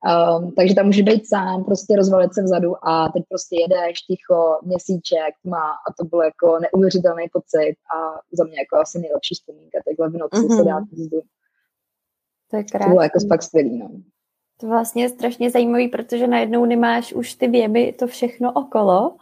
[0.04, 4.60] Um, takže tam může být sám, prostě rozvalit se vzadu a teď prostě jedeš ticho,
[4.64, 9.78] měsíček, má a to byl jako neuvěřitelný pocit a za mě jako asi nejlepší vzpomínka,
[9.88, 10.58] takhle v noci mm-hmm.
[10.58, 11.22] se dát jízdu.
[12.54, 12.86] To je krásný.
[12.86, 13.90] To bylo jako fakt skvělý, no.
[14.60, 19.16] To vlastně je strašně zajímavý, protože najednou nemáš už ty věmy, to všechno okolo.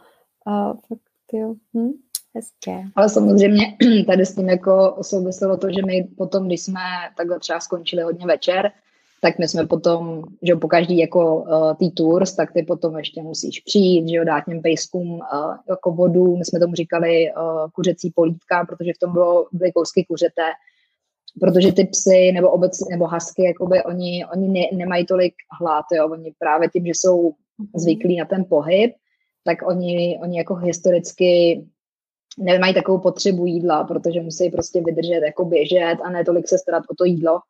[0.46, 1.92] A fakt, jo, hm,
[2.34, 2.84] hezké.
[2.96, 3.76] Ale samozřejmě
[4.06, 6.80] tady s tím jako souviselo to, že my potom, když jsme
[7.16, 8.72] takhle třeba skončili hodně večer,
[9.20, 13.22] tak my jsme potom, že po každý jako uh, tý tours, tak ty potom ještě
[13.22, 15.20] musíš přijít, že jo, dát těm pejskům uh,
[15.68, 20.04] jako vodu, my jsme tomu říkali uh, kuřecí polívka, protože v tom bylo, byly kousky
[20.04, 20.42] kuřete,
[21.40, 26.08] protože ty psy nebo obecně, nebo hasky, jakoby oni, oni ne, nemají tolik hlad, jo,
[26.08, 27.22] oni právě tím, že jsou
[27.58, 27.68] mhm.
[27.74, 28.94] zvyklí na ten pohyb,
[29.44, 31.64] tak oni, oni jako historicky
[32.38, 36.84] nemají takovou potřebu jídla, protože musí prostě vydržet, jako běžet a ne tolik se starat
[36.90, 37.40] o to jídlo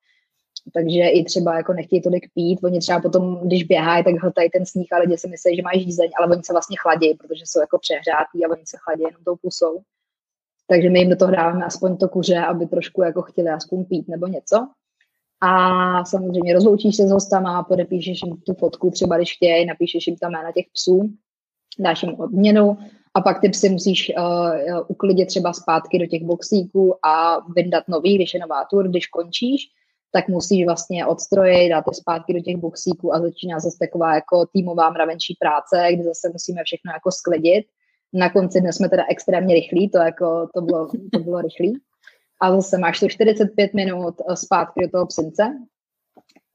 [0.75, 4.67] takže i třeba jako nechtějí tolik pít, oni třeba potom, když běhají, tak hltají ten
[4.67, 7.61] sníh a lidi si myslí, že mají žízeň, ale oni se vlastně chladí, protože jsou
[7.61, 9.83] jako přehrátí a oni se chladí jenom tou pusou.
[10.67, 14.09] Takže my jim do toho dáváme aspoň to kuře, aby trošku jako chtěli aspoň pít
[14.09, 14.69] nebo něco.
[15.41, 20.17] A samozřejmě rozloučíš se s hostama, podepíšeš jim tu fotku, třeba když chtějí, napíšeš jim
[20.17, 21.11] tam jména těch psů,
[21.79, 22.79] dáš jim odměnu
[23.15, 28.15] a pak ty psy musíš uh, uklidit třeba zpátky do těch boxíků a vyndat nový,
[28.15, 29.63] když je nová tour, když končíš,
[30.13, 34.47] tak musíš vlastně odstrojit, dát je zpátky do těch boxíků a začíná zase taková jako
[34.53, 37.65] týmová mravenčí práce, kde zase musíme všechno jako sklidit.
[38.13, 41.81] Na konci dne jsme teda extrémně rychlí, to, jako, to, bylo, to bylo rychlý.
[42.41, 45.43] A zase máš to 45 minut eh, zpátky do toho psince.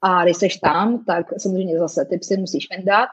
[0.02, 3.08] A když jsi tam, tak samozřejmě zase ty psy musíš vendat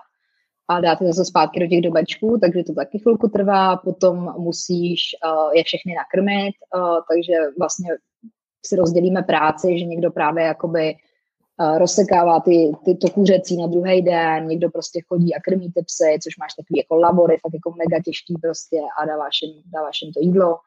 [0.67, 5.01] a dát je zase zpátky do těch domečků, takže to taky chvilku trvá, potom musíš
[5.25, 7.89] uh, je všechny nakrmit, uh, takže vlastně
[8.65, 10.95] si rozdělíme práci, že někdo právě jakoby
[11.77, 16.19] rozsekává ty, ty to kuřecí na druhý den, někdo prostě chodí a krmí ty psy,
[16.23, 20.13] což máš takový jako labory, fakt jako mega těžký prostě a dáváš jim, dáváš jim
[20.13, 20.57] to jídlo.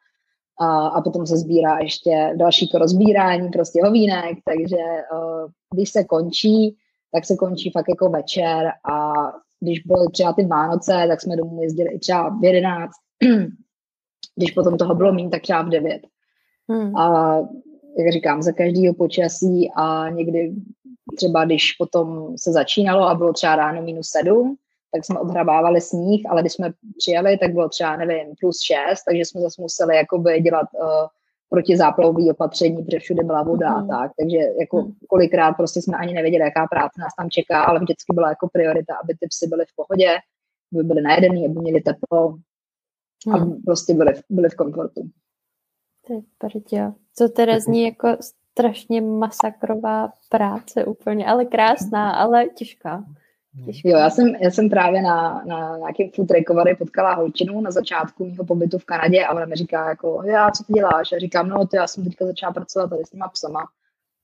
[0.60, 4.84] A, a potom se sbírá ještě další to rozbírání prostě hovínek, takže
[5.74, 6.76] když se končí,
[7.12, 9.12] tak se končí fakt jako večer a
[9.60, 12.90] když byly třeba ty Vánoce, tak jsme domů jezdili i třeba v 11,
[14.36, 16.02] když potom toho bylo méně, tak třeba v 9.
[16.68, 16.96] Hmm.
[16.96, 17.36] A
[17.98, 20.52] jak říkám, za každého počasí a někdy
[21.16, 24.56] třeba když potom se začínalo a bylo třeba ráno minus sedm,
[24.92, 29.24] tak jsme odhrabávali sníh, ale když jsme přijeli, tak bylo třeba, nevím, plus šest, takže
[29.24, 31.06] jsme zase museli jakoby dělat uh,
[31.48, 33.76] protizáplavové opatření, protože všude byla voda mm.
[33.76, 33.88] a mhm.
[33.88, 34.92] tak, takže jako mm.
[35.08, 38.94] kolikrát prostě jsme ani nevěděli, jaká práce nás tam čeká, ale vždycky byla jako priorita,
[39.04, 40.08] aby ty psy byly v pohodě,
[40.74, 42.38] aby byly najedený, aby měli teplo,
[43.26, 43.34] mm.
[43.34, 45.02] aby prostě byly, byly v komfortu.
[46.06, 46.92] Ty prdě.
[47.18, 48.08] To teda zní jako
[48.58, 53.04] strašně masakrová práce úplně, ale krásná, ale těžká.
[53.66, 53.88] těžká.
[53.88, 58.30] Jo, já jsem, já jsem právě na, na nějakém food recovery potkala holčinu na začátku
[58.30, 61.12] mého pobytu v Kanadě a ona mi říká jako, já, co ty děláš?
[61.12, 63.60] Já říkám, no to já jsem teďka začala pracovat tady s těma psama.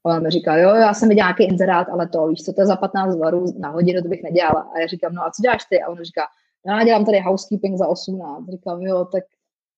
[0.05, 2.61] A ona mi říká, jo, já jsem viděla nějaký inzerát, ale to, víš co, to
[2.61, 4.70] je za 15 dolarů na hodinu, to bych nedělala.
[4.74, 5.82] A já říkám, no a co děláš ty?
[5.82, 6.23] A ona říká,
[6.66, 8.51] no, já dělám tady housekeeping za 18.
[8.51, 9.24] Říkám, jo, tak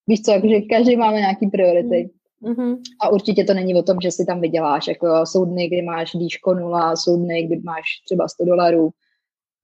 [0.07, 2.09] víš co, jakože každý máme nějaký priority.
[2.43, 2.77] Mm-hmm.
[3.01, 4.87] A určitě to není o tom, že si tam vyděláš.
[4.87, 8.89] Jako jsou dny, kdy máš díško nula, jsou dny, kdy máš třeba 100 dolarů.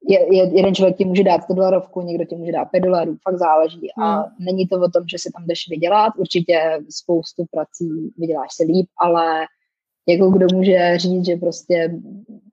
[0.10, 3.18] Je, je, jeden člověk ti může dát 100 dolarovku, někdo ti může dát 5 dolarů,
[3.24, 3.88] fakt záleží.
[3.98, 4.04] Mm.
[4.04, 6.14] A není to o tom, že si tam jdeš vydělat.
[6.18, 9.46] Určitě spoustu prací vyděláš se líp, ale
[10.08, 12.00] jako kdo může říct, že prostě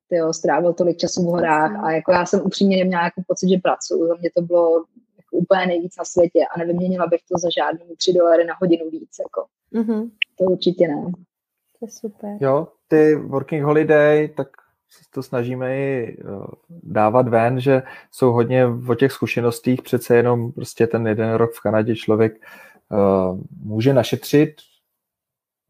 [0.09, 3.59] tyjo, strávil tolik času v horách a jako já jsem upřímně neměla jako pocit, že
[3.63, 4.09] pracuji.
[4.09, 4.85] Za mě to bylo
[5.33, 9.11] úplně nejvíc na světě a nevyměnila bych to za žádný 3 dolary na hodinu víc.
[9.21, 9.47] Jako.
[9.75, 10.11] Mm-hmm.
[10.39, 11.03] To určitě ne.
[11.79, 12.37] To je super.
[12.41, 14.49] Jo, ty working holiday, tak
[15.15, 16.25] to snažíme i eh,
[16.83, 21.61] dávat ven, že jsou hodně o těch zkušenostích, přece jenom prostě ten jeden rok v
[21.61, 22.33] Kanadě člověk
[22.89, 24.55] uh, může našetřit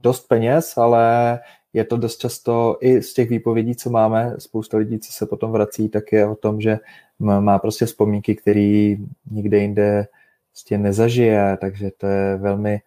[0.03, 1.39] dost peněz, ale
[1.73, 5.53] je to dost často i z těch výpovědí, co máme, spousta lidí, co se potom
[5.53, 6.79] vrací, tak je o tom, že
[7.19, 8.97] má prostě vzpomínky, které
[9.31, 10.07] nikde jinde
[10.51, 12.81] prostě nezažije, takže to je velmi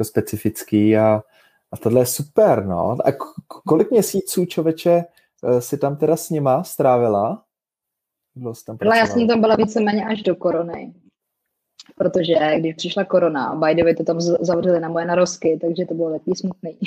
[0.00, 1.22] jako specifický a,
[1.72, 2.96] a tohle je super, no.
[3.04, 3.12] A
[3.46, 5.04] kolik měsíců, člověče,
[5.44, 7.44] eh, si tam teda s nima strávila?
[8.34, 10.94] Bylo tam Ale já jsem tam byla víceméně až do korony.
[11.96, 15.94] Protože když přišla korona, by the way, to tam zavřeli na moje narozky, takže to
[15.94, 16.78] bylo takový smutný.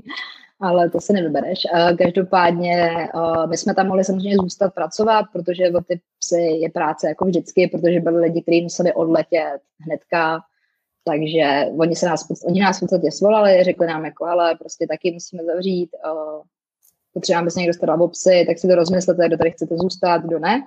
[0.60, 1.58] Ale to si nevybereš.
[1.98, 3.08] Každopádně
[3.50, 7.68] my jsme tam mohli samozřejmě zůstat pracovat, protože o ty psy je práce jako vždycky,
[7.68, 10.40] protože byli lidi, kteří museli odletět hnedka,
[11.08, 15.12] takže oni, se nás, oni nás v podstatě svolali, řekli nám jako, ale prostě taky
[15.12, 15.90] musíme zavřít,
[17.12, 20.18] potřebujeme, aby se někdo staral o psy, tak si to rozmyslete, kdo tady chcete zůstat,
[20.18, 20.62] kdo ne.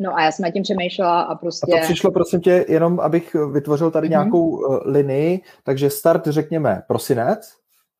[0.00, 1.72] No a já jsem nad tím přemýšlela a prostě...
[1.72, 4.10] A to přišlo, prosím tě, jenom abych vytvořil tady mm-hmm.
[4.10, 7.52] nějakou uh, linii, takže start řekněme prosinec,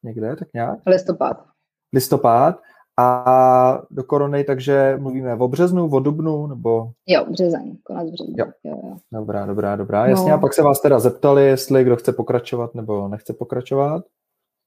[0.02, 0.78] někde, tak nějak?
[0.86, 1.44] Listopad.
[1.92, 2.60] Listopad
[2.98, 6.90] a do korony, takže mluvíme o březnu, o dubnu, nebo...
[7.06, 8.34] Jo, březen, konec března.
[8.38, 8.46] Jo.
[8.64, 8.96] Jo, jo.
[9.12, 10.06] Dobrá, dobrá, dobrá.
[10.06, 10.36] Jasně, no.
[10.36, 14.04] a pak se vás teda zeptali, jestli kdo chce pokračovat nebo nechce pokračovat.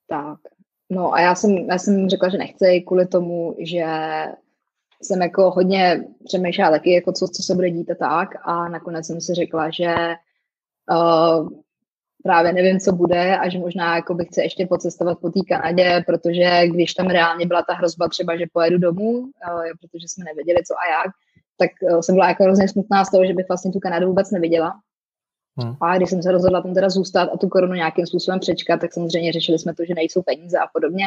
[0.10, 0.40] Tak,
[0.90, 3.86] no a já jsem, já jsem řekla, že nechci kvůli tomu, že
[5.02, 9.06] jsem jako hodně přemýšlela taky, jako co, co se bude dít a tak a nakonec
[9.06, 9.96] jsem si řekla, že
[10.92, 11.50] uh,
[12.24, 16.04] právě nevím, co bude a že možná jako bych chce ještě pocestovat po té Kanadě,
[16.06, 19.30] protože když tam reálně byla ta hrozba třeba, že pojedu domů, uh,
[19.82, 21.12] protože jsme nevěděli, co a jak,
[21.58, 24.32] tak uh, jsem byla jako hrozně smutná z toho, že bych vlastně tu Kanadu vůbec
[24.32, 24.74] neviděla.
[25.58, 25.76] Hmm.
[25.82, 28.94] A když jsem se rozhodla tam teda zůstat a tu korunu nějakým způsobem přečkat, tak
[28.94, 31.06] samozřejmě řešili jsme to, že nejsou peníze a podobně.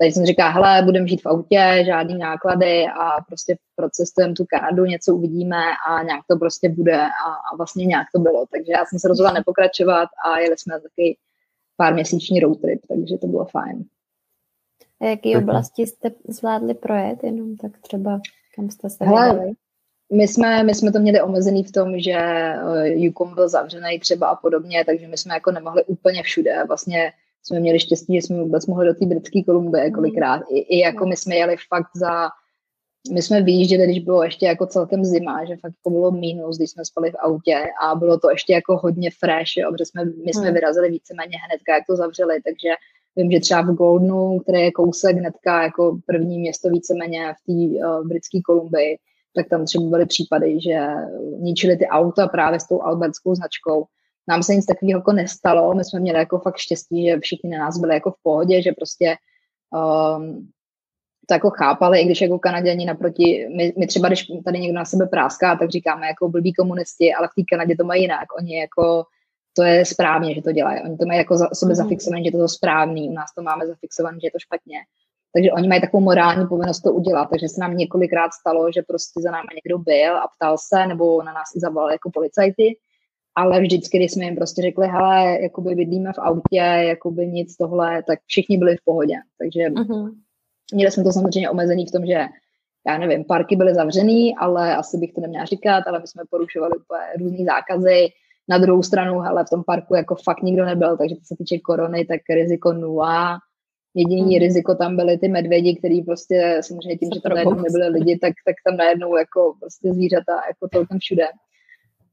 [0.00, 4.84] Takže jsem říká, hele, budeme žít v autě, žádný náklady a prostě procestujeme tu Kanadu,
[4.84, 8.46] něco uvidíme a nějak to prostě bude a, a vlastně nějak to bylo.
[8.52, 11.18] Takže já jsem se rozhodla nepokračovat a jeli jsme taky
[11.76, 13.84] pár měsíční road trip, takže to bylo fajn.
[15.00, 18.20] A jaký oblasti jste zvládli projet, jenom tak třeba
[18.56, 19.50] kam jste se Hele,
[20.12, 22.18] my jsme, my jsme to měli omezený v tom, že
[22.64, 26.64] uh, Yukon byl zavřený třeba a podobně, takže my jsme jako nemohli úplně všude.
[26.68, 27.12] Vlastně
[27.42, 29.92] jsme měli štěstí, že jsme vůbec mohli do té britské Kolumbie mhm.
[29.92, 30.42] kolikrát.
[30.50, 32.28] I, I jako my jsme jeli fakt za
[33.12, 36.70] my jsme vyjížděli, když bylo ještě jako celkem zima, že fakt to bylo mínus, když
[36.70, 40.32] jsme spali v autě a bylo to ještě jako hodně fresh, jo, protože jsme, my
[40.32, 40.54] jsme hmm.
[40.54, 42.68] vyrazili víceméně hnedka, jak to zavřeli, takže
[43.16, 47.86] vím, že třeba v Goldnu, který je kousek hnedka jako první město víceméně v té
[47.86, 48.98] uh, britské Kolumbii,
[49.34, 50.86] tak tam třeba byly případy, že
[51.38, 53.84] ničili ty auta právě s tou albertskou značkou
[54.30, 57.58] nám se nic takového jako nestalo, my jsme měli jako fakt štěstí, že všichni na
[57.58, 59.16] nás byli jako v pohodě, že prostě
[60.16, 60.48] um,
[61.26, 64.84] to jako chápali, i když jako Kanaděni naproti, my, my třeba, když tady někdo na
[64.84, 68.26] sebe práská, tak říkáme jako blbí komunisti, ale v té Kanadě to mají jinak.
[68.38, 69.04] Oni jako,
[69.56, 70.80] to je správně, že to dělají.
[70.84, 71.74] Oni to mají jako za sebe mm.
[71.74, 74.78] zafixované, že to je to správný, u nás to máme zafixované, že je to špatně.
[75.34, 77.26] Takže oni mají takovou morální povinnost to udělat.
[77.30, 81.22] Takže se nám několikrát stalo, že prostě za námi někdo byl a ptal se, nebo
[81.22, 82.76] na nás i zavolal jako policajti
[83.40, 88.02] ale vždycky, když jsme jim prostě řekli, hele, jakoby bydlíme v autě, jakoby nic tohle,
[88.02, 89.14] tak všichni byli v pohodě.
[89.38, 90.14] Takže uh-huh.
[90.74, 92.26] měli jsme to samozřejmě omezený v tom, že
[92.86, 96.72] já nevím, parky byly zavřený, ale asi bych to neměla říkat, ale my jsme porušovali
[96.76, 98.08] úplně různý zákazy.
[98.48, 101.58] Na druhou stranu, hele, v tom parku jako fakt nikdo nebyl, takže co se týče
[101.58, 103.38] korony, tak riziko nula.
[103.94, 104.40] Jediný hmm.
[104.40, 108.32] riziko tam byly ty medvědi, který prostě samozřejmě tím, že tam najednou nebyly lidi, tak,
[108.46, 111.24] tak tam najednou jako prostě zvířata jako celkem všude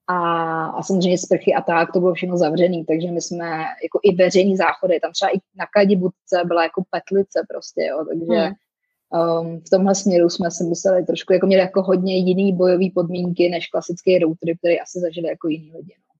[0.08, 3.46] a, a samozřejmě sprchy a tak, to bylo všechno zavřený, takže my jsme
[3.84, 8.42] jako i veřejný záchody, tam třeba i na Kadibudce byla jako petlice prostě, jo, takže
[8.42, 9.40] hmm.
[9.40, 13.50] um, v tomhle směru jsme si museli trošku, jako měli jako hodně jiný bojový podmínky
[13.50, 15.94] než klasický road trip, který asi zažili jako jiný lidi.
[15.98, 16.14] No.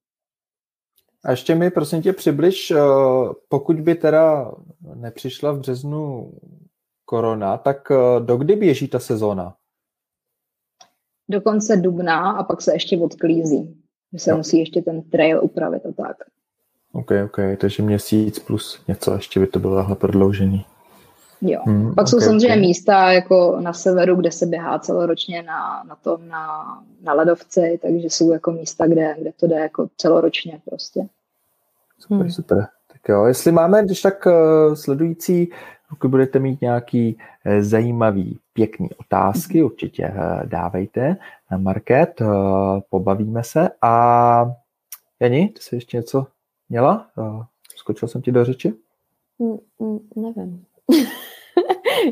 [1.26, 4.52] A ještě mi prosím tě přibliž, uh, pokud by teda
[4.96, 6.32] nepřišla v březnu
[7.06, 9.56] korona, tak uh, dokdy běží ta sezóna?
[11.30, 13.76] Do konce dubna a pak se ještě odklízí.
[14.14, 14.38] Že se jo.
[14.38, 16.18] musí ještě ten trail upravit a tak.
[16.92, 20.66] OK, OK, takže měsíc plus něco ještě by to bylo takhle prodloužený.
[21.42, 21.62] Jo.
[21.66, 22.62] Hmm, Pak okay, jsou samozřejmě okay.
[22.62, 28.10] místa jako na severu, kde se běhá celoročně na, na tom, na, na ledovci, takže
[28.10, 31.08] jsou jako místa, kde, kde to jde jako celoročně prostě.
[32.00, 32.32] Super, hmm.
[32.32, 32.68] super.
[32.92, 35.50] Tak jo, jestli máme, když tak uh, sledující
[35.90, 41.18] pokud budete mít nějaký eh, zajímavý, pěkný otázky, určitě eh, dávejte
[41.52, 42.26] na market, eh,
[42.90, 43.70] pobavíme se.
[43.82, 44.52] A
[45.20, 46.28] Jani, ty jsi ještě něco
[46.70, 47.08] měla?
[47.76, 48.74] Skočil jsem ti do řeči?
[50.16, 50.66] Nevím.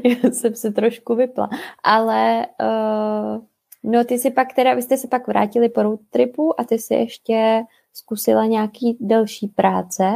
[0.03, 1.49] Já jsem se trošku vypla.
[1.83, 3.43] Ale uh,
[3.83, 6.79] no ty si pak teda, vy jste se pak vrátili po road tripu a ty
[6.79, 10.13] si ještě zkusila nějaký delší práce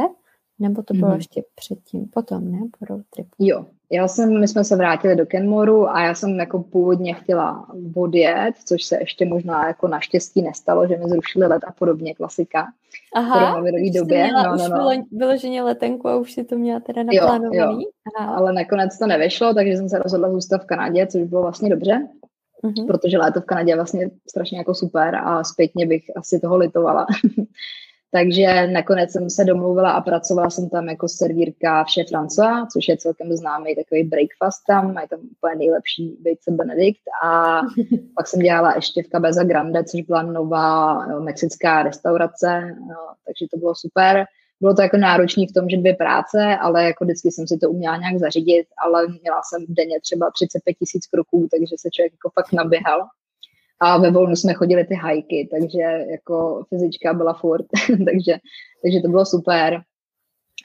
[0.60, 1.16] nebo to bylo mm-hmm.
[1.16, 2.58] ještě předtím, potom, ne?
[2.78, 3.30] Po road tripu.
[3.38, 7.66] Jo, já jsem, my jsme se vrátili do Kenmoru a já jsem jako původně chtěla
[7.96, 12.66] odjet, což se ještě možná jako naštěstí nestalo, že mi zrušili let a podobně, klasika.
[13.14, 14.24] Aha, v době.
[14.24, 14.88] Měla no, no, no.
[14.88, 17.56] Už vyloženě letenku a už si to měla teda naplánovaný.
[17.56, 17.90] Jo, jo.
[18.18, 18.34] Aha.
[18.34, 22.08] Ale nakonec to nevyšlo, takže jsem se rozhodla zůstat v Kanadě, což bylo vlastně dobře,
[22.64, 22.86] uh-huh.
[22.86, 27.06] protože léto v Kanadě je vlastně strašně jako super a zpětně bych asi toho litovala.
[28.12, 32.96] Takže nakonec jsem se domluvila a pracovala jsem tam jako servírka vše François, což je
[32.96, 37.60] celkem známý takový breakfast tam, mají tam úplně nejlepší vejce Benedikt a
[38.16, 42.96] pak jsem dělala ještě v Cabeza Grande, což byla nová no, mexická restaurace, no,
[43.26, 44.24] takže to bylo super.
[44.60, 47.70] Bylo to jako náročné v tom, že dvě práce, ale jako vždycky jsem si to
[47.70, 52.30] uměla nějak zařídit, ale měla jsem denně třeba 35 tisíc kroků, takže se člověk jako
[52.30, 53.00] fakt naběhal.
[53.80, 58.38] A ve volnu jsme chodili ty hajky, takže jako fyzička byla furt, takže,
[58.82, 59.82] takže to bylo super.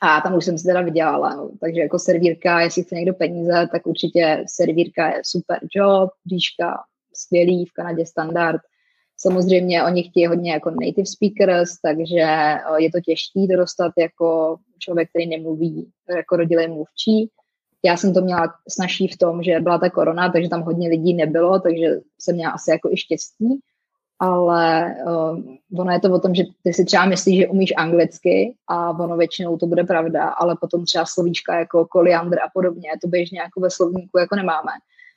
[0.02, 1.52] A tam už jsem si teda vydělala, no.
[1.62, 6.78] takže jako servírka, jestli chce někdo peníze, tak určitě servírka je super job, výška
[7.14, 8.62] skvělý, v Kanadě standard.
[9.18, 15.10] Samozřejmě oni chtějí hodně jako native speakers, takže eh, je to těžké dostat jako člověk,
[15.10, 17.30] který nemluví jako rodilý mluvčí.
[17.86, 21.14] Já jsem to měla snažší v tom, že byla ta korona, takže tam hodně lidí
[21.14, 21.88] nebylo, takže
[22.20, 23.60] jsem měla asi jako i štěstí,
[24.20, 28.56] ale uh, ono je to o tom, že ty si třeba myslíš, že umíš anglicky
[28.68, 33.07] a ono většinou to bude pravda, ale potom třeba slovíčka jako koliandr a podobně, to
[33.07, 34.72] běžně jako ve slovníku jako nemáme.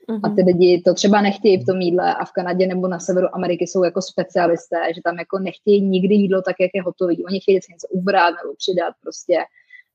[0.08, 0.20] Uh-huh.
[0.22, 3.34] A ty lidi to třeba nechtějí v tom jídle a v Kanadě nebo na severu
[3.34, 7.24] Ameriky jsou jako specialisté, že tam jako nechtějí nikdy jídlo tak, jak je hotový.
[7.24, 9.38] Oni chtějí něco ubrat nebo přidat prostě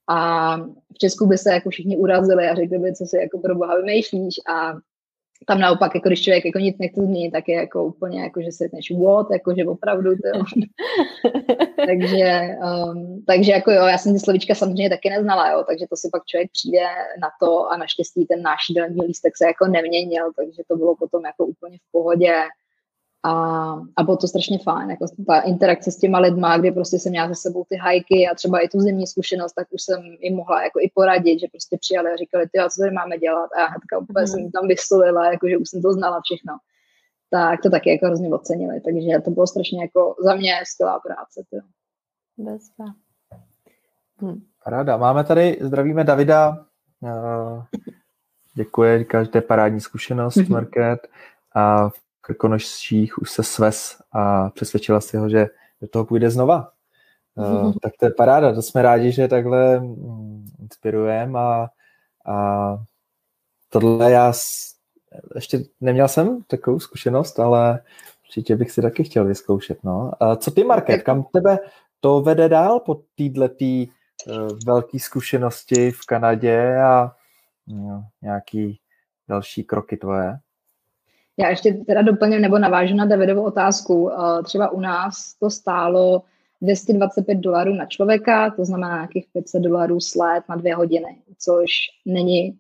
[0.08, 0.58] a
[0.94, 3.76] v Česku by se jako všichni urazili a řekli by, co si jako pro boha
[3.76, 4.36] vymýšlíš.
[4.56, 4.74] A
[5.48, 8.52] tam naopak, jako když člověk jako nic nechce změnit, tak je jako úplně jako, že
[8.52, 10.40] se řekneš what, jako že opravdu to
[11.86, 15.96] takže, um, takže jako jo, já jsem ty slovíčka samozřejmě taky neznala, jo, takže to
[15.96, 16.86] si pak člověk přijde
[17.22, 21.26] na to a naštěstí ten náš jídelní lístek se jako neměnil, takže to bylo potom
[21.26, 22.34] jako úplně v pohodě
[23.24, 23.34] a,
[23.96, 27.28] a bylo to strašně fajn, jako ta interakce s těma lidma, kdy prostě jsem měla
[27.28, 30.64] za sebou ty hajky a třeba i tu zemní zkušenost, tak už jsem jim mohla
[30.64, 33.50] jako i poradit, že prostě přijali a říkali, ty, a co tady máme dělat?
[33.56, 34.28] A já hnedka úplně mm.
[34.28, 36.54] jsem tam vysolila, jako že už jsem to znala všechno.
[37.30, 41.44] Tak to taky jako hrozně ocenili, takže to bylo strašně jako za mě skvělá práce.
[41.50, 41.58] To.
[42.38, 42.86] Bezva.
[44.22, 44.42] Hm.
[44.64, 44.98] Paráda.
[44.98, 46.66] Máme tady, zdravíme Davida,
[47.02, 47.64] uh,
[48.54, 51.08] děkuje, říká, že to je parádní zkušenost, Market.
[51.56, 51.90] A
[52.26, 55.48] Krkonoších už se svez a přesvědčila si ho, že
[55.82, 56.72] do toho půjde znova.
[57.36, 61.68] Uh, tak to je paráda, to jsme rádi, že takhle mm, inspirujeme a,
[62.26, 62.78] a
[63.70, 64.34] tohle já
[65.36, 67.80] ještě neměl jsem takovou zkušenost, ale
[68.26, 69.84] určitě bych si taky chtěl vyzkoušet.
[69.84, 70.12] No.
[70.20, 71.58] A co ty, Market, kam tebe
[72.00, 77.16] to vede dál po této uh, velké zkušenosti v Kanadě a
[77.68, 78.80] uh, nějaký
[79.30, 80.38] další kroky tvoje?
[81.40, 84.12] Já ještě teda doplním nebo navážu na Davidovou otázku.
[84.12, 86.22] Eh, třeba u nás to stálo
[86.62, 91.70] 225 dolarů na člověka, to znamená nějakých 500 dolarů sled na dvě hodiny, což
[92.06, 92.58] není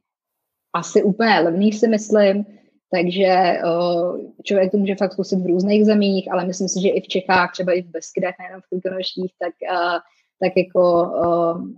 [0.73, 2.45] asi úplně levný, si myslím.
[2.91, 3.61] Takže eh,
[4.43, 7.51] člověk to může fakt zkusit v různých zemích, ale myslím si, že i v Čechách,
[7.51, 9.99] třeba i v Beskydech, nejenom v Krkonoších, tak, eh,
[10.41, 11.11] tak jako,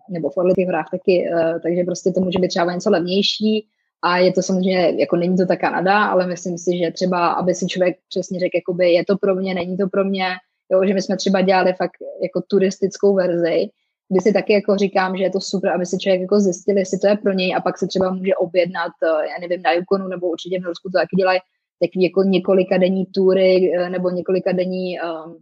[0.10, 1.30] nebo v Orlitých horách taky,
[1.64, 3.68] takže prostě to může být třeba něco levnější
[4.06, 7.54] a je to samozřejmě, jako není to ta Kanada, ale myslím si, že třeba, aby
[7.54, 10.26] si člověk přesně řekl, jakoby je to pro mě, není to pro mě,
[10.72, 13.70] jo, že my jsme třeba dělali fakt jako turistickou verzi,
[14.10, 17.00] kdy si taky jako říkám, že je to super, aby si člověk jako zjistil, jestli
[17.00, 20.08] to je pro něj a pak se třeba může objednat, eh, já nevím, na Yukonu
[20.08, 21.40] nebo určitě v Norsku to taky dělají,
[21.82, 25.38] takový jako několika denní tury eh, nebo několika denní um,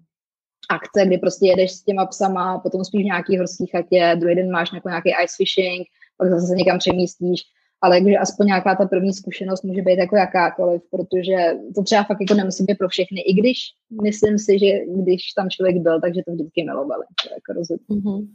[0.70, 4.52] akce, kdy prostě jedeš s těma psama, potom spíš v nějaký horský chatě, druhý den
[4.52, 5.88] máš jako nějaký ice fishing,
[6.18, 7.42] pak zase se někam přemístíš
[7.84, 11.38] ale jakože aspoň nějaká ta první zkušenost může být jako jakákoliv, protože
[11.76, 13.58] to třeba fakt jako nemusí být pro všechny, i když
[14.04, 17.06] myslím si, že když tam člověk byl, takže to vždycky milovali.
[17.24, 17.62] To jako
[17.94, 18.28] mm-hmm.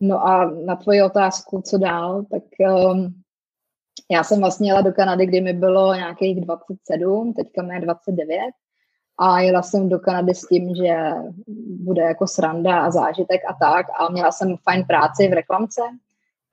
[0.00, 2.42] No a na tvoji otázku, co dál, tak
[2.92, 3.14] um,
[4.10, 8.40] já jsem vlastně jela do Kanady, kdy mi bylo nějakých 27, teďka mě 29
[9.18, 10.96] a jela jsem do Kanady s tím, že
[11.84, 15.82] bude jako sranda a zážitek a tak a měla jsem fajn práci v reklamce,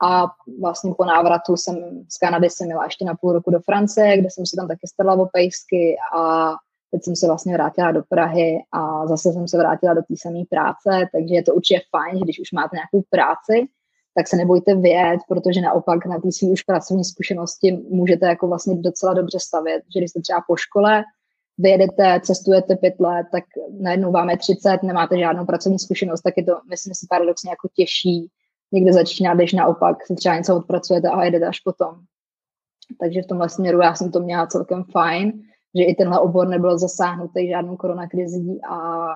[0.03, 0.28] a
[0.61, 4.30] vlastně po návratu jsem z Kanady jsem měla ještě na půl roku do Francie, kde
[4.30, 6.52] jsem si tam taky starala o pejsky a
[6.91, 11.10] teď jsem se vlastně vrátila do Prahy a zase jsem se vrátila do té práce,
[11.11, 13.68] takže je to určitě fajn, že když už máte nějakou práci,
[14.15, 18.76] tak se nebojte vyjet, protože naopak na té svý už pracovní zkušenosti můžete jako vlastně
[18.76, 21.03] docela dobře stavět, že když jste třeba po škole,
[21.57, 23.44] vyjedete, cestujete pět let, tak
[23.80, 27.68] najednou vám je 30, nemáte žádnou pracovní zkušenost, tak je to, myslím si, paradoxně jako
[27.73, 28.30] těžší
[28.72, 31.95] někde začíná, když naopak se třeba něco odpracujete a jedete až potom.
[32.99, 35.41] Takže v tomhle směru já jsem to měla celkem fajn,
[35.76, 39.07] že i tenhle obor nebyl zasáhnutý žádnou koronakrizí a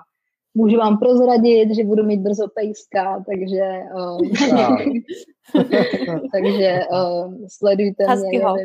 [0.54, 4.22] můžu vám prozradit, že budu mít brzo pejska, takže uh,
[6.34, 8.06] takže uh, sledujte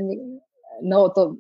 [0.01, 0.17] mě.
[0.83, 1.35] No to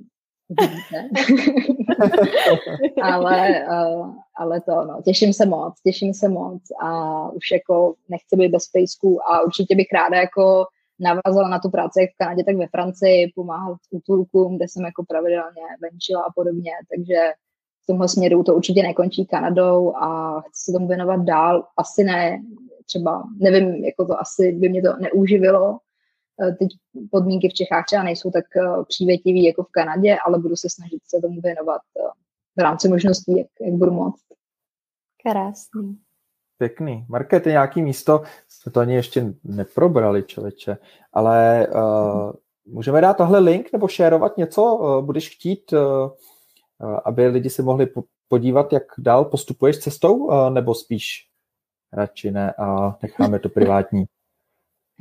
[3.02, 8.36] ale, uh, ale to, no, těším se moc, těším se moc a už jako nechci
[8.36, 10.66] být bez pejsků a určitě bych ráda jako
[11.00, 15.04] navázala na tu práci jak v Kanadě, tak ve Francii, pomáhat útulkům, kde jsem jako
[15.08, 17.32] pravidelně venčila a podobně, takže
[17.82, 22.42] v tomhle směru to určitě nekončí Kanadou a chci se tomu věnovat dál, asi ne,
[22.86, 25.89] třeba, nevím, jako to asi by mě to neuživilo, Eh,
[26.58, 26.68] teď
[27.10, 31.00] podmínky v Čechách třeba nejsou tak eh, přívětivý jako v Kanadě, ale budu se snažit
[31.04, 32.10] se tomu věnovat eh,
[32.56, 34.22] v rámci možností, jak, jak budu moct.
[35.22, 35.98] Krásný.
[36.58, 37.06] Pěkný.
[37.08, 40.76] Market je nějaký místo, jsme to ani ještě neprobrali, člověče,
[41.12, 42.32] ale uh,
[42.64, 44.62] můžeme dát tohle link nebo šérovat něco?
[44.62, 46.10] Uh, budeš chtít, uh,
[47.04, 47.88] aby lidi si mohli
[48.28, 51.28] podívat, jak dál postupuješ cestou, uh, nebo spíš
[51.92, 54.04] radši ne a necháme to privátní?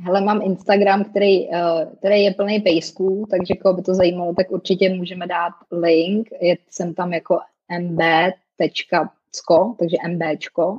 [0.02, 1.56] Hele, mám Instagram, který, uh,
[1.98, 6.28] který je plný pejsků, takže koho by to zajímalo, tak určitě můžeme dát link.
[6.40, 7.38] Je, jsem tam jako
[7.80, 10.78] mb.co, takže mbčko.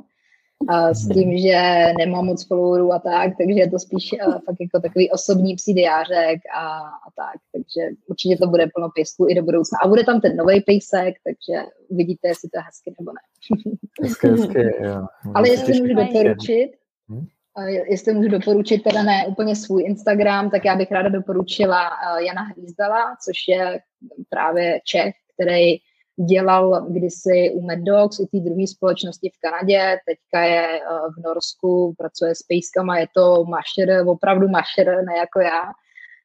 [0.92, 4.80] S tím, že nemám moc followerů a tak, takže je to spíš uh, fakt jako
[4.80, 7.40] takový osobní psí diářek a, a tak.
[7.52, 9.78] Takže určitě to bude plno pejsků i do budoucna.
[9.84, 13.20] A bude tam ten nový pejsek, takže uvidíte, jestli to je hezky nebo ne.
[14.02, 15.06] Hezky, hezky, jo.
[15.34, 16.70] Ale jestli můžu doporučit,
[17.08, 17.26] hmm?
[17.88, 22.42] Jestli můžu doporučit teda ne úplně svůj Instagram, tak já bych ráda doporučila eh, Jana
[22.42, 23.80] Hvízdala, což je
[24.28, 25.76] právě Čech, který
[26.28, 30.82] dělal kdysi u Mad Dogs, u té druhé společnosti v Kanadě, teďka je eh,
[31.18, 35.62] v Norsku, pracuje s pejskama, je to mašer, opravdu mašer, ne jako já.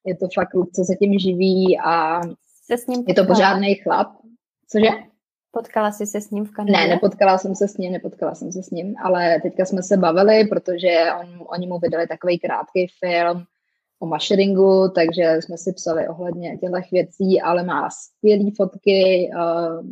[0.06, 2.22] Je to fakt kluk, co se tím živí a
[2.66, 4.08] se s ním je to pořádný chlap.
[4.72, 4.88] Cože?
[5.58, 6.78] Potkala jsi se s ním v Kanadě?
[6.78, 9.98] Ne, nepotkala jsem se s ním, nepotkala jsem se s ním, ale teďka jsme se
[9.98, 13.44] bavili, protože on, oni mu vydali takový krátký film
[14.00, 19.88] o mašeringu, takže jsme si psali ohledně těchto věcí, ale má skvělé fotky, uh,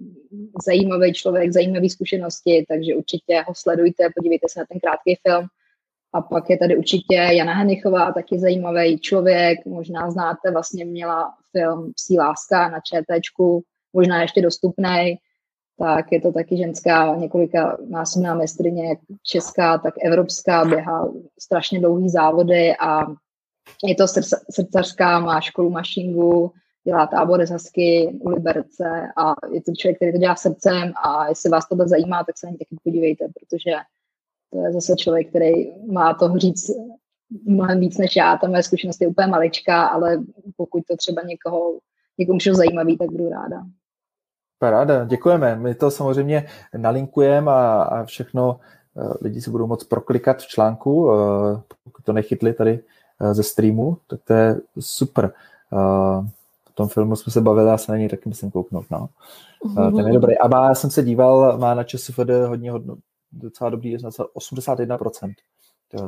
[0.66, 5.48] zajímavý člověk, zajímavé zkušenosti, takže určitě ho sledujte, podívejte se na ten krátký film.
[6.14, 11.94] A pak je tady určitě Jana Henichová, taky zajímavý člověk, možná znáte, vlastně měla film
[11.94, 13.64] Psí láska na ČTčku,
[13.94, 15.18] možná ještě dostupný
[15.78, 22.10] tak je to taky ženská několika násobná mistrině, jak česká, tak evropská, běhá strašně dlouhý
[22.10, 23.02] závody a
[23.84, 24.06] je to
[24.50, 26.52] srdcařská, má školu mašingu,
[26.84, 31.28] dělá tábory z Hasky u Liberce a je to člověk, který to dělá srdcem a
[31.28, 33.72] jestli vás to zajímá, tak se na taky podívejte, protože
[34.52, 35.52] to je zase člověk, který
[35.92, 36.72] má toho říct
[37.46, 40.24] mnohem víc než já, ta moje zkušenost je úplně maličká, ale
[40.58, 41.80] pokud to třeba někoho,
[42.18, 43.64] někomu všeho zajímavý, tak budu ráda.
[44.60, 45.56] Paráda, děkujeme.
[45.56, 48.60] My to samozřejmě nalinkujeme a, a všechno
[48.94, 51.14] uh, lidi si budou moc proklikat v článku, uh,
[51.84, 52.80] pokud to nechytli tady
[53.20, 55.34] uh, ze streamu, tak to je super.
[56.70, 58.86] V tom filmu jsme se bavili, já se na něj taky musím kouknout.
[58.92, 59.10] No.
[59.96, 60.38] Ten je dobrý.
[60.38, 62.96] A má, já jsem se díval, má na ČSFD hodně hodno,
[63.32, 65.34] docela dobrý, 81%.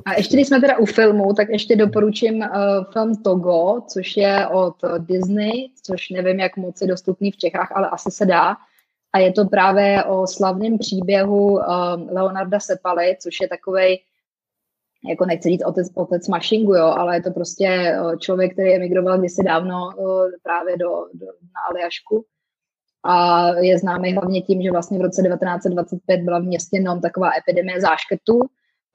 [0.05, 2.47] A ještě když jsme teda u filmu, tak ještě doporučím uh,
[2.93, 7.89] film Togo, což je od Disney, což nevím, jak moc je dostupný v Čechách, ale
[7.89, 8.55] asi se dá.
[9.13, 11.61] A je to právě o slavném příběhu uh,
[12.11, 13.99] Leonarda Sepaly, což je takový,
[15.09, 19.19] jako nechci říct otec, otec Mashingu, jo, ale je to prostě uh, člověk, který emigroval
[19.19, 22.25] kdysi dávno uh, právě do, do, na Aljašku.
[23.03, 27.29] A je známý hlavně tím, že vlastně v roce 1925 byla v městě Nom taková
[27.37, 28.41] epidemie záškrtů,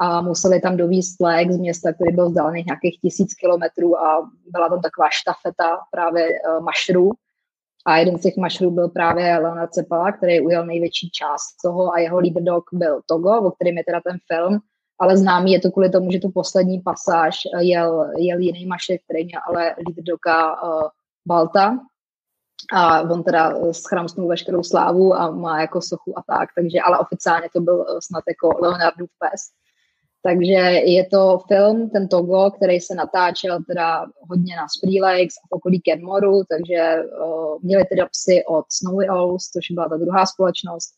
[0.02, 4.68] a museli tam dovízt lék z města, který byl vzdálený nějakých tisíc kilometrů a byla
[4.68, 7.10] tam taková štafeta právě uh, mašrů.
[7.86, 11.98] A jeden z těch mašrů byl právě Leonard Cepala, který ujel největší část toho a
[11.98, 14.58] jeho leader dog byl Togo, o kterém je teda ten film,
[15.00, 19.00] ale známý je to kvůli tomu, že tu poslední pasáž eh, jel, jel jiný mašek,
[19.04, 20.88] který měl ale leader doga uh,
[21.26, 21.78] Balta,
[22.72, 27.48] a on teda schramstnul veškerou slávu a má jako sochu a tak, takže ale oficiálně
[27.52, 29.61] to byl snad jako Leonardův pes.
[30.24, 30.62] Takže
[30.97, 35.53] je to film, ten Togo, který se natáčel teda hodně na Spree Lakes a v
[35.57, 40.94] okolí Kenmoru, takže uh, měli teda psy od Snowy Owls, což byla ta druhá společnost,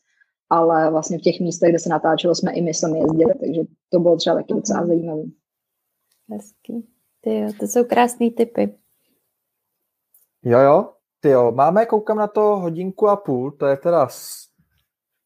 [0.49, 3.99] ale vlastně v těch místech, kde se natáčelo, jsme i my sami jezdili, takže to
[3.99, 4.87] bylo třeba taky docela mhm.
[4.87, 5.23] zajímavé.
[6.31, 6.87] Hezký.
[7.21, 8.75] Ty jo, to jsou krásné typy.
[10.43, 14.07] Jo, jo, ty jo, máme, koukám na to hodinku a půl, to je teda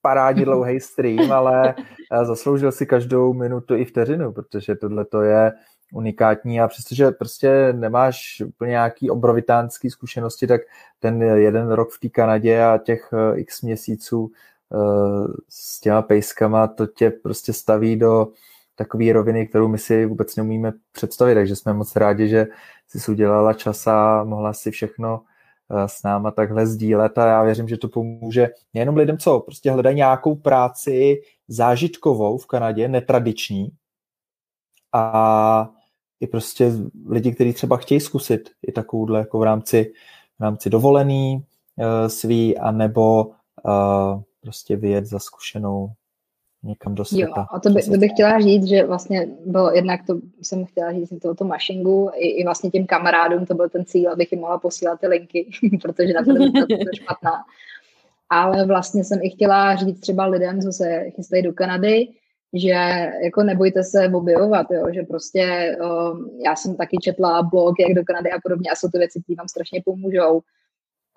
[0.02, 1.76] parádní dlouhý stream, ale
[2.12, 5.52] eh, zasloužil si každou minutu i vteřinu, protože tohle to je
[5.94, 6.62] unikátní.
[6.62, 10.62] A přestože prostě nemáš úplně nějaký obrovitánský zkušenosti, tak
[11.00, 14.32] ten jeden rok v té Kanadě a těch eh, x měsíců
[14.74, 14.78] eh,
[15.50, 18.28] s těma pejskama, to tě prostě staví do
[18.76, 22.48] takové roviny, kterou my si vůbec neumíme představit, takže jsme moc rádi, že
[22.88, 25.22] jsi udělala čas a mohla si všechno
[25.86, 29.96] s náma takhle sdílet a já věřím, že to pomůže nejenom lidem, co prostě hledají
[29.96, 33.72] nějakou práci zážitkovou v Kanadě, netradiční,
[34.94, 35.70] a
[36.20, 36.72] i prostě
[37.10, 39.94] lidi, kteří třeba chtějí zkusit i takovouhle jako v rámci,
[40.40, 41.36] v rámci dovolený
[41.78, 45.92] uh, svý, anebo uh, prostě vyjet za zkušenou
[46.64, 47.34] někam do světa.
[47.38, 50.94] Jo, a to, by, to bych chtěla říct, že vlastně bylo jednak to, jsem chtěla
[50.94, 54.32] říct to o tom mašingu, i, i vlastně těm kamarádům to byl ten cíl, abych
[54.32, 55.50] jim mohla posílat ty linky,
[55.82, 56.32] protože na to
[56.70, 57.44] je špatná.
[58.30, 62.08] Ale vlastně jsem i chtěla říct třeba lidem, co se chystají do Kanady,
[62.54, 62.76] že
[63.24, 68.04] jako nebojte se objevovat, jo, že prostě um, já jsem taky četla blog, jak do
[68.04, 70.42] Kanady a podobně a jsou to věci, které vám strašně pomůžou,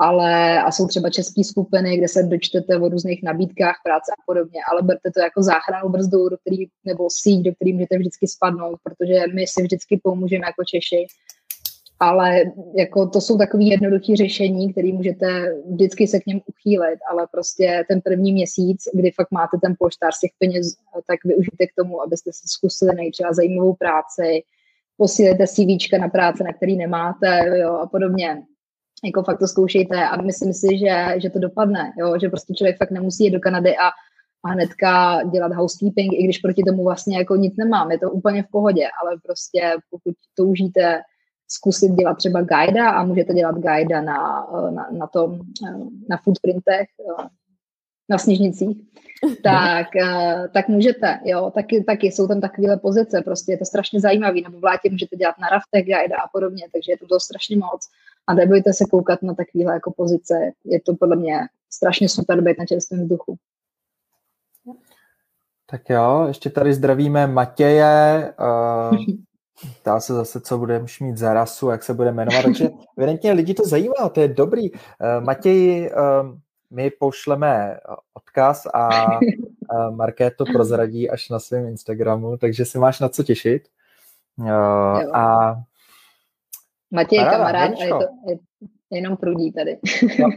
[0.02, 4.60] ale a jsou třeba české skupiny, kde se dočtete o různých nabídkách práce a podobně,
[4.72, 8.78] ale berte to jako záchranu brzdu, do který, nebo síť, do který můžete vždycky spadnout,
[8.82, 11.06] protože my si vždycky pomůžeme jako Češi
[12.02, 12.42] ale
[12.76, 15.26] jako to jsou takové jednoduché řešení, které můžete
[15.72, 20.14] vždycky se k něm uchýlit, ale prostě ten první měsíc, kdy fakt máte ten polštář
[20.14, 20.74] z těch peněz,
[21.06, 24.42] tak využijte k tomu, abyste si zkusili najít třeba zajímavou práci,
[24.96, 28.42] posílejte CV na práce, na který nemáte jo, a podobně.
[29.04, 32.78] Jako fakt to zkoušejte a myslím si, že, že to dopadne, jo, že prostě člověk
[32.78, 33.88] fakt nemusí jít do Kanady a,
[34.44, 38.42] a hnedka dělat housekeeping, i když proti tomu vlastně jako nic nemám, je to úplně
[38.42, 41.00] v pohodě, ale prostě pokud toužíte
[41.48, 45.40] zkusit dělat třeba guida a můžete dělat guida na, na, na, tom,
[46.08, 46.86] na footprintech,
[48.08, 48.76] na sněžnicích,
[49.42, 49.86] tak,
[50.52, 54.60] tak můžete, jo, taky, taky jsou tam takovéhle pozice, prostě je to strašně zajímavý, nebo
[54.60, 57.88] v létě můžete dělat na raftech guida a podobně, takže je to, to strašně moc
[58.26, 60.34] a nebojte se koukat na takovéhle jako pozice,
[60.64, 61.38] je to podle mě
[61.70, 63.36] strašně super být na čerstvém vzduchu.
[65.70, 68.98] Tak jo, ještě tady zdravíme Matěje, uh,
[69.80, 72.68] Ptá se zase, co budeme mít za rasu, jak se bude jmenovat, takže
[72.98, 74.70] evidentně lidi to zajímá, to je dobrý.
[74.70, 74.78] Uh,
[75.20, 76.38] Matěj, uh,
[76.70, 77.78] my pošleme
[78.14, 83.22] odkaz a uh, Marké to prozradí až na svém Instagramu, takže si máš na co
[83.22, 83.68] těšit.
[84.38, 84.48] Uh,
[85.16, 85.54] a
[86.92, 88.08] Matěj je kamarád a je to
[88.92, 89.78] je jenom prudí tady.
[90.20, 90.28] No.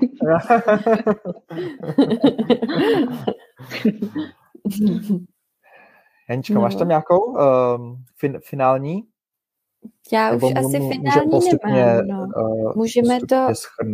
[6.53, 6.61] No.
[6.61, 9.03] máš tam nějakou um, fin, finální?
[10.11, 12.07] Já Nebo už asi finální nemám.
[12.07, 12.27] No.
[12.43, 13.47] Uh, můžeme to,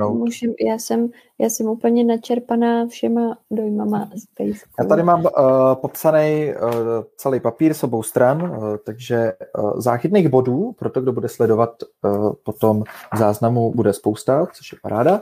[0.10, 1.10] můžem, já, jsem,
[1.40, 4.76] já jsem úplně načerpaná všema dojmama z Facebooku.
[4.80, 5.32] Já tady mám uh,
[5.76, 6.70] popsaný uh,
[7.18, 11.70] celý papír s obou stran, uh, takže uh, záchytných bodů, pro to, kdo bude sledovat
[12.04, 12.84] uh, potom
[13.18, 15.22] záznamu, bude spousta, což je paráda.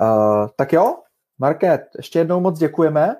[0.00, 0.94] Uh, tak jo,
[1.38, 3.16] Market, ještě jednou moc děkujeme.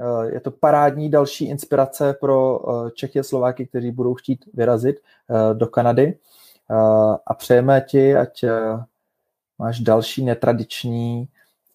[0.00, 4.96] Uh, je to parádní další inspirace pro uh, Čechy a Slováky, kteří budou chtít vyrazit
[5.28, 6.18] uh, do Kanady
[7.26, 8.44] a přejeme ti, ať
[9.58, 11.28] máš další netradiční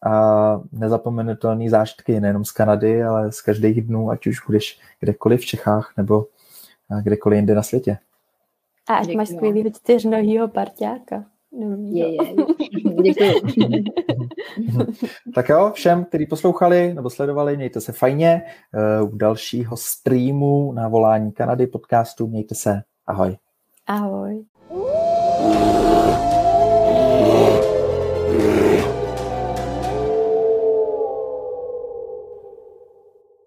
[0.05, 5.45] a nezapomenutelný zážitky nejenom z Kanady, ale z každých dnů, ať už budeš kdekoliv v
[5.45, 6.25] Čechách nebo
[7.03, 7.97] kdekoliv jinde na světě.
[8.89, 11.25] A ať máš skvělýho čtyřnohýho parťáka.
[11.91, 12.35] Je, je.
[13.03, 13.83] Děkuji.
[15.35, 18.41] tak jo, všem, kteří poslouchali nebo sledovali, mějte se fajně.
[19.03, 22.81] U dalšího streamu na volání Kanady podcastu mějte se.
[23.07, 23.37] Ahoj.
[23.87, 24.45] Ahoj.